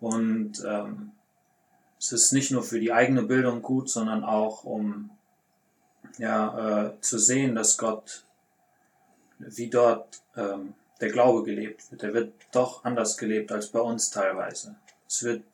Und 0.00 0.64
ähm, 0.66 1.12
es 1.98 2.12
ist 2.12 2.32
nicht 2.32 2.50
nur 2.50 2.62
für 2.62 2.78
die 2.78 2.92
eigene 2.92 3.22
Bildung 3.22 3.62
gut, 3.62 3.88
sondern 3.88 4.24
auch 4.24 4.64
um 4.64 5.10
ja, 6.18 6.86
äh, 6.86 7.00
zu 7.00 7.18
sehen, 7.18 7.54
dass 7.54 7.76
Gott, 7.78 8.24
wie 9.38 9.68
dort 9.68 10.22
ähm, 10.36 10.74
der 11.00 11.10
Glaube 11.10 11.42
gelebt 11.44 11.90
wird, 11.90 12.02
der 12.02 12.14
wird 12.14 12.32
doch 12.52 12.84
anders 12.84 13.16
gelebt 13.16 13.52
als 13.52 13.68
bei 13.68 13.80
uns 13.80 14.10
teilweise. 14.10 14.76
Es 15.06 15.22
wird 15.22 15.44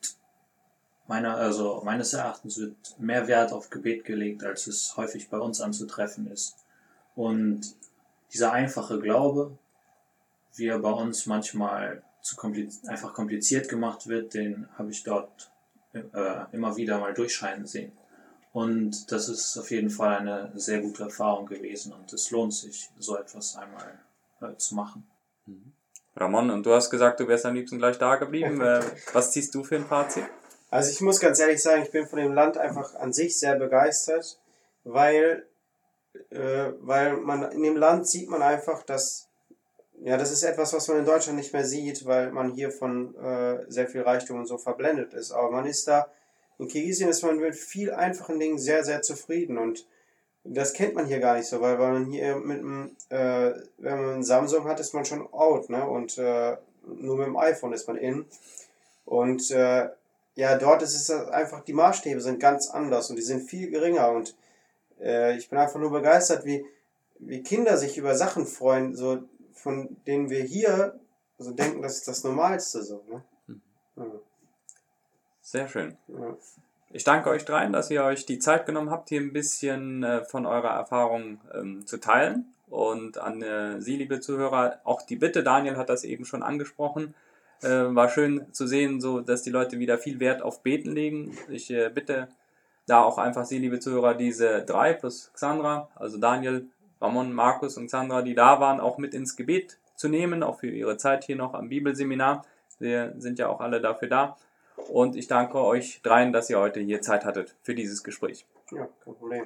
meiner, 1.07 1.35
also 1.35 1.81
meines 1.83 2.13
Erachtens 2.13 2.57
wird 2.57 2.99
mehr 2.99 3.27
Wert 3.27 3.51
auf 3.51 3.69
Gebet 3.69 4.05
gelegt, 4.05 4.43
als 4.43 4.67
es 4.67 4.95
häufig 4.95 5.29
bei 5.29 5.37
uns 5.37 5.61
anzutreffen 5.61 6.31
ist. 6.31 6.55
Und 7.15 7.75
dieser 8.31 8.53
einfache 8.53 8.99
Glaube, 8.99 9.57
wie 10.55 10.67
er 10.67 10.79
bei 10.79 10.91
uns 10.91 11.25
manchmal 11.25 12.03
zu 12.21 12.35
kompliz 12.35 12.85
einfach 12.85 13.13
kompliziert 13.13 13.67
gemacht 13.67 14.07
wird, 14.07 14.33
den 14.33 14.67
habe 14.77 14.91
ich 14.91 15.03
dort 15.03 15.51
äh, 15.93 15.99
immer 16.51 16.77
wieder 16.77 16.99
mal 16.99 17.13
durchscheinen 17.13 17.67
sehen. 17.67 17.91
Und 18.53 19.11
das 19.11 19.29
ist 19.29 19.57
auf 19.57 19.71
jeden 19.71 19.89
Fall 19.89 20.17
eine 20.17 20.51
sehr 20.53 20.79
gute 20.79 21.03
Erfahrung 21.03 21.47
gewesen 21.47 21.91
und 21.91 22.13
es 22.13 22.29
lohnt 22.29 22.53
sich, 22.53 22.87
so 22.99 23.17
etwas 23.17 23.55
einmal 23.55 23.99
äh, 24.41 24.55
zu 24.57 24.75
machen. 24.75 25.07
Mhm. 25.47 25.73
Ramon, 26.15 26.51
und 26.51 26.63
du 26.63 26.71
hast 26.71 26.91
gesagt, 26.91 27.19
du 27.19 27.27
wärst 27.27 27.47
am 27.47 27.55
liebsten 27.55 27.79
gleich 27.79 27.97
da 27.97 28.15
geblieben. 28.15 28.61
Äh, 28.61 28.81
was 29.13 29.31
ziehst 29.31 29.55
du 29.55 29.63
für 29.63 29.77
ein 29.77 29.85
Fazit? 29.85 30.25
Also 30.69 30.91
ich 30.91 31.01
muss 31.01 31.19
ganz 31.19 31.39
ehrlich 31.39 31.61
sagen, 31.63 31.81
ich 31.81 31.91
bin 31.91 32.05
von 32.05 32.19
dem 32.19 32.33
Land 32.33 32.57
einfach 32.57 32.93
an 32.95 33.11
sich 33.11 33.39
sehr 33.39 33.55
begeistert, 33.57 34.39
weil, 34.83 35.47
äh, 36.29 36.73
weil 36.79 37.17
man 37.17 37.51
in 37.51 37.63
dem 37.63 37.77
Land 37.77 38.07
sieht 38.07 38.29
man 38.29 38.43
einfach, 38.43 38.83
dass 38.83 39.29
ja, 40.01 40.17
das 40.17 40.31
ist 40.31 40.43
etwas, 40.43 40.73
was 40.73 40.87
man 40.87 40.97
in 40.97 41.05
Deutschland 41.05 41.37
nicht 41.37 41.53
mehr 41.53 41.65
sieht, 41.65 42.05
weil 42.05 42.31
man 42.31 42.51
hier 42.51 42.71
von 42.71 43.15
äh, 43.15 43.65
sehr 43.67 43.87
viel 43.87 44.01
Reichtum 44.01 44.39
und 44.39 44.47
so 44.47 44.57
verblendet 44.57 45.13
ist. 45.13 45.31
Aber 45.31 45.49
man 45.49 45.65
ist 45.65 45.87
da, 45.87 46.07
in 46.59 46.67
Kirgisien 46.67 47.09
ist 47.09 47.23
man 47.23 47.37
mit 47.37 47.55
viel 47.55 47.91
einfachen 47.91 48.39
Dingen 48.39 48.57
sehr, 48.57 48.83
sehr 48.83 49.01
zufrieden 49.01 49.57
und 49.57 49.87
das 50.43 50.73
kennt 50.73 50.93
man 50.93 51.05
hier 51.05 51.19
gar 51.19 51.37
nicht 51.37 51.47
so, 51.47 51.61
weil, 51.61 51.77
man 51.77 52.05
hier 52.05 52.35
mit 52.35 52.59
einem, 52.59 52.95
äh, 53.09 53.51
wenn 53.77 53.97
man 53.97 54.13
einen 54.15 54.23
Samsung 54.23 54.65
hat, 54.65 54.79
ist 54.79 54.93
man 54.93 55.05
schon 55.05 55.31
out, 55.31 55.69
ne? 55.69 55.87
Und 55.87 56.17
äh, 56.17 56.57
nur 56.85 57.17
mit 57.17 57.27
dem 57.27 57.37
iPhone 57.37 57.71
ist 57.71 57.87
man 57.87 57.97
in. 57.97 58.25
Und 59.05 59.51
äh, 59.51 59.89
ja, 60.35 60.57
dort 60.57 60.81
ist 60.81 60.95
es 60.95 61.09
einfach, 61.09 61.63
die 61.63 61.73
Maßstäbe 61.73 62.19
sind 62.19 62.39
ganz 62.39 62.69
anders 62.69 63.09
und 63.09 63.15
die 63.15 63.21
sind 63.21 63.49
viel 63.49 63.69
geringer 63.69 64.11
und 64.11 64.35
äh, 64.99 65.37
ich 65.37 65.49
bin 65.49 65.59
einfach 65.59 65.79
nur 65.79 65.91
begeistert, 65.91 66.45
wie, 66.45 66.65
wie 67.19 67.43
Kinder 67.43 67.77
sich 67.77 67.97
über 67.97 68.15
Sachen 68.15 68.45
freuen, 68.45 68.95
so 68.95 69.23
von 69.53 69.95
denen 70.07 70.29
wir 70.29 70.43
hier 70.43 70.99
so 71.37 71.51
denken, 71.51 71.81
das 71.81 71.97
ist 71.97 72.07
das 72.07 72.23
Normalste 72.23 72.83
so. 72.83 73.03
Ne? 73.09 73.23
Mhm. 73.47 73.61
Ja. 73.97 74.05
Sehr 75.43 75.67
schön. 75.67 75.97
Ja. 76.07 76.35
Ich 76.89 77.03
danke 77.03 77.29
euch 77.29 77.43
dreien, 77.43 77.73
dass 77.73 77.91
ihr 77.91 78.03
euch 78.03 78.25
die 78.25 78.39
Zeit 78.39 78.65
genommen 78.65 78.89
habt, 78.89 79.09
hier 79.09 79.19
ein 79.19 79.33
bisschen 79.33 80.03
äh, 80.03 80.23
von 80.23 80.45
eurer 80.45 80.69
Erfahrung 80.69 81.41
ähm, 81.53 81.85
zu 81.85 81.97
teilen. 81.97 82.45
Und 82.69 83.17
an 83.17 83.41
äh, 83.41 83.81
Sie, 83.81 83.97
liebe 83.97 84.19
Zuhörer, 84.19 84.79
auch 84.83 85.01
die 85.01 85.17
Bitte, 85.17 85.43
Daniel 85.43 85.75
hat 85.75 85.89
das 85.89 86.05
eben 86.05 86.23
schon 86.23 86.43
angesprochen, 86.43 87.13
äh, 87.61 87.67
war 87.67 88.09
schön 88.09 88.45
zu 88.53 88.67
sehen, 88.67 89.01
so 89.01 89.19
dass 89.19 89.43
die 89.43 89.49
Leute 89.49 89.79
wieder 89.79 89.97
viel 89.97 90.19
Wert 90.19 90.41
auf 90.41 90.63
Beten 90.63 90.91
legen. 90.91 91.37
Ich 91.49 91.69
äh, 91.69 91.89
bitte 91.93 92.29
da 92.87 93.03
auch 93.03 93.17
einfach 93.17 93.45
Sie, 93.45 93.59
liebe 93.59 93.79
Zuhörer, 93.79 94.13
diese 94.13 94.63
drei 94.63 94.93
plus 94.93 95.31
Xandra, 95.33 95.89
also 95.95 96.17
Daniel, 96.19 96.67
Ramon, 97.01 97.33
Markus 97.33 97.77
und 97.77 97.89
Sandra, 97.89 98.21
die 98.21 98.33
da 98.33 98.61
waren, 98.61 98.79
auch 98.79 98.97
mit 98.97 99.13
ins 99.13 99.35
Gebet 99.35 99.77
zu 99.95 100.07
nehmen, 100.07 100.41
auch 100.41 100.59
für 100.59 100.69
ihre 100.69 100.95
Zeit 100.97 101.25
hier 101.25 101.35
noch 101.35 101.53
am 101.53 101.67
Bibelseminar. 101.67 102.45
Wir 102.79 103.13
sind 103.17 103.39
ja 103.39 103.49
auch 103.49 103.59
alle 103.59 103.81
dafür 103.81 104.07
da. 104.07 104.37
Und 104.89 105.15
ich 105.15 105.27
danke 105.27 105.59
euch 105.59 106.01
dreien, 106.03 106.33
dass 106.33 106.49
ihr 106.49 106.59
heute 106.59 106.79
hier 106.79 107.01
Zeit 107.01 107.25
hattet 107.25 107.55
für 107.61 107.75
dieses 107.75 108.03
Gespräch. 108.03 108.45
Ja, 108.71 108.87
kein 109.03 109.15
Problem. 109.15 109.43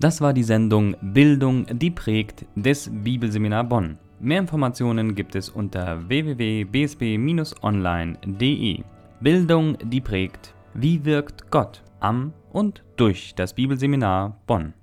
Das 0.00 0.20
war 0.20 0.32
die 0.32 0.42
Sendung 0.42 0.96
Bildung, 1.00 1.66
die 1.70 1.90
prägt 1.90 2.44
des 2.56 2.90
Bibelseminar 2.92 3.62
Bonn. 3.64 3.98
Mehr 4.20 4.40
Informationen 4.40 5.14
gibt 5.14 5.36
es 5.36 5.48
unter 5.48 6.08
www.bsb-online.de. 6.08 8.82
Bildung, 9.20 9.78
die 9.84 10.00
prägt. 10.00 10.54
Wie 10.74 11.04
wirkt 11.04 11.50
Gott 11.50 11.82
am 12.00 12.32
und 12.52 12.82
durch 12.96 13.34
das 13.34 13.54
Bibelseminar 13.54 14.40
Bonn? 14.46 14.74